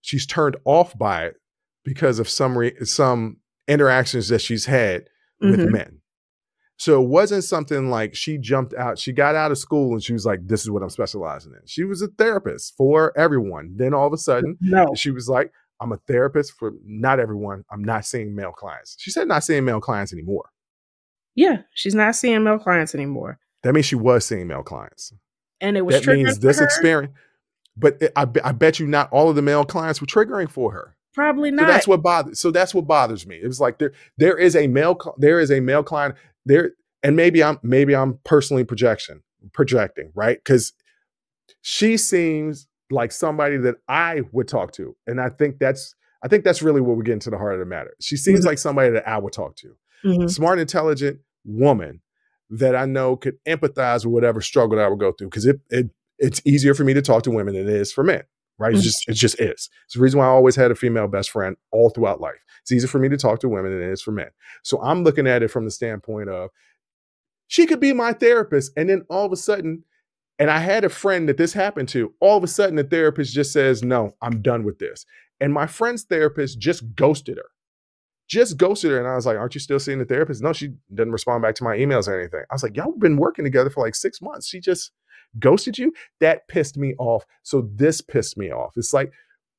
She's 0.00 0.26
turned 0.26 0.56
off 0.64 0.96
by 0.96 1.24
it 1.26 1.36
because 1.84 2.18
of 2.18 2.28
some 2.28 2.56
re- 2.56 2.76
some 2.84 3.38
interactions 3.66 4.28
that 4.28 4.40
she's 4.40 4.66
had 4.66 5.08
with 5.40 5.60
Mhm. 5.60 5.72
men. 5.72 6.00
So 6.76 7.02
it 7.02 7.08
wasn't 7.08 7.42
something 7.42 7.90
like 7.90 8.14
she 8.14 8.38
jumped 8.38 8.72
out, 8.74 8.98
she 9.00 9.12
got 9.12 9.34
out 9.34 9.50
of 9.50 9.58
school 9.58 9.92
and 9.94 10.02
she 10.02 10.12
was 10.12 10.24
like, 10.24 10.46
This 10.46 10.62
is 10.62 10.70
what 10.70 10.82
I'm 10.82 10.90
specializing 10.90 11.52
in. 11.52 11.60
She 11.66 11.82
was 11.84 12.02
a 12.02 12.06
therapist 12.08 12.76
for 12.76 13.16
everyone. 13.18 13.74
Then 13.76 13.94
all 13.94 14.06
of 14.06 14.12
a 14.12 14.16
sudden, 14.18 14.56
No, 14.60 14.94
she 14.94 15.10
was 15.10 15.28
like, 15.28 15.52
I'm 15.80 15.90
a 15.92 15.96
therapist 15.96 16.52
for 16.52 16.72
not 16.84 17.18
everyone. 17.20 17.64
I'm 17.70 17.82
not 17.82 18.04
seeing 18.06 18.34
male 18.34 18.52
clients. 18.52 18.96
She 18.98 19.10
said 19.10 19.26
not 19.28 19.42
seeing 19.44 19.64
male 19.64 19.80
clients 19.80 20.12
anymore. 20.12 20.50
Yeah, 21.38 21.58
she's 21.74 21.94
not 21.94 22.16
seeing 22.16 22.42
male 22.42 22.58
clients 22.58 22.94
anymore, 22.94 23.38
That 23.62 23.72
means 23.74 23.86
she 23.86 23.94
was 23.96 24.26
seeing 24.26 24.46
male 24.48 24.62
clients. 24.64 25.12
and 25.60 25.76
it 25.76 25.82
was 25.86 25.94
That 26.04 26.14
means 26.14 26.38
this 26.40 26.60
experience. 26.60 27.14
But 27.76 28.02
it- 28.02 28.12
I, 28.16 28.26
I 28.44 28.52
bet 28.52 28.78
you 28.80 28.86
not 28.88 29.08
all 29.12 29.30
of 29.30 29.36
the 29.36 29.42
male 29.42 29.64
clients 29.64 30.00
were 30.00 30.06
triggering 30.08 30.50
for 30.50 30.72
her. 30.72 30.96
Probably 31.14 31.50
So 31.50 31.56
not. 31.56 31.66
that's 31.68 31.86
what 31.88 32.02
bothers. 32.02 32.40
So 32.40 32.50
that's 32.50 32.74
what 32.74 32.86
bothers 32.86 33.26
me. 33.26 33.36
It 33.42 33.46
was 33.46 33.60
like 33.60 33.78
there 33.78 33.92
there 34.18 34.36
is 34.36 34.54
a 34.56 34.66
male 34.66 34.96
there 35.16 35.38
is 35.40 35.50
a 35.50 35.60
male 35.60 35.82
client 35.84 36.14
there, 36.44 36.72
and 37.04 37.14
maybe 37.16 37.42
I'm 37.42 37.58
maybe 37.62 37.94
I'm 37.94 38.18
personally 38.24 38.64
projection 38.64 39.22
projecting 39.52 40.10
right 40.14 40.38
because 40.44 40.72
she 41.62 41.96
seems 41.96 42.66
like 42.90 43.12
somebody 43.12 43.56
that 43.58 43.76
I 43.88 44.22
would 44.32 44.48
talk 44.48 44.72
to, 44.72 44.96
and 45.06 45.20
I 45.20 45.28
think 45.28 45.58
that's 45.58 45.94
I 46.22 46.28
think 46.28 46.42
that's 46.44 46.62
really 46.62 46.80
what 46.80 46.96
we're 46.96 47.02
getting 47.04 47.20
to 47.20 47.30
the 47.30 47.38
heart 47.38 47.54
of 47.54 47.60
the 47.60 47.66
matter. 47.66 47.94
She 48.00 48.16
seems 48.16 48.40
Mhm. 48.40 48.46
like 48.46 48.58
somebody 48.58 48.90
that 48.90 49.06
I 49.08 49.18
would 49.18 49.32
talk 49.32 49.54
to. 49.56 49.76
Mhm. 50.04 50.30
smart, 50.30 50.58
intelligent 50.60 51.18
woman 51.48 52.00
that 52.50 52.76
I 52.76 52.84
know 52.86 53.16
could 53.16 53.36
empathize 53.46 54.04
with 54.04 54.12
whatever 54.12 54.40
struggle 54.40 54.76
that 54.76 54.84
I 54.84 54.88
would 54.88 55.00
go 55.00 55.12
through. 55.12 55.28
Because 55.28 55.46
it, 55.46 55.60
it 55.70 55.90
it's 56.18 56.40
easier 56.44 56.74
for 56.74 56.84
me 56.84 56.94
to 56.94 57.02
talk 57.02 57.22
to 57.24 57.30
women 57.30 57.54
than 57.54 57.68
it 57.68 57.74
is 57.74 57.92
for 57.92 58.02
men, 58.04 58.22
right? 58.58 58.72
It's 58.72 58.80
Mhm. 58.82 58.84
just 58.84 59.08
it 59.08 59.14
just 59.14 59.40
is. 59.40 59.68
It's 59.86 59.94
the 59.94 60.00
reason 60.00 60.18
why 60.18 60.26
I 60.26 60.30
always 60.30 60.56
had 60.56 60.70
a 60.70 60.74
female 60.74 61.08
best 61.08 61.30
friend 61.30 61.56
all 61.72 61.90
throughout 61.90 62.20
life. 62.20 62.38
It's 62.62 62.72
easier 62.72 62.88
for 62.88 62.98
me 62.98 63.08
to 63.08 63.16
talk 63.16 63.40
to 63.40 63.48
women 63.48 63.72
than 63.72 63.82
it 63.82 63.92
is 63.92 64.02
for 64.02 64.10
men. 64.12 64.28
So 64.62 64.80
I'm 64.82 65.04
looking 65.04 65.26
at 65.26 65.42
it 65.42 65.48
from 65.48 65.64
the 65.64 65.70
standpoint 65.70 66.28
of 66.28 66.50
she 67.46 67.66
could 67.66 67.80
be 67.80 67.92
my 67.92 68.12
therapist, 68.12 68.72
and 68.76 68.88
then 68.90 69.02
all 69.08 69.24
of 69.26 69.32
a 69.32 69.36
sudden, 69.36 69.84
and 70.38 70.50
I 70.50 70.58
had 70.58 70.84
a 70.84 70.88
friend 70.88 71.28
that 71.28 71.36
this 71.36 71.52
happened 71.52 71.88
to. 71.90 72.12
All 72.20 72.36
of 72.36 72.44
a 72.44 72.48
sudden, 72.48 72.76
the 72.76 72.84
therapist 72.84 73.32
just 73.32 73.52
says, 73.52 73.82
"No, 73.82 74.12
I'm 74.20 74.42
done 74.42 74.64
with 74.64 74.78
this," 74.78 75.06
and 75.40 75.52
my 75.52 75.66
friend's 75.66 76.04
therapist 76.04 76.58
just 76.58 76.94
ghosted 76.94 77.38
her 77.38 77.50
just 78.28 78.56
ghosted 78.56 78.90
her. 78.90 78.98
And 78.98 79.08
I 79.08 79.14
was 79.14 79.26
like, 79.26 79.36
Aren't 79.36 79.54
you 79.54 79.60
still 79.60 79.80
seeing 79.80 79.98
the 79.98 80.04
therapist? 80.04 80.42
No, 80.42 80.52
she 80.52 80.74
didn't 80.94 81.12
respond 81.12 81.42
back 81.42 81.54
to 81.56 81.64
my 81.64 81.76
emails 81.76 82.06
or 82.06 82.18
anything. 82.18 82.42
I 82.50 82.54
was 82.54 82.62
like, 82.62 82.76
Y'all 82.76 82.92
been 82.92 83.16
working 83.16 83.44
together 83.44 83.70
for 83.70 83.84
like 83.84 83.94
six 83.94 84.22
months. 84.22 84.46
She 84.46 84.60
just 84.60 84.92
ghosted 85.38 85.78
you. 85.78 85.92
That 86.20 86.46
pissed 86.48 86.76
me 86.76 86.94
off. 86.98 87.24
So 87.42 87.68
this 87.74 88.00
pissed 88.00 88.36
me 88.36 88.52
off. 88.52 88.74
It's 88.76 88.92
like, 88.92 89.12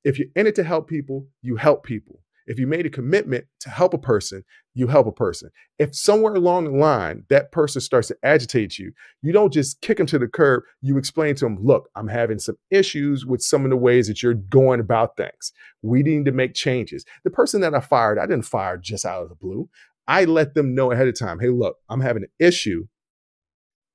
if 0.04 0.18
you're 0.18 0.30
in 0.36 0.48
it 0.48 0.56
to 0.56 0.64
help 0.64 0.88
people, 0.88 1.28
you 1.42 1.58
help 1.58 1.84
people. 1.84 2.22
If 2.50 2.58
you 2.58 2.66
made 2.66 2.88
a 2.88 2.90
commitment 2.90 3.46
to 3.60 3.70
help 3.70 3.94
a 3.94 4.00
person, 4.00 4.44
you 4.74 4.88
help 4.88 5.06
a 5.06 5.12
person. 5.12 5.52
If 5.78 5.96
somewhere 5.96 6.34
along 6.34 6.66
the 6.66 6.72
line 6.72 7.24
that 7.30 7.52
person 7.52 7.80
starts 7.80 8.08
to 8.08 8.18
agitate 8.24 8.80
you, 8.80 8.92
you 9.22 9.32
don't 9.32 9.54
just 9.54 9.80
kick 9.82 10.00
them 10.00 10.08
to 10.08 10.18
the 10.18 10.28
curb. 10.28 10.64
You 10.82 10.98
explain 10.98 11.36
to 11.36 11.46
them, 11.46 11.60
look, 11.62 11.90
I'm 11.96 12.08
having 12.08 12.40
some 12.40 12.58
issues 12.72 13.24
with 13.24 13.44
some 13.44 13.66
of 13.66 13.70
the 13.70 13.78
ways 13.78 14.08
that 14.08 14.24
you're 14.24 14.34
going 14.34 14.80
about 14.80 15.16
things. 15.16 15.54
We 15.84 16.02
need 16.02 16.26
to 16.26 16.32
make 16.32 16.56
changes. 16.56 17.06
The 17.24 17.30
person 17.30 17.62
that 17.62 17.76
I 17.76 17.82
fired, 17.82 18.18
I 18.18 18.26
didn't 18.26 18.46
fire 18.46 18.78
just 18.78 19.06
out 19.06 19.22
of 19.22 19.30
the 19.30 19.36
blue. 19.36 19.70
I 20.08 20.26
let 20.26 20.56
them 20.56 20.74
know 20.74 20.92
ahead 20.92 21.08
of 21.08 21.20
time, 21.20 21.40
hey, 21.40 21.50
look, 21.50 21.78
I'm 21.88 22.02
having 22.02 22.24
an 22.24 22.32
issue 22.40 22.88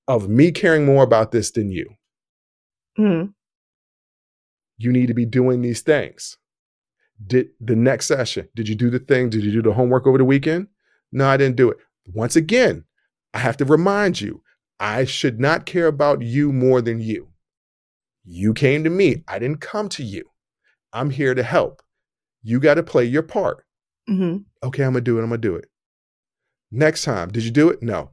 of 0.06 0.28
me 0.28 0.52
caring 0.52 0.86
more 0.86 1.02
about 1.02 1.32
this 1.32 1.50
than 1.50 1.70
you. 1.72 1.96
Mhm. 2.96 3.34
You 4.78 4.92
need 4.92 5.06
to 5.06 5.14
be 5.14 5.26
doing 5.26 5.60
these 5.60 5.80
things. 5.80 6.38
Did 7.26 7.48
the 7.60 7.76
next 7.76 8.06
session, 8.06 8.48
did 8.54 8.68
you 8.68 8.74
do 8.74 8.90
the 8.90 8.98
thing? 8.98 9.30
Did 9.30 9.44
you 9.44 9.52
do 9.52 9.62
the 9.62 9.72
homework 9.72 10.06
over 10.06 10.18
the 10.18 10.24
weekend? 10.24 10.68
No, 11.12 11.26
I 11.28 11.36
didn't 11.36 11.56
do 11.56 11.70
it. 11.70 11.78
Once 12.12 12.36
again, 12.36 12.84
I 13.32 13.38
have 13.38 13.56
to 13.58 13.64
remind 13.64 14.20
you, 14.20 14.42
I 14.80 15.04
should 15.04 15.38
not 15.40 15.64
care 15.66 15.86
about 15.86 16.22
you 16.22 16.52
more 16.52 16.82
than 16.82 17.00
you. 17.00 17.28
You 18.24 18.52
came 18.52 18.84
to 18.84 18.90
me. 18.90 19.22
I 19.28 19.38
didn't 19.38 19.60
come 19.60 19.88
to 19.90 20.02
you. 20.02 20.24
I'm 20.92 21.10
here 21.10 21.34
to 21.34 21.42
help. 21.42 21.82
You 22.42 22.58
got 22.60 22.74
to 22.74 22.82
play 22.82 23.04
your 23.04 23.22
part. 23.22 23.64
Mhm. 24.08 24.44
Okay, 24.62 24.82
I'm 24.84 24.92
going 24.92 25.04
to 25.04 25.10
do 25.10 25.18
it. 25.18 25.22
I'm 25.22 25.28
going 25.28 25.40
to 25.40 25.48
do 25.48 25.56
it. 25.56 25.66
Next 26.70 27.04
time, 27.04 27.30
did 27.30 27.44
you 27.44 27.50
do 27.50 27.68
it? 27.68 27.82
No. 27.82 28.10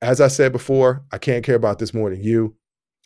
As 0.00 0.20
I 0.20 0.28
said 0.28 0.52
before, 0.52 1.04
I 1.12 1.18
can't 1.18 1.44
care 1.44 1.54
about 1.56 1.78
this 1.78 1.94
more 1.94 2.10
than 2.10 2.22
you. 2.22 2.56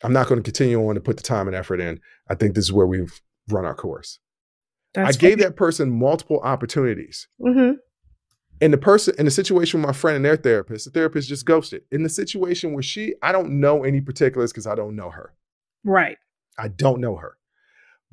I'm 0.02 0.12
not 0.12 0.26
going 0.26 0.38
to 0.38 0.44
continue 0.44 0.86
on 0.86 0.94
to 0.94 1.00
put 1.00 1.16
the 1.16 1.22
time 1.22 1.46
and 1.46 1.56
effort 1.56 1.80
in. 1.80 2.00
I 2.28 2.34
think 2.34 2.54
this 2.54 2.64
is 2.64 2.72
where 2.72 2.86
we've 2.86 3.20
run 3.48 3.64
our 3.64 3.74
course. 3.74 4.18
I 4.96 5.12
gave 5.12 5.38
that 5.38 5.56
person 5.56 5.90
multiple 5.90 6.40
opportunities. 6.42 7.28
hmm 7.40 7.72
In 8.60 8.70
the 8.70 8.78
person, 8.78 9.14
in 9.18 9.24
the 9.24 9.30
situation 9.30 9.80
with 9.80 9.86
my 9.86 9.92
friend 9.92 10.16
and 10.16 10.24
their 10.24 10.36
therapist, 10.36 10.86
the 10.86 10.90
therapist 10.90 11.28
just 11.28 11.44
ghosted. 11.44 11.82
In 11.90 12.02
the 12.02 12.08
situation 12.08 12.72
where 12.72 12.82
she, 12.82 13.14
I 13.22 13.32
don't 13.32 13.60
know 13.60 13.84
any 13.84 14.00
particulars 14.00 14.52
because 14.52 14.66
I 14.66 14.74
don't 14.74 14.96
know 14.96 15.10
her. 15.10 15.34
Right. 15.84 16.18
I 16.58 16.68
don't 16.68 17.00
know 17.00 17.16
her. 17.16 17.36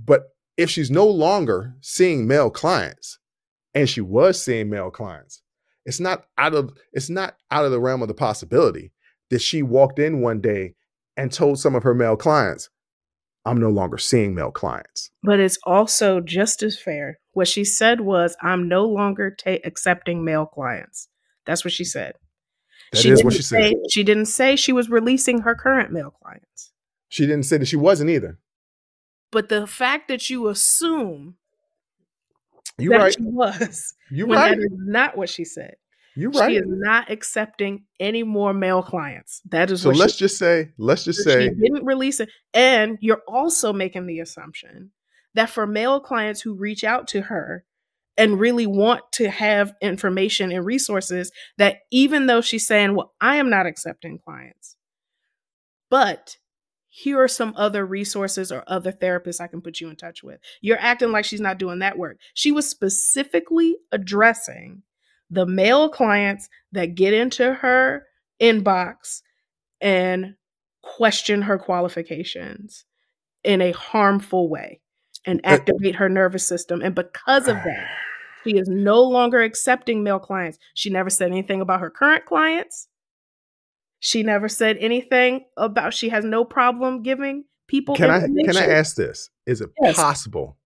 But 0.04 0.24
if 0.58 0.70
she's 0.70 0.92
no 0.92 1.08
longer 1.08 1.76
seeing 1.82 2.28
male 2.28 2.50
clients, 2.50 3.20
and 3.74 3.90
she 3.90 4.02
was 4.02 4.42
seeing 4.44 4.70
male 4.70 4.92
clients, 4.92 5.42
it's 5.86 6.00
not 6.00 6.26
out 6.38 6.54
of 6.54 6.72
it's 6.94 7.10
not 7.10 7.36
out 7.52 7.66
of 7.66 7.72
the 7.72 7.80
realm 7.80 8.02
of 8.02 8.08
the 8.08 8.14
possibility 8.14 8.92
that 9.30 9.42
she 9.42 9.64
walked 9.64 10.00
in 10.00 10.22
one 10.22 10.40
day 10.42 10.76
and 11.18 11.32
told 11.32 11.60
some 11.60 11.76
of 11.76 11.84
her 11.84 11.94
male 11.94 12.16
clients, 12.16 12.70
I'm 13.46 13.60
no 13.60 13.70
longer 13.70 13.98
seeing 13.98 14.36
male 14.36 14.52
clients. 14.52 15.12
But 15.22 15.40
it's 15.40 15.58
also 15.66 16.22
just 16.22 16.64
as 16.64 16.80
fair. 16.80 17.20
What 17.34 17.48
she 17.48 17.64
said 17.66 18.02
was, 18.02 18.38
I'm 18.42 18.70
no 18.70 18.86
longer 18.86 19.32
ta- 19.32 19.58
accepting 19.66 20.24
male 20.24 20.46
clients. 20.46 21.10
That's 21.46 21.66
what 21.66 21.74
she 21.74 21.84
said. 21.84 22.14
That 22.94 23.04
is 23.06 23.24
what 23.24 23.34
she 23.34 23.42
said. 23.42 23.74
she 23.90 24.04
didn't 24.04 24.28
say 24.28 24.56
she 24.56 24.72
was 24.72 24.90
releasing 24.90 25.42
her 25.42 25.56
current 25.56 25.92
male 25.92 26.12
clients. 26.22 26.72
She 27.10 27.26
didn't 27.26 27.44
say 27.44 27.58
that 27.58 27.68
she 27.68 27.76
wasn't 27.76 28.12
either. 28.12 28.38
But 29.32 29.50
the 29.50 29.66
fact 29.68 30.08
that 30.10 30.30
you 30.30 30.48
assume 30.48 31.36
You 32.78 32.92
that 32.92 32.98
right. 32.98 33.14
she 33.14 33.24
was, 33.24 33.94
You 34.12 34.28
right. 34.28 34.52
that 34.56 34.60
is 34.60 34.70
not 34.72 35.18
what 35.18 35.28
she 35.30 35.44
said. 35.44 35.76
You 36.16 36.32
She 36.32 36.40
right. 36.40 36.56
is 36.58 36.64
not 36.68 37.10
accepting 37.10 37.86
any 38.00 38.24
more 38.24 38.54
male 38.54 38.84
clients. 38.84 39.42
That 39.50 39.72
is 39.72 39.82
So 39.82 39.90
what 39.90 39.98
let's 39.98 40.14
she, 40.14 40.20
just 40.20 40.38
say, 40.38 40.70
let's 40.78 41.04
just 41.04 41.24
say. 41.24 41.48
she 41.50 41.50
say, 41.50 41.56
didn't 41.56 41.86
release 41.86 42.20
it. 42.20 42.30
And 42.54 42.98
you're 43.02 43.24
also 43.28 43.74
making 43.74 44.06
the 44.06 44.20
assumption 44.20 44.92
that 45.34 45.50
for 45.50 45.66
male 45.66 46.00
clients 46.00 46.42
who 46.42 46.54
reach 46.54 46.84
out 46.84 47.08
to 47.10 47.22
her 47.22 47.64
and 48.16 48.40
really 48.40 48.68
want 48.68 49.02
to 49.14 49.30
have 49.30 49.74
information 49.82 50.52
and 50.52 50.64
resources, 50.64 51.32
that 51.58 51.78
even 51.92 52.28
though 52.28 52.42
she's 52.42 52.68
saying, 52.68 52.96
Well, 52.96 53.14
I 53.20 53.38
am 53.38 53.50
not 53.50 53.66
accepting 53.66 54.20
clients, 54.20 54.76
but 55.90 56.38
here 56.90 57.20
are 57.24 57.28
some 57.28 57.56
other 57.58 57.84
resources 57.84 58.52
or 58.52 58.64
other 58.68 58.92
therapists 58.92 59.42
I 59.42 59.48
can 59.48 59.62
put 59.62 59.82
you 59.82 59.90
in 59.90 59.96
touch 59.96 60.22
with. 60.22 60.40
You're 60.62 60.78
acting 60.80 61.12
like 61.12 61.26
she's 61.26 61.42
not 61.42 61.58
doing 61.58 61.80
that 61.80 61.98
work. 61.98 62.18
She 62.36 62.52
was 62.52 62.70
specifically 62.70 63.78
addressing 63.92 64.84
the 65.34 65.46
male 65.46 65.90
clients 65.90 66.50
that 66.72 66.96
get 66.96 67.14
into 67.14 67.54
her 67.54 68.06
inbox 68.42 69.22
and 69.82 70.36
question 70.82 71.42
her 71.42 71.58
qualifications 71.58 72.86
in 73.44 73.62
a 73.62 73.72
harmful 73.72 74.50
way 74.50 74.80
and 75.26 75.42
activate 75.46 75.96
her 75.96 76.10
nervous 76.10 76.48
system. 76.48 76.82
And 76.82 76.94
because 76.94 77.48
of 77.48 77.56
that, 77.56 77.88
she 78.44 78.58
is 78.58 78.68
no 78.68 79.02
longer 79.02 79.42
accepting 79.42 80.04
male 80.04 80.20
clients. 80.20 80.60
She 80.74 80.90
never 80.90 81.10
said 81.10 81.32
anything 81.32 81.62
about 81.62 81.80
her 81.80 81.90
current 81.90 82.26
clients. 82.26 82.88
She 84.00 84.22
never 84.22 84.50
said 84.50 84.78
anything 84.80 85.46
about 85.56 85.94
she 85.94 86.10
has 86.10 86.26
no 86.26 86.44
problem 86.44 87.04
giving 87.04 87.46
people 87.68 87.96
can 87.96 88.12
I 88.12 88.20
can 88.20 88.58
I 88.58 88.68
ask 88.68 88.96
this? 88.96 89.30
Is 89.46 89.62
it 89.62 89.70
Yes. 89.82 89.96
possible? 89.96 90.58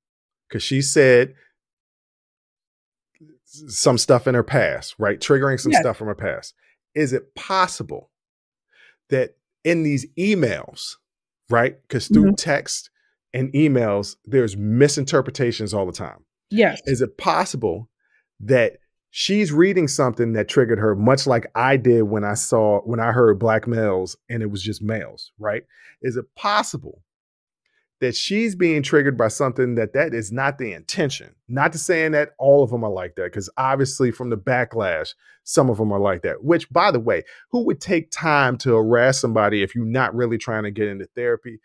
Because 0.47 0.63
she 0.63 0.81
said 0.81 1.35
some 3.47 3.97
stuff 3.97 4.27
in 4.27 4.35
her 4.35 4.43
past, 4.43 4.95
right? 4.99 5.19
Triggering 5.19 5.59
some 5.59 5.71
Yes. 5.71 5.81
stuff 5.81 5.97
from 5.97 6.07
her 6.07 6.15
past. 6.15 6.53
Is 6.93 7.13
it 7.13 7.33
possible 7.35 8.11
that 9.09 9.37
in 9.63 9.83
these 9.83 10.05
emails, 10.17 10.95
right? 11.49 11.81
Because 11.81 12.07
through 12.07 12.23
Mm-hmm. 12.25 12.35
text 12.35 12.89
and 13.33 13.51
emails, 13.53 14.15
there's 14.25 14.57
misinterpretations 14.57 15.73
all 15.73 15.85
the 15.85 15.91
time. 15.91 16.25
Yes. 16.49 16.81
Is 16.85 17.01
it 17.01 17.17
possible 17.17 17.89
that 18.39 18.77
she's 19.09 19.51
reading 19.51 19.87
something 19.87 20.33
that 20.33 20.47
triggered 20.47 20.79
her, 20.79 20.95
much 20.95 21.25
like 21.27 21.45
I 21.55 21.77
did 21.77 22.03
when 22.03 22.23
I 22.23 22.33
saw 22.35 22.79
when 22.81 22.99
I 22.99 23.11
heard 23.11 23.39
black 23.39 23.67
males 23.67 24.15
and 24.29 24.41
it 24.43 24.51
was 24.51 24.61
just 24.61 24.81
males, 24.81 25.31
right? 25.39 25.63
Is 26.01 26.17
it 26.17 26.25
possible 26.35 27.01
that 27.99 28.15
she's 28.15 28.55
being 28.55 28.83
triggered 28.83 29.17
by 29.17 29.27
something 29.27 29.75
that 29.75 29.93
that 29.93 30.13
is 30.13 30.31
not 30.31 30.57
the 30.57 30.73
intention? 30.73 31.35
Not 31.47 31.71
to 31.73 31.77
saying 31.77 32.11
that 32.11 32.31
all 32.37 32.63
of 32.63 32.69
them 32.69 32.83
are 32.83 32.91
like 32.91 33.15
that, 33.15 33.25
because 33.25 33.49
obviously 33.57 34.11
from 34.11 34.29
the 34.29 34.37
backlash, 34.37 35.13
some 35.43 35.69
of 35.69 35.77
them 35.77 35.91
are 35.91 35.99
like 35.99 36.21
that. 36.23 36.43
Which, 36.43 36.69
by 36.69 36.91
the 36.91 36.99
way, 36.99 37.23
who 37.51 37.65
would 37.65 37.81
take 37.81 38.11
time 38.11 38.57
to 38.59 38.75
harass 38.75 39.19
somebody 39.19 39.63
if 39.63 39.73
you're 39.73 39.85
not 39.85 40.15
really 40.15 40.37
trying 40.37 40.63
to 40.63 40.71
get 40.71 40.87
into 40.87 41.05
therapy? 41.15 41.59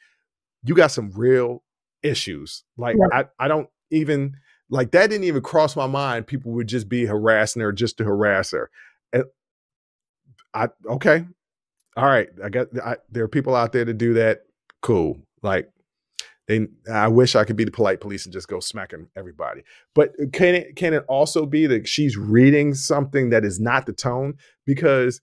You 0.65 0.75
got 0.75 0.93
some 0.93 1.11
real 1.15 1.65
issues. 2.03 2.65
Like 2.77 2.97
I, 3.13 3.27
I 3.39 3.49
don't 3.49 3.69
even 3.91 4.37
like 4.71 4.93
that 4.93 5.11
didn't 5.11 5.25
even 5.25 5.43
cross 5.43 5.77
my 5.77 5.87
mind. 5.87 6.27
People 6.27 6.53
would 6.53 6.69
just 6.69 6.89
be 6.89 7.05
harassing 7.05 7.63
her 7.63 7.73
just 7.73 7.99
to 7.99 8.05
harass 8.05 8.53
her. 8.53 8.71
And 9.13 9.25
I 10.55 10.69
okay, 10.87 11.27
all 11.97 12.07
right. 12.07 12.29
I 12.43 12.49
got 12.49 12.69
I, 12.85 12.97
there 13.11 13.25
are 13.25 13.29
people 13.29 13.55
out 13.55 13.73
there 13.73 13.85
to 13.85 13.95
do 13.95 14.15
that. 14.15 14.43
Cool. 14.81 15.21
Like 15.43 15.71
they, 16.53 16.93
I 16.93 17.09
wish 17.09 17.35
I 17.35 17.45
could 17.45 17.57
be 17.57 17.65
the 17.65 17.71
polite 17.71 18.01
police 18.01 18.25
and 18.27 18.33
just 18.33 18.49
go 18.49 18.61
smacking 18.61 19.09
everybody. 19.17 19.63
But 19.95 20.13
can 20.33 20.55
it 20.55 20.77
can 20.77 20.95
it 20.95 21.05
also 21.09 21.47
be 21.47 21.67
that 21.67 21.89
she's 21.89 22.17
reading 22.17 22.75
something 22.75 23.31
that 23.31 23.45
is 23.45 23.59
not 23.59 23.87
the 23.87 23.93
tone? 23.93 24.35
Because 24.67 25.21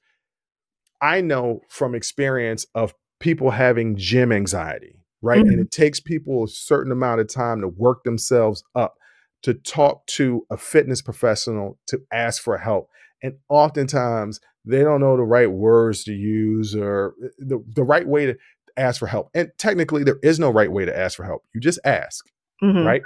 I 1.01 1.21
know 1.21 1.61
from 1.69 1.95
experience 1.95 2.65
of 2.75 2.93
people 3.19 3.51
having 3.51 3.95
gym 3.95 4.31
anxiety, 4.31 4.95
right? 5.21 5.41
And 5.41 5.59
Mhm. 5.59 5.61
it 5.61 5.71
takes 5.71 5.99
people 5.99 6.43
a 6.43 6.47
certain 6.47 6.91
amount 6.91 7.21
of 7.21 7.27
time 7.27 7.61
to 7.61 7.67
work 7.67 8.03
themselves 8.03 8.63
up 8.75 8.95
to 9.43 9.53
talk 9.53 10.05
to 10.07 10.45
a 10.49 10.57
fitness 10.57 11.01
professional 11.01 11.79
to 11.87 12.01
ask 12.11 12.41
for 12.41 12.57
help. 12.57 12.89
And 13.23 13.37
oftentimes 13.47 14.39
they 14.65 14.83
don't 14.83 14.99
know 15.01 15.15
the 15.15 15.23
right 15.23 15.49
words 15.49 16.03
to 16.03 16.13
use 16.13 16.75
or 16.75 17.15
uh, 17.23 17.27
the, 17.39 17.63
the 17.75 17.83
right 17.83 18.07
way 18.07 18.25
to 18.25 18.37
ask 18.77 18.99
for 18.99 19.07
help. 19.07 19.29
And 19.33 19.51
technically, 19.57 20.03
there 20.03 20.19
is 20.23 20.39
no 20.39 20.49
right 20.51 20.71
way 20.71 20.85
to 20.85 20.97
ask 20.97 21.15
for 21.17 21.23
help. 21.23 21.43
You 21.53 21.61
just 21.61 21.79
ask, 21.83 22.25
Mhm. 22.63 22.85
right? 22.85 23.01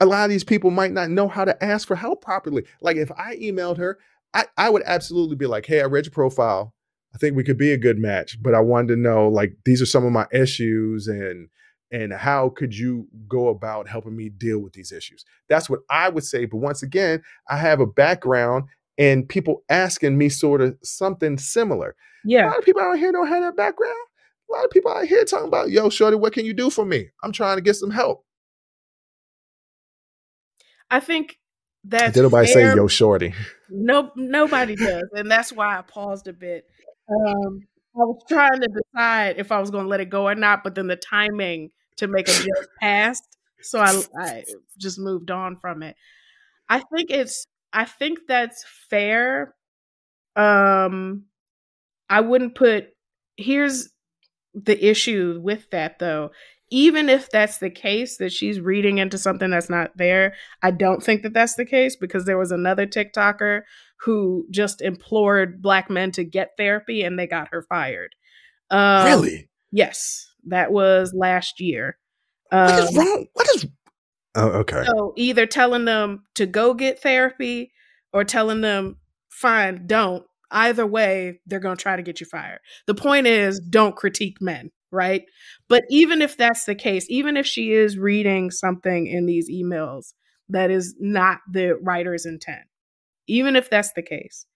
A 0.00 0.06
lot 0.06 0.24
of 0.24 0.30
these 0.30 0.44
people 0.44 0.70
might 0.70 0.92
not 0.92 1.10
know 1.10 1.28
how 1.28 1.44
to 1.44 1.62
ask 1.62 1.86
for 1.86 1.96
help 1.96 2.22
properly. 2.22 2.64
Like 2.80 2.96
if 2.96 3.10
I 3.12 3.36
emailed 3.36 3.76
her, 3.76 3.98
I, 4.32 4.46
I 4.56 4.70
would 4.70 4.82
absolutely 4.86 5.36
be 5.36 5.46
like, 5.46 5.66
hey, 5.66 5.80
I 5.82 5.84
read 5.84 6.06
your 6.06 6.12
profile. 6.12 6.74
I 7.14 7.18
think 7.18 7.36
we 7.36 7.44
could 7.44 7.58
be 7.58 7.72
a 7.72 7.76
good 7.78 7.98
match, 7.98 8.40
but 8.40 8.54
I 8.54 8.60
wanted 8.60 8.94
to 8.94 9.00
know 9.00 9.28
like 9.28 9.52
these 9.64 9.82
are 9.82 9.86
some 9.86 10.04
of 10.06 10.12
my 10.12 10.26
issues 10.32 11.08
and 11.08 11.48
and 11.92 12.12
how 12.12 12.50
could 12.50 12.72
you 12.72 13.08
go 13.26 13.48
about 13.48 13.88
helping 13.88 14.16
me 14.16 14.28
deal 14.28 14.60
with 14.60 14.74
these 14.74 14.92
issues? 14.92 15.24
That's 15.48 15.68
what 15.68 15.80
I 15.90 16.08
would 16.08 16.22
say. 16.22 16.44
But 16.44 16.58
once 16.58 16.84
again, 16.84 17.20
I 17.48 17.56
have 17.56 17.80
a 17.80 17.86
background 17.86 18.66
and 19.00 19.26
people 19.26 19.64
asking 19.70 20.18
me 20.18 20.28
sort 20.28 20.60
of 20.60 20.76
something 20.82 21.38
similar. 21.38 21.96
Yeah. 22.22 22.46
A 22.46 22.48
lot 22.48 22.58
of 22.58 22.64
people 22.64 22.82
out 22.82 22.98
here 22.98 23.10
don't 23.10 23.26
have 23.26 23.42
that 23.42 23.56
background. 23.56 23.96
A 24.50 24.52
lot 24.52 24.64
of 24.66 24.70
people 24.70 24.92
out 24.92 25.06
here 25.06 25.24
talking 25.24 25.48
about, 25.48 25.70
yo, 25.70 25.88
Shorty, 25.88 26.16
what 26.16 26.34
can 26.34 26.44
you 26.44 26.52
do 26.52 26.68
for 26.68 26.84
me? 26.84 27.08
I'm 27.22 27.32
trying 27.32 27.56
to 27.56 27.62
get 27.62 27.76
some 27.76 27.90
help. 27.90 28.26
I 30.90 31.00
think 31.00 31.38
that 31.84 32.12
Did 32.12 32.22
nobody 32.22 32.52
fair. 32.52 32.72
say, 32.72 32.76
yo, 32.76 32.88
Shorty? 32.88 33.32
No, 33.70 34.10
nobody 34.16 34.76
does, 34.76 35.08
and 35.16 35.30
that's 35.30 35.50
why 35.50 35.78
I 35.78 35.82
paused 35.82 36.28
a 36.28 36.32
bit. 36.32 36.66
Um, 37.08 37.60
I 37.94 38.00
was 38.00 38.22
trying 38.28 38.60
to 38.60 38.68
decide 38.68 39.36
if 39.38 39.50
I 39.50 39.60
was 39.60 39.70
going 39.70 39.84
to 39.84 39.88
let 39.88 40.00
it 40.00 40.10
go 40.10 40.26
or 40.26 40.34
not, 40.34 40.62
but 40.62 40.74
then 40.74 40.88
the 40.88 40.96
timing 40.96 41.70
to 41.96 42.06
make 42.06 42.28
a 42.28 42.32
joke 42.32 42.68
passed, 42.80 43.38
so 43.62 43.78
I, 43.80 44.02
I 44.18 44.44
just 44.78 44.98
moved 44.98 45.30
on 45.30 45.56
from 45.56 45.82
it. 45.82 45.96
I 46.68 46.80
think 46.94 47.10
it's 47.10 47.46
I 47.72 47.84
think 47.84 48.20
that's 48.28 48.64
fair. 48.88 49.54
Um 50.36 51.24
I 52.08 52.20
wouldn't 52.20 52.54
put 52.54 52.88
here's 53.36 53.88
the 54.54 54.84
issue 54.84 55.40
with 55.42 55.70
that 55.70 55.98
though. 55.98 56.30
Even 56.72 57.08
if 57.08 57.28
that's 57.30 57.58
the 57.58 57.70
case 57.70 58.18
that 58.18 58.32
she's 58.32 58.60
reading 58.60 58.98
into 58.98 59.18
something 59.18 59.50
that's 59.50 59.70
not 59.70 59.96
there, 59.96 60.34
I 60.62 60.70
don't 60.70 61.02
think 61.02 61.22
that 61.22 61.32
that's 61.32 61.54
the 61.56 61.64
case 61.64 61.96
because 61.96 62.26
there 62.26 62.38
was 62.38 62.52
another 62.52 62.86
TikToker 62.86 63.62
who 64.02 64.46
just 64.50 64.80
implored 64.80 65.60
black 65.60 65.90
men 65.90 66.12
to 66.12 66.24
get 66.24 66.52
therapy 66.56 67.02
and 67.02 67.18
they 67.18 67.26
got 67.26 67.48
her 67.50 67.62
fired. 67.68 68.14
Um, 68.70 69.04
really? 69.04 69.48
Yes, 69.72 70.32
that 70.46 70.70
was 70.70 71.12
last 71.12 71.60
year. 71.60 71.98
What 72.50 72.78
is 72.78 72.96
Um, 72.96 73.04
wrong? 73.04 73.26
What 73.34 73.48
is? 73.56 73.66
Oh, 74.34 74.48
okay. 74.48 74.84
so 74.86 75.12
either 75.16 75.46
telling 75.46 75.84
them 75.84 76.24
to 76.36 76.46
go 76.46 76.74
get 76.74 77.02
therapy 77.02 77.72
or 78.12 78.24
telling 78.24 78.60
them, 78.60 78.96
fine, 79.28 79.86
don't. 79.86 80.24
Either 80.52 80.86
way, 80.86 81.40
they're 81.46 81.60
going 81.60 81.76
to 81.76 81.82
try 81.82 81.96
to 81.96 82.02
get 82.02 82.20
you 82.20 82.26
fired. 82.26 82.58
The 82.86 82.94
point 82.94 83.26
is, 83.26 83.60
don't 83.60 83.96
critique 83.96 84.40
men, 84.40 84.70
right? 84.90 85.22
But 85.68 85.84
even 85.90 86.22
if 86.22 86.36
that's 86.36 86.64
the 86.64 86.74
case, 86.74 87.06
even 87.08 87.36
if 87.36 87.46
she 87.46 87.72
is 87.72 87.98
reading 87.98 88.50
something 88.50 89.06
in 89.06 89.26
these 89.26 89.50
emails 89.50 90.12
that 90.48 90.70
is 90.70 90.96
not 90.98 91.38
the 91.50 91.78
writer's 91.82 92.26
intent, 92.26 92.62
even 93.28 93.54
if 93.54 93.70
that's 93.70 93.92
the 93.92 94.02
case, 94.02 94.46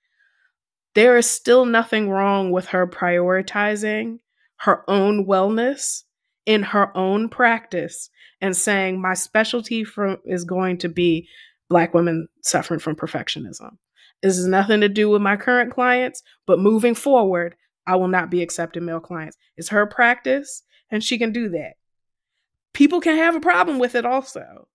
there 0.94 1.16
is 1.16 1.28
still 1.28 1.64
nothing 1.64 2.10
wrong 2.10 2.50
with 2.50 2.66
her 2.66 2.86
prioritizing 2.86 4.18
her 4.58 4.88
own 4.88 5.26
wellness 5.26 6.02
in 6.46 6.62
her 6.62 6.96
own 6.96 7.28
practice 7.28 8.10
and 8.40 8.56
saying 8.56 9.00
my 9.00 9.14
specialty 9.14 9.84
from 9.84 10.18
is 10.24 10.44
going 10.44 10.78
to 10.78 10.88
be 10.88 11.28
black 11.68 11.94
women 11.94 12.28
suffering 12.42 12.80
from 12.80 12.96
perfectionism. 12.96 13.76
This 14.22 14.36
has 14.36 14.46
nothing 14.46 14.80
to 14.80 14.88
do 14.88 15.10
with 15.10 15.22
my 15.22 15.36
current 15.36 15.72
clients, 15.72 16.22
but 16.46 16.58
moving 16.58 16.94
forward, 16.94 17.56
I 17.86 17.96
will 17.96 18.08
not 18.08 18.30
be 18.30 18.42
accepting 18.42 18.84
male 18.84 19.00
clients. 19.00 19.36
It's 19.56 19.68
her 19.68 19.86
practice 19.86 20.62
and 20.90 21.02
she 21.02 21.18
can 21.18 21.32
do 21.32 21.48
that. 21.50 21.74
People 22.72 23.00
can 23.00 23.16
have 23.16 23.36
a 23.36 23.40
problem 23.40 23.78
with 23.78 23.94
it 23.94 24.06
also. 24.06 24.68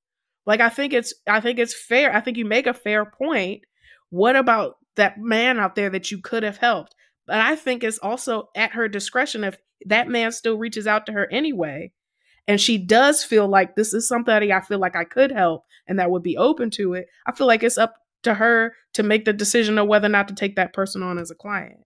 Like 0.46 0.62
I 0.62 0.70
think 0.70 0.94
it's 0.94 1.14
I 1.28 1.42
think 1.42 1.60
it's 1.60 1.76
fair. 1.76 2.16
I 2.16 2.22
think 2.22 2.38
you 2.38 2.46
make 2.46 2.68
a 2.68 2.74
fair 2.74 3.06
point. 3.06 3.62
What 4.10 4.36
about 4.36 4.78
that 4.96 5.20
man 5.20 5.60
out 5.60 5.76
there 5.76 5.90
that 5.90 6.12
you 6.12 6.20
could 6.20 6.44
have 6.44 6.58
helped? 6.58 6.96
But 7.28 7.38
I 7.38 7.56
think 7.56 7.84
it's 7.84 8.00
also 8.00 8.50
at 8.56 8.72
her 8.72 8.88
discretion 8.88 9.44
if 9.44 9.58
that 9.86 10.08
man 10.08 10.32
still 10.32 10.58
reaches 10.58 10.88
out 10.88 11.06
to 11.06 11.12
her 11.12 11.28
anyway 11.32 11.92
and 12.50 12.60
she 12.60 12.80
does 12.80 13.24
feel 13.24 13.48
like 13.48 13.76
this 13.76 13.94
is 13.94 14.08
somebody 14.08 14.52
I 14.52 14.62
feel 14.62 14.80
like 14.80 14.96
I 14.96 15.04
could 15.04 15.32
help 15.32 15.66
and 15.88 16.00
that 16.00 16.10
would 16.10 16.24
be 16.24 16.36
open 16.36 16.72
to 16.72 16.96
it, 16.96 17.08
I 17.28 17.32
feel 17.32 17.46
like 17.46 17.62
it's 17.62 17.78
up 17.78 17.94
to 18.24 18.34
her 18.34 18.74
to 18.94 19.04
make 19.04 19.26
the 19.26 19.34
decision 19.34 19.78
of 19.78 19.88
whether 19.88 20.08
or 20.08 20.10
not 20.10 20.28
to 20.30 20.34
take 20.34 20.56
that 20.56 20.74
person 20.74 21.04
on 21.04 21.20
as 21.20 21.30
a 21.30 21.36
client. 21.36 21.82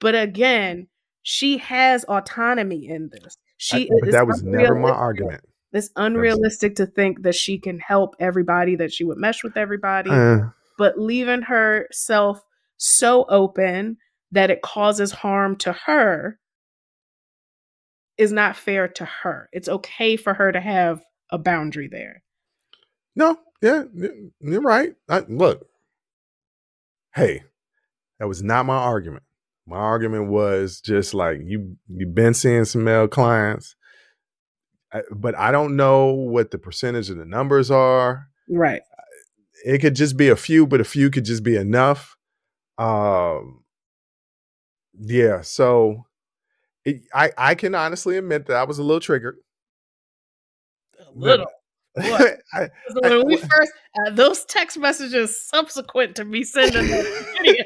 But 0.00 0.14
again, 0.14 0.86
she 1.24 1.58
has 1.58 2.04
autonomy 2.04 2.86
in 2.86 3.10
this. 3.12 3.36
She 3.56 3.90
I, 3.90 3.94
but 4.00 4.12
that 4.12 4.28
was 4.28 4.44
never 4.44 4.76
my 4.76 4.90
argument. 4.90 5.42
It's 5.72 5.90
unrealistic 5.96 6.76
to 6.76 6.86
think 6.86 7.22
that 7.22 7.34
she 7.34 7.58
can 7.58 7.80
help 7.80 8.14
everybody, 8.20 8.76
that 8.76 8.92
she 8.92 9.02
would 9.02 9.18
mesh 9.18 9.42
with 9.42 9.56
everybody 9.56 10.10
Uh, 10.10 10.50
but 10.78 10.98
leaving 10.98 11.42
herself 11.42 12.42
so 12.76 13.24
open 13.28 13.96
that 14.30 14.50
it 14.50 14.62
causes 14.62 15.10
harm 15.10 15.56
to 15.56 15.72
her 15.72 16.38
is 18.18 18.32
not 18.32 18.56
fair 18.56 18.88
to 18.88 19.04
her. 19.04 19.48
It's 19.52 19.68
okay 19.68 20.16
for 20.16 20.34
her 20.34 20.52
to 20.52 20.60
have 20.60 21.02
a 21.30 21.38
boundary 21.38 21.88
there. 21.88 22.22
no, 23.14 23.38
yeah, 23.62 23.84
you're 24.40 24.60
right. 24.60 24.94
I, 25.08 25.20
look, 25.28 25.66
hey, 27.14 27.42
that 28.18 28.28
was 28.28 28.42
not 28.42 28.66
my 28.66 28.76
argument. 28.76 29.24
My 29.66 29.78
argument 29.78 30.28
was 30.28 30.80
just 30.80 31.14
like 31.14 31.38
you. 31.44 31.76
You've 31.88 32.14
been 32.14 32.34
seeing 32.34 32.64
some 32.64 32.84
male 32.84 33.08
clients, 33.08 33.74
but 35.10 35.36
I 35.36 35.50
don't 35.50 35.74
know 35.76 36.12
what 36.12 36.50
the 36.52 36.58
percentage 36.58 37.10
of 37.10 37.16
the 37.16 37.24
numbers 37.24 37.70
are. 37.70 38.28
Right. 38.48 38.82
it 39.64 39.78
could 39.78 39.96
just 39.96 40.16
be 40.16 40.28
a 40.28 40.36
few, 40.36 40.66
but 40.66 40.80
a 40.80 40.84
few 40.84 41.10
could 41.10 41.24
just 41.24 41.42
be 41.42 41.56
enough. 41.56 42.16
Um, 42.78 43.64
yeah. 44.98 45.40
So 45.40 46.06
it, 46.86 47.02
I 47.12 47.30
I 47.36 47.54
can 47.54 47.74
honestly 47.74 48.16
admit 48.16 48.46
that 48.46 48.56
I 48.56 48.64
was 48.64 48.78
a 48.78 48.82
little 48.82 49.00
triggered. 49.00 49.36
A 51.00 51.18
little. 51.18 51.46
What? 51.98 52.40
I, 52.52 52.68
when 52.96 53.26
we 53.26 53.38
first 53.38 53.72
uh, 54.06 54.10
those 54.10 54.44
text 54.44 54.78
messages 54.78 55.40
subsequent 55.48 56.14
to 56.16 56.26
me 56.26 56.44
sending 56.44 56.88
the 56.88 57.26
video, 57.38 57.64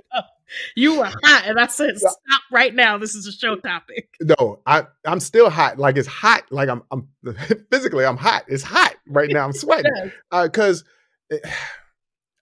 you 0.76 0.98
were 0.98 1.06
hot, 1.24 1.42
and 1.46 1.58
I 1.58 1.66
said, 1.66 1.98
"Stop 1.98 2.42
right 2.52 2.72
now! 2.72 2.96
This 2.96 3.16
is 3.16 3.26
a 3.26 3.32
show 3.32 3.56
topic." 3.56 4.08
no, 4.20 4.60
I 4.66 4.84
I'm 5.04 5.18
still 5.18 5.50
hot. 5.50 5.80
Like 5.80 5.96
it's 5.96 6.06
hot. 6.06 6.44
Like 6.52 6.68
I'm 6.68 6.84
I'm 6.92 7.08
physically 7.72 8.04
I'm 8.06 8.16
hot. 8.16 8.44
It's 8.46 8.62
hot 8.62 8.94
right 9.08 9.28
now. 9.32 9.44
I'm 9.44 9.52
sweating 9.52 10.12
because 10.30 10.84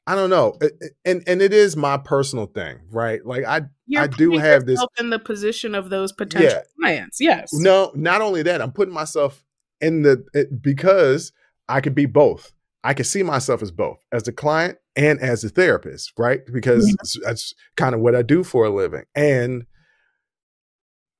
I 0.08 0.14
don't 0.14 0.30
know, 0.30 0.58
and 1.04 1.22
and 1.26 1.42
it 1.42 1.52
is 1.52 1.76
my 1.76 1.98
personal 1.98 2.46
thing, 2.46 2.78
right? 2.90 3.24
Like 3.26 3.44
I 3.44 3.66
You're 3.86 4.02
I 4.02 4.06
do 4.06 4.38
have 4.38 4.64
this- 4.64 4.82
in 4.98 5.10
the 5.10 5.18
position 5.18 5.74
of 5.74 5.90
those 5.90 6.12
potential 6.12 6.50
Yeah. 6.50 6.62
clients. 6.80 7.20
Yes. 7.20 7.50
No, 7.52 7.92
not 7.94 8.22
only 8.22 8.42
that, 8.42 8.62
I'm 8.62 8.72
putting 8.72 8.94
myself 8.94 9.44
in 9.82 10.02
the 10.02 10.24
it, 10.32 10.62
because 10.62 11.32
I 11.68 11.82
could 11.82 11.94
be 11.94 12.06
both. 12.06 12.52
I 12.82 12.94
can 12.94 13.04
see 13.04 13.22
myself 13.22 13.60
as 13.60 13.70
both, 13.70 14.02
as 14.10 14.26
a 14.26 14.32
client 14.32 14.78
and 14.96 15.20
as 15.20 15.44
a 15.44 15.50
therapist, 15.50 16.14
right? 16.16 16.40
Because 16.50 16.84
mm-hmm. 16.84 16.88
Yeah. 16.88 16.94
that's, 17.00 17.18
that's 17.24 17.54
kind 17.76 17.94
of 17.94 18.00
what 18.00 18.14
I 18.16 18.22
do 18.22 18.42
for 18.44 18.64
a 18.64 18.70
living. 18.70 19.04
And 19.14 19.66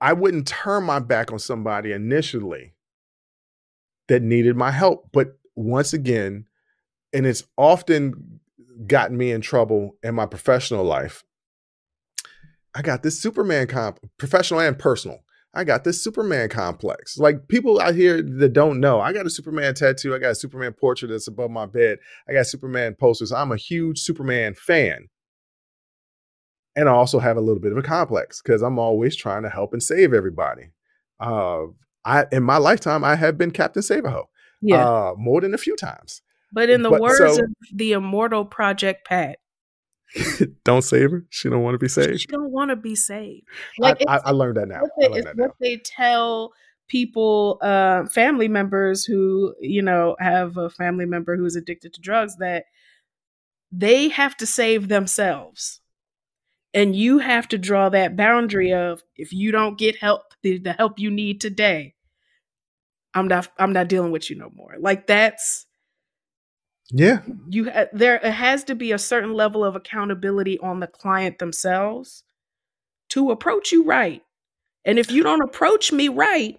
I 0.01 0.15
wouldn't 0.15 0.47
turn 0.47 0.85
my 0.85 1.01
back 1.01 1.31
on 1.31 1.41
somebody 1.41 1.93
initially 1.93 2.75
that 4.07 4.23
needed 4.23 4.57
my 4.57 4.71
help. 4.71 5.11
But 5.13 5.39
once 5.57 5.93
again, 5.93 6.47
and 7.13 7.27
it's 7.27 7.43
often 7.59 8.41
gotten 8.87 9.17
me 9.17 9.33
in 9.33 9.41
trouble 9.41 9.97
in 10.03 10.15
my 10.15 10.27
professional 10.27 10.85
life. 10.85 11.25
I 12.75 12.83
got 12.83 13.03
this 13.03 13.21
Superman 13.21 13.67
comp, 13.67 13.99
professional 14.19 14.61
and 14.61 14.79
personal. 14.79 15.19
I 15.55 15.65
got 15.65 15.83
this 15.83 16.05
Superman 16.05 16.49
complex. 16.51 17.17
Like 17.19 17.49
people 17.49 17.81
out 17.81 17.95
here 17.95 18.23
that 18.23 18.53
don't 18.53 18.81
know, 18.81 19.01
I 19.01 19.13
got 19.13 19.27
a 19.27 19.31
Superman 19.31 19.75
tattoo. 19.75 20.15
I 20.15 20.19
got 20.19 20.33
a 20.33 20.35
Superman 20.35 20.75
portrait 20.75 21.09
that's 21.09 21.27
above 21.27 21.51
my 21.51 21.67
bed. 21.67 21.99
I 22.29 22.35
got 22.35 22.47
Superman 22.47 22.95
posters. 23.01 23.33
I'm 23.33 23.51
a 23.51 23.57
huge 23.57 23.99
Superman 24.01 24.55
fan. 24.55 25.09
And 26.77 26.89
I 26.89 26.93
also 26.93 27.19
have 27.19 27.37
a 27.37 27.41
little 27.41 27.61
bit 27.61 27.73
of 27.73 27.79
a 27.79 27.83
complex 27.83 28.41
because 28.41 28.63
I'm 28.63 28.79
always 28.79 29.17
trying 29.17 29.43
to 29.43 29.49
help 29.49 29.73
and 29.73 29.83
save 29.83 30.13
everybody. 30.13 30.71
Uh, 31.19 31.63
I 32.05 32.27
in 32.31 32.45
my 32.45 32.59
lifetime, 32.59 33.03
I 33.03 33.17
have 33.17 33.37
been 33.37 33.51
Captain 33.51 33.83
Save-a-hoe 33.83 34.29
Yeah. 34.63 34.87
uh, 34.89 35.15
more 35.17 35.41
than 35.41 35.55
a 35.55 35.59
few 35.59 35.75
times. 35.75 36.23
But 36.53 36.71
in 36.71 36.83
the 36.83 36.91
but 36.91 37.01
words 37.01 37.37
so- 37.37 37.45
of 37.45 37.51
the 37.73 37.93
immortal 37.93 38.45
Project 38.45 39.07
Pat, 39.07 39.39
don't 40.65 40.83
save 40.83 41.11
her. 41.11 41.25
She 41.31 41.49
don't 41.49 41.63
want 41.63 41.75
to 41.75 41.79
be 41.79 41.89
saved. 41.89 42.21
she 42.21 42.27
don't 42.27 42.51
want 42.51 42.71
to 42.71 42.77
be 42.77 42.95
saved. 42.95 43.47
Like 43.79 44.03
I, 44.09 44.17
it's 44.17 44.25
I 44.27 44.31
learned 44.31 44.57
that 44.57 44.69
now. 44.69 44.81
what 44.81 45.11
I 45.11 45.15
they, 45.15 45.21
that 45.23 45.37
now. 45.37 45.45
what 45.45 45.55
they 45.61 45.77
tell 45.77 46.53
people, 46.89 47.59
uh, 47.61 48.07
family 48.07 48.49
members 48.49 49.05
who 49.05 49.55
you 49.61 49.83
know 49.83 50.17
have 50.19 50.57
a 50.57 50.71
family 50.71 51.07
member 51.07 51.37
who's 51.37 51.57
addicted 51.57 51.93
to 51.95 52.01
drugs 52.01 52.37
that 52.39 52.65
they 53.71 54.09
have 54.09 54.37
to 54.39 54.47
save 54.47 54.89
themselves, 54.89 55.81
and 56.73 56.97
you 56.97 57.19
have 57.19 57.47
to 57.49 57.59
draw 57.59 57.91
that 57.91 58.17
boundary 58.17 58.73
of 58.73 59.03
if 59.17 59.33
you 59.33 59.53
don't 59.53 59.79
get 59.79 59.97
help, 59.97 60.23
the, 60.43 60.59
the 60.59 60.73
help 60.73 60.99
you 60.99 61.11
need 61.11 61.41
today, 61.41 61.95
I'm 63.13 63.29
not, 63.29 63.49
I'm 63.59 63.73
not 63.75 63.89
dealing 63.89 64.11
with 64.11 64.31
you 64.31 64.37
no 64.37 64.51
more. 64.55 64.75
Like 64.79 65.07
that's 65.07 65.67
Yeah. 66.91 67.21
you 67.51 67.71
ha- 67.71 67.87
there 67.93 68.17
it 68.17 68.33
has 68.33 68.65
to 68.65 68.75
be 68.75 68.93
a 68.93 68.99
certain 68.99 69.35
level 69.35 69.65
of 69.65 69.77
accountability 69.77 70.59
on 70.61 70.81
the 70.81 70.87
client 70.87 71.39
themselves 71.39 72.25
to 73.11 73.31
approach 73.31 73.73
you 73.73 73.85
right 73.85 74.23
and 74.85 74.99
if 74.99 75.11
you 75.11 75.23
don't 75.23 75.43
approach 75.43 75.93
me 75.93 76.09
right 76.09 76.59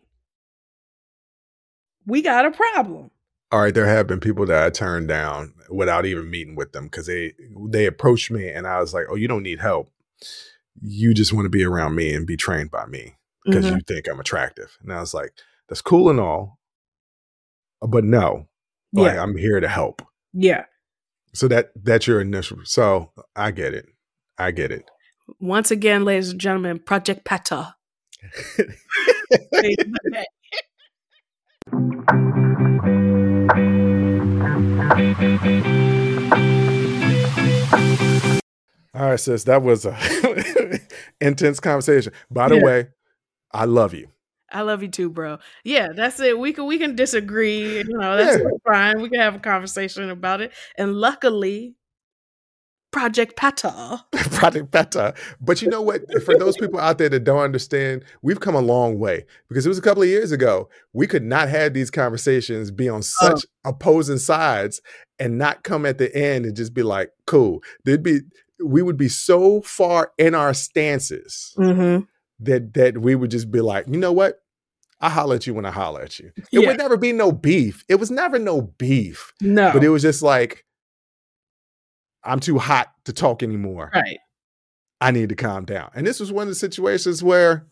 we 2.05 2.21
got 2.21 2.45
a 2.45 2.51
problem 2.51 3.11
All 3.51 3.59
right. 3.61 3.73
There 3.73 3.87
have 3.87 4.07
been 4.07 4.19
people 4.19 4.45
that 4.47 4.63
I 4.63 4.69
turned 4.69 5.07
down 5.07 5.53
without 5.69 6.05
even 6.05 6.29
meeting 6.29 6.55
with 6.55 6.71
them 6.71 6.85
because 6.85 7.07
they 7.07 7.33
they 7.67 7.85
approached 7.87 8.29
me 8.31 8.47
and 8.49 8.67
I 8.67 8.79
was 8.79 8.93
like, 8.93 9.05
"Oh, 9.09 9.15
you 9.15 9.27
don't 9.27 9.43
need 9.43 9.59
help. 9.59 9.91
You 10.81 11.13
just 11.13 11.33
want 11.33 11.45
to 11.45 11.49
be 11.49 11.63
around 11.63 11.95
me 11.95 12.13
and 12.13 12.27
be 12.27 12.37
trained 12.37 12.71
by 12.71 12.85
me 12.85 13.15
because 13.43 13.65
Mhm. 13.65 13.75
you 13.77 13.81
think 13.87 14.07
I'm 14.07 14.19
attractive." 14.19 14.77
And 14.81 14.93
I 14.93 14.99
was 14.99 15.13
like, 15.13 15.33
"That's 15.67 15.81
cool 15.81 16.09
and 16.09 16.19
all, 16.19 16.59
but 17.81 18.03
no, 18.03 18.47
like 18.93 19.13
yeah 19.13 19.21
I'm 19.23 19.35
here 19.37 19.59
to 19.59 19.67
help." 19.67 20.01
Yeah 20.33 20.63
So 21.33 21.47
that 21.47 21.71
that's 21.75 22.07
your 22.07 22.21
initial. 22.21 22.59
So 22.63 23.11
I 23.35 23.51
get 23.51 23.73
it. 23.73 23.85
I 24.37 24.51
get 24.51 24.71
it. 24.71 24.89
once 25.39 25.71
again 25.71 26.05
ladies 26.05 26.31
and 26.31 26.39
gentlemen 26.41 26.79
project 26.79 27.23
pata 27.25 27.75
All 38.93 39.09
right, 39.11 39.19
sis. 39.19 39.43
That 39.45 39.61
was 39.61 39.85
a 39.85 39.95
intense 41.21 41.59
conversation. 41.59 42.11
By 42.31 42.49
the 42.49 42.57
Yeah. 42.57 42.61
way, 42.63 42.87
I 43.51 43.65
love 43.65 43.93
you. 43.93 44.09
I 44.51 44.61
love 44.61 44.81
you 44.81 44.89
too, 44.89 45.09
bro. 45.09 45.39
Yeah, 45.63 45.89
that's 45.95 46.19
it. 46.19 46.37
We 46.37 46.53
can 46.53 46.65
we 46.65 46.77
can 46.77 46.95
disagree. 46.95 47.77
You 47.79 47.83
know, 47.97 48.17
that's 48.17 48.37
Yeah. 48.37 48.49
fine. 48.65 49.01
We 49.01 49.09
can 49.09 49.19
have 49.19 49.35
a 49.35 49.39
conversation 49.39 50.09
about 50.09 50.41
it. 50.41 50.51
And 50.77 50.95
luckily, 50.95 51.75
Project 52.91 53.35
Pata. 53.35 54.03
Project 54.11 54.71
Beta. 54.71 55.13
But 55.39 55.61
you 55.61 55.69
know 55.69 55.81
what? 55.81 56.01
For 56.23 56.35
those 56.37 56.57
people 56.57 56.79
out 56.79 56.97
there 56.97 57.09
that 57.09 57.23
don't 57.23 57.39
understand, 57.41 58.03
we've 58.23 58.39
come 58.39 58.55
a 58.55 58.61
long 58.61 58.97
way 58.97 59.25
because 59.47 59.65
it 59.65 59.69
was 59.69 59.77
a 59.77 59.81
couple 59.83 60.01
of 60.01 60.09
years 60.09 60.31
ago. 60.31 60.69
We 60.93 61.05
could 61.05 61.23
not 61.23 61.49
have 61.49 61.73
these 61.73 61.91
conversations, 61.91 62.71
be 62.71 62.89
on 62.89 63.03
such 63.03 63.45
opposing 63.63 64.17
sides, 64.17 64.81
and 65.19 65.37
not 65.37 65.63
come 65.63 65.85
at 65.85 65.99
the 65.99 66.13
end 66.15 66.45
and 66.45 66.55
just 66.55 66.73
be 66.73 66.81
like, 66.81 67.11
cool. 67.27 67.61
There'd 67.85 68.01
be 68.03 68.21
we 68.63 68.81
would 68.81 68.97
be 68.97 69.07
so 69.07 69.61
far 69.61 70.11
in 70.17 70.35
our 70.35 70.53
stances 70.53 71.53
Mm-hmm. 71.57 72.03
That 72.41 72.73
that 72.73 72.97
we 72.97 73.15
would 73.15 73.31
just 73.31 73.51
be 73.51 73.61
like, 73.61 73.85
you 73.87 73.97
know 73.97 74.11
what? 74.13 74.41
I 75.01 75.09
holler 75.09 75.35
at 75.35 75.47
you 75.47 75.53
when 75.53 75.65
I 75.65 75.71
holler 75.71 76.01
at 76.01 76.19
you. 76.19 76.31
It 76.35 76.45
Yeah. 76.51 76.67
would 76.67 76.77
never 76.77 76.97
be 76.97 77.13
no 77.13 77.31
beef. 77.31 77.83
It 77.87 77.95
was 77.95 78.11
never 78.11 78.37
no 78.37 78.61
beef. 78.61 79.31
No. 79.41 79.71
But 79.71 79.83
it 79.83 79.89
was 79.89 80.01
just 80.01 80.21
like, 80.21 80.65
I'm 82.23 82.39
too 82.41 82.57
hot 82.57 82.87
to 83.05 83.13
talk 83.13 83.41
anymore. 83.43 83.91
right. 83.93 84.17
I 85.01 85.11
need 85.11 85.29
to 85.29 85.35
calm 85.35 85.63
down. 85.63 85.91
And 85.95 86.05
this 86.05 86.19
was 86.19 86.33
one 86.33 86.43
of 86.43 86.49
the 86.49 86.55
situations 86.55 87.23
where 87.23 87.65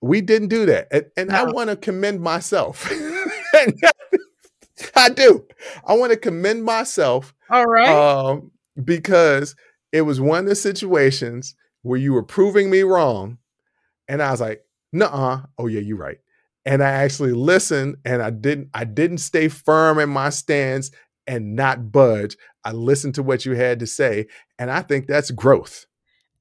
we 0.00 0.20
didn't 0.20 0.48
do 0.48 0.66
that. 0.66 0.86
And, 0.92 1.06
and 1.16 1.32
I 1.32 1.44
want 1.50 1.70
to 1.70 1.76
commend 1.76 2.20
myself. 2.20 2.88
I 4.96 5.08
do. 5.10 5.46
I 5.84 5.94
want 5.94 6.12
to 6.12 6.16
commend 6.18 6.64
myself 6.64 7.34
All 7.50 7.66
right. 7.66 7.88
um, 7.88 8.50
because 8.82 9.54
it 9.92 10.02
was 10.02 10.20
one 10.20 10.40
of 10.44 10.46
the 10.46 10.54
situations 10.54 11.54
where 11.82 11.98
you 11.98 12.12
were 12.12 12.22
proving 12.22 12.70
me 12.70 12.82
wrong. 12.82 13.38
And 14.08 14.22
I 14.22 14.30
was 14.30 14.40
like, 14.40 14.64
nuh-uh. 14.92 15.42
Oh, 15.58 15.66
yeah, 15.66 15.80
you're 15.80 15.96
right. 15.96 16.18
And 16.66 16.82
I 16.82 16.90
actually 16.90 17.32
listened 17.32 17.96
and 18.04 18.22
I 18.22 18.30
didn't, 18.30 18.68
I 18.74 18.84
didn't 18.84 19.18
stay 19.18 19.48
firm 19.48 19.98
in 19.98 20.08
my 20.10 20.30
stance 20.30 20.90
and 21.26 21.54
not 21.56 21.90
budge. 21.92 22.36
I 22.64 22.72
listened 22.72 23.14
to 23.16 23.22
what 23.22 23.46
you 23.46 23.52
had 23.54 23.78
to 23.80 23.86
say. 23.86 24.26
And 24.58 24.70
I 24.70 24.82
think 24.82 25.06
that's 25.06 25.30
growth. 25.30 25.86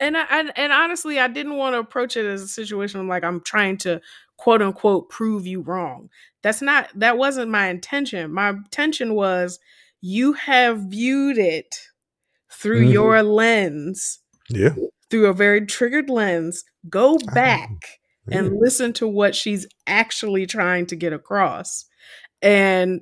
and 0.02 0.18
I, 0.18 0.26
and 0.30 0.52
and 0.58 0.74
honestly, 0.74 1.20
I 1.20 1.28
didn't 1.28 1.56
want 1.58 1.74
to 1.76 1.80
approach 1.80 2.18
it 2.18 2.26
as 2.26 2.42
a 2.42 2.48
situation 2.48 3.08
like 3.08 3.24
I'm 3.24 3.42
trying 3.42 3.78
to 3.80 4.02
quote 4.38 4.62
unquote 4.62 5.10
prove 5.10 5.46
you 5.48 5.62
wrong. 5.62 6.10
That's 6.42 6.62
not 6.62 6.90
that 6.96 7.18
wasn't 7.18 7.52
my 7.52 7.68
intention. 7.68 8.34
My 8.34 8.50
intention 8.50 9.14
was 9.14 9.60
you 10.02 10.34
have 10.34 10.80
viewed 10.80 11.38
it 11.38 11.76
through 12.52 12.86
Mhm. 12.88 12.94
your 12.94 13.24
lens, 13.24 14.20
Yeah. 14.50 14.76
Through 15.10 15.28
a 15.28 15.34
very 15.34 15.66
triggered 15.66 16.10
lens. 16.10 16.64
Go 16.90 17.18
I- 17.30 17.34
back 17.34 17.70
Yeah. 18.28 18.40
and 18.40 18.58
listen 18.60 18.94
to 18.94 19.08
what 19.08 19.36
she's 19.36 19.68
actually 19.88 20.46
trying 20.46 20.86
to 20.88 20.96
get 20.96 21.14
across 21.14 21.86
and 22.42 23.02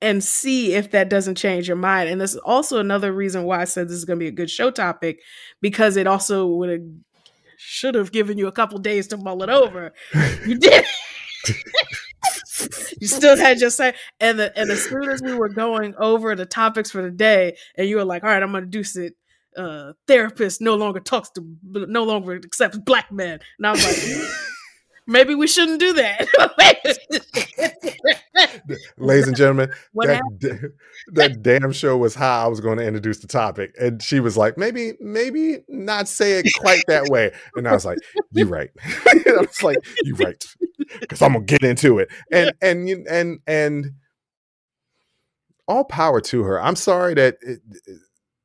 and 0.00 0.22
see 0.22 0.74
if 0.74 0.92
that 0.92 1.08
doesn't 1.08 1.34
change 1.36 1.66
your 1.66 1.76
mind 1.76 2.08
and 2.08 2.20
this 2.20 2.32
is 2.34 2.40
also 2.44 2.78
another 2.78 3.12
reason 3.12 3.44
why 3.44 3.60
i 3.60 3.64
said 3.64 3.88
this 3.88 3.96
is 3.96 4.04
going 4.04 4.18
to 4.18 4.22
be 4.22 4.28
a 4.28 4.32
good 4.32 4.50
show 4.50 4.70
topic 4.70 5.18
because 5.60 5.96
it 5.96 6.06
also 6.06 6.46
would 6.46 6.68
have 6.70 6.80
should 7.56 7.94
have 7.96 8.12
given 8.12 8.38
you 8.38 8.46
a 8.46 8.52
couple 8.52 8.78
days 8.78 9.08
to 9.08 9.16
mull 9.16 9.42
it 9.42 9.48
over 9.48 9.92
you 10.46 10.56
did 10.60 10.84
you 13.00 13.06
still 13.06 13.36
had 13.36 13.60
your 13.60 13.70
say 13.70 13.94
and 14.20 14.38
the, 14.38 14.56
and 14.58 14.70
as 14.70 14.82
soon 14.84 15.08
as 15.08 15.22
we 15.22 15.34
were 15.34 15.48
going 15.48 15.94
over 15.98 16.34
the 16.34 16.46
topics 16.46 16.90
for 16.90 17.02
the 17.02 17.10
day 17.10 17.56
and 17.76 17.88
you 17.88 17.96
were 17.96 18.04
like 18.04 18.22
all 18.24 18.30
right 18.30 18.42
i'm 18.42 18.50
going 18.52 18.64
to 18.64 18.82
do 18.82 18.82
it 19.02 19.14
uh 19.56 19.92
therapist 20.06 20.60
no 20.60 20.74
longer 20.74 21.00
talks 21.00 21.30
to 21.30 21.42
no 21.64 22.04
longer 22.04 22.36
accepts 22.36 22.78
black 22.78 23.10
men 23.10 23.40
and 23.58 23.66
i 23.66 23.72
was 23.72 23.84
like 23.84 24.30
maybe 25.06 25.34
we 25.34 25.46
shouldn't 25.46 25.80
do 25.80 25.94
that 25.94 26.26
Ladies 28.98 29.26
and 29.26 29.36
gentlemen, 29.36 29.72
what 29.92 30.06
that, 30.06 30.22
d- 30.38 30.68
that 31.12 31.42
damn 31.42 31.72
show 31.72 31.96
was 31.96 32.14
how 32.14 32.44
I 32.44 32.48
was 32.48 32.60
going 32.60 32.78
to 32.78 32.84
introduce 32.86 33.18
the 33.20 33.26
topic. 33.26 33.74
And 33.80 34.02
she 34.02 34.20
was 34.20 34.36
like, 34.36 34.58
maybe, 34.58 34.92
maybe 35.00 35.58
not 35.68 36.08
say 36.08 36.38
it 36.38 36.46
quite 36.58 36.82
that 36.88 37.08
way. 37.08 37.32
And 37.56 37.66
I 37.66 37.72
was 37.72 37.84
like, 37.84 37.98
you're 38.32 38.46
right. 38.46 38.70
I 39.04 39.22
was 39.40 39.62
like, 39.62 39.78
you're 40.02 40.16
right. 40.16 40.42
Because 41.00 41.22
I'm 41.22 41.32
gonna 41.32 41.44
get 41.44 41.64
into 41.64 41.98
it. 41.98 42.08
And 42.30 42.52
and 42.60 42.88
you- 42.88 43.04
and 43.08 43.40
and 43.46 43.92
all 45.66 45.84
power 45.84 46.20
to 46.20 46.42
her. 46.44 46.60
I'm 46.62 46.76
sorry 46.76 47.14
that 47.14 47.36
it, 47.42 47.60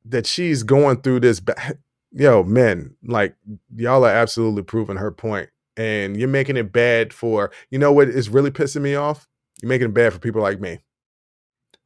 that 0.06 0.26
she's 0.26 0.62
going 0.62 1.00
through 1.02 1.20
this. 1.20 1.40
Ba- 1.40 1.78
Yo, 2.16 2.44
men, 2.44 2.94
like 3.04 3.34
y'all 3.74 4.04
are 4.04 4.10
absolutely 4.10 4.62
proving 4.62 4.96
her 4.96 5.10
point, 5.10 5.50
and 5.76 6.16
you're 6.16 6.28
making 6.28 6.56
it 6.56 6.72
bad 6.72 7.12
for. 7.12 7.50
You 7.70 7.78
know 7.80 7.92
what 7.92 8.08
is 8.08 8.28
really 8.28 8.52
pissing 8.52 8.82
me 8.82 8.94
off? 8.94 9.26
You're 9.60 9.68
making 9.68 9.88
it 9.88 9.94
bad 9.94 10.12
for 10.12 10.20
people 10.20 10.40
like 10.40 10.60
me, 10.60 10.78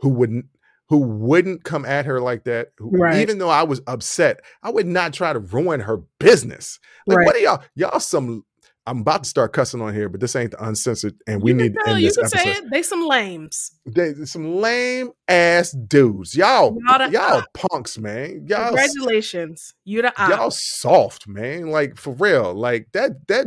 who 0.01 0.11
wouldn't 0.11 0.47
who 0.91 0.99
wouldn't 0.99 1.65
come 1.65 1.85
at 1.85 2.07
her 2.07 2.19
like 2.21 2.45
that. 2.45 2.69
who- 2.79 2.91
Right. 2.91 3.21
Even 3.21 3.39
though 3.39 3.51
I 3.51 3.63
was 3.63 3.83
upset, 3.87 4.41
I 4.63 4.71
would 4.71 4.87
not 4.87 5.13
try 5.13 5.33
to 5.35 5.39
ruin 5.39 5.81
her 5.81 5.99
business. 6.19 6.79
Like, 7.07 7.19
Right. 7.19 7.27
what 7.27 7.37
are 7.37 7.41
y'all? 7.41 7.63
Y'all 7.75 8.01
some. 8.01 8.45
I'm 8.89 9.01
about 9.01 9.23
to 9.25 9.29
start 9.29 9.53
cussing 9.53 9.81
on 9.83 9.93
here, 9.95 10.09
but 10.09 10.21
this 10.21 10.35
ain't 10.35 10.53
the 10.53 10.65
uncensored, 10.65 11.15
and 11.27 11.43
we 11.43 11.53
need 11.53 11.75
to 11.75 11.91
end 11.91 12.01
you 12.01 12.09
this 12.09 12.17
can 12.17 12.25
episode. 12.27 12.43
say 12.43 12.53
it 12.53 12.65
they 12.71 12.83
some 12.83 13.03
lames 13.07 13.73
They, 13.87 14.15
some 14.25 14.57
lame 14.57 15.11
ass 15.29 15.73
dudes. 15.73 16.35
Y'all, 16.35 16.77
Y'all 17.11 17.43
punks, 17.55 17.99
man. 17.99 18.47
Y'all, 18.49 18.67
congratulations 18.69 19.75
you 19.85 20.03
the 20.03 20.09
op. 20.21 20.31
y'all 20.31 20.51
soft, 20.51 21.29
man. 21.29 21.69
Like 21.71 21.97
for 21.99 22.13
real. 22.15 22.55
Like 22.55 22.89
that. 22.93 23.27
That 23.29 23.47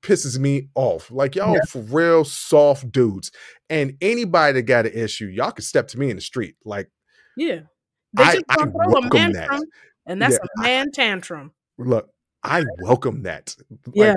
pisses 0.00 0.38
me 0.38 0.68
off. 0.74 1.10
Like 1.10 1.34
y'all 1.34 1.54
Yeah. 1.54 1.60
for 1.68 1.80
real 1.82 2.24
soft 2.24 2.90
dudes. 2.92 3.30
And 3.70 3.96
anybody 4.00 4.54
that 4.54 4.62
got 4.62 4.86
an 4.86 4.92
issue, 4.92 5.26
y'all 5.26 5.50
can 5.52 5.64
step 5.64 5.88
to 5.88 5.98
me 5.98 6.10
in 6.10 6.16
the 6.16 6.22
street. 6.22 6.54
Like 6.64 6.88
yeah 7.36 7.60
they 8.14 8.22
I- 8.22 8.32
just 8.34 8.44
I 8.48 8.56
gonna 8.56 8.70
throw 8.72 8.80
a 8.86 8.88
welcome 8.92 9.32
that. 9.32 9.32
tantrum 9.48 9.62
and 10.06 10.22
that's 10.22 10.34
Yeah, 10.34 10.46
a 10.58 10.62
man 10.62 10.90
tantrum 10.92 11.52
look, 11.78 12.10
I 12.48 12.64
welcome 12.80 13.22
that. 13.24 13.54
Like, 13.94 14.16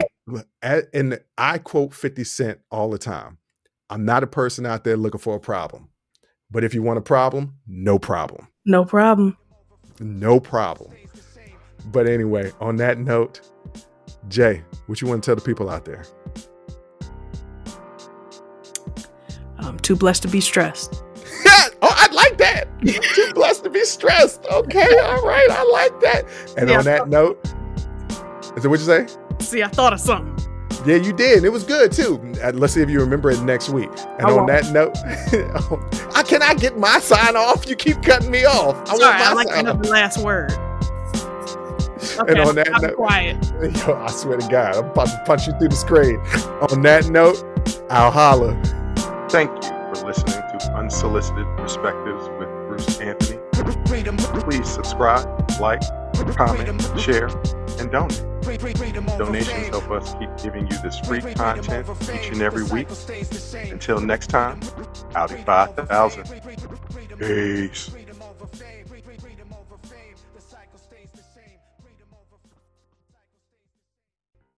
Yeah. 0.63 0.81
and 0.93 1.19
I 1.37 1.57
quote 1.57 1.93
50 1.93 2.23
Cent 2.23 2.59
all 2.71 2.89
the 2.89 2.97
time. 2.97 3.37
I'm 3.89 4.05
not 4.05 4.23
a 4.23 4.27
person 4.27 4.65
out 4.65 4.83
there 4.83 4.95
looking 4.97 5.19
for 5.19 5.35
a 5.35 5.39
problem. 5.39 5.89
But 6.49 6.63
if 6.63 6.73
you 6.73 6.81
want 6.81 6.97
a 6.97 7.01
problem, 7.01 7.55
no 7.67 7.99
problem. 7.99 8.47
no 8.65 8.85
problem 8.85 9.37
No 9.99 10.39
problem. 10.39 10.91
But 11.91 12.07
anyway, 12.07 12.51
on 12.59 12.77
that 12.77 12.97
note, 12.99 13.41
Jay, 14.29 14.63
what 14.87 15.01
you 15.01 15.07
want 15.07 15.23
to 15.23 15.27
tell 15.27 15.35
the 15.35 15.41
people 15.41 15.69
out 15.69 15.85
there? 15.85 16.05
i'm 19.59 19.77
too 19.79 19.95
blessed 19.95 20.21
to 20.23 20.27
be 20.27 20.41
stressed 20.41 21.03
oh, 21.83 21.93
I 21.95 22.07
like 22.13 22.37
that. 22.37 22.67
Too 23.15 23.31
blessed 23.33 23.63
to 23.63 23.69
be 23.69 23.83
stressed. 23.83 24.45
Okay, 24.51 24.87
all 25.03 25.21
right, 25.25 25.47
I 25.49 25.63
like 25.71 25.99
that. 26.01 26.25
And 26.57 26.69
Yeah. 26.69 26.77
on 26.79 26.85
that 26.85 27.09
note, 27.09 27.39
is 28.55 28.63
that 28.63 28.69
what 28.69 28.79
you 28.79 28.85
say? 28.85 29.07
see 29.39 29.63
i 29.63 29.67
thought 29.67 29.93
of 29.93 29.99
something 29.99 30.35
Yeah, 30.85 30.95
you 30.95 31.13
did. 31.13 31.37
And 31.37 31.45
it 31.45 31.51
was 31.51 31.63
good 31.63 31.91
too. 31.91 32.17
Let's 32.55 32.73
see 32.73 32.81
if 32.81 32.89
you 32.89 32.99
remember 33.01 33.29
it 33.29 33.39
next 33.43 33.69
week. 33.69 33.89
And 34.17 34.25
I 34.25 34.31
on 34.31 34.35
won't. 34.37 34.47
that 34.47 34.71
note, 34.73 34.97
I 36.15 36.23
cannot 36.23 36.57
get 36.59 36.75
my 36.77 36.97
sign 36.99 37.35
off? 37.35 37.67
You 37.69 37.75
keep 37.75 38.01
cutting 38.01 38.31
me 38.31 38.45
off. 38.45 38.75
I 38.89 38.97
sorry 38.97 38.99
want 39.01 39.19
my 39.19 39.25
i 39.25 39.33
like 39.33 39.47
to 39.47 39.53
sign 39.53 39.65
have 39.67 39.75
off. 39.75 39.81
the 39.83 39.89
last 39.89 40.17
word 40.23 40.51
okay 42.19 42.31
And 42.31 42.39
on 42.39 42.55
that 42.55 42.69
I'm 42.73 42.81
note- 42.81 42.95
quiet 42.95 43.37
Yo, 43.87 43.93
I 43.93 44.09
swear 44.11 44.37
to 44.37 44.47
God, 44.47 44.75
I'm 44.75 44.85
about 44.85 45.07
to 45.07 45.21
punch 45.25 45.45
you 45.45 45.53
through 45.59 45.69
the 45.69 45.75
screen. 45.75 46.17
On 46.71 46.81
that 46.81 47.09
note, 47.09 47.43
I'll 47.91 48.09
holler. 48.11 48.53
Thank 49.29 49.51
you 49.63 49.69
for 49.93 50.05
listening 50.07 50.33
to 50.59 50.73
Unsolicited 50.75 51.45
Perspectives 51.57 52.27
with 52.39 52.49
Bruce 52.67 52.99
Anthony. 52.99 53.39
Please 54.41 54.67
subscribe, 54.67 55.27
like, 55.59 55.81
comment, 56.35 56.81
share, 56.99 57.27
and 57.79 57.91
donate. 57.91 58.23
Donations 58.41 59.67
help 59.67 59.91
us 59.91 60.15
keep 60.19 60.29
giving 60.41 60.67
you 60.67 60.81
this 60.81 60.99
free 61.01 61.21
content 61.21 61.87
each 62.13 62.29
and 62.29 62.41
every 62.41 62.63
week. 62.63 62.87
Until 63.71 64.01
next 64.01 64.27
time, 64.27 64.59
Audi 65.15 65.35
5000. 65.43 66.23
Peace. 67.19 67.91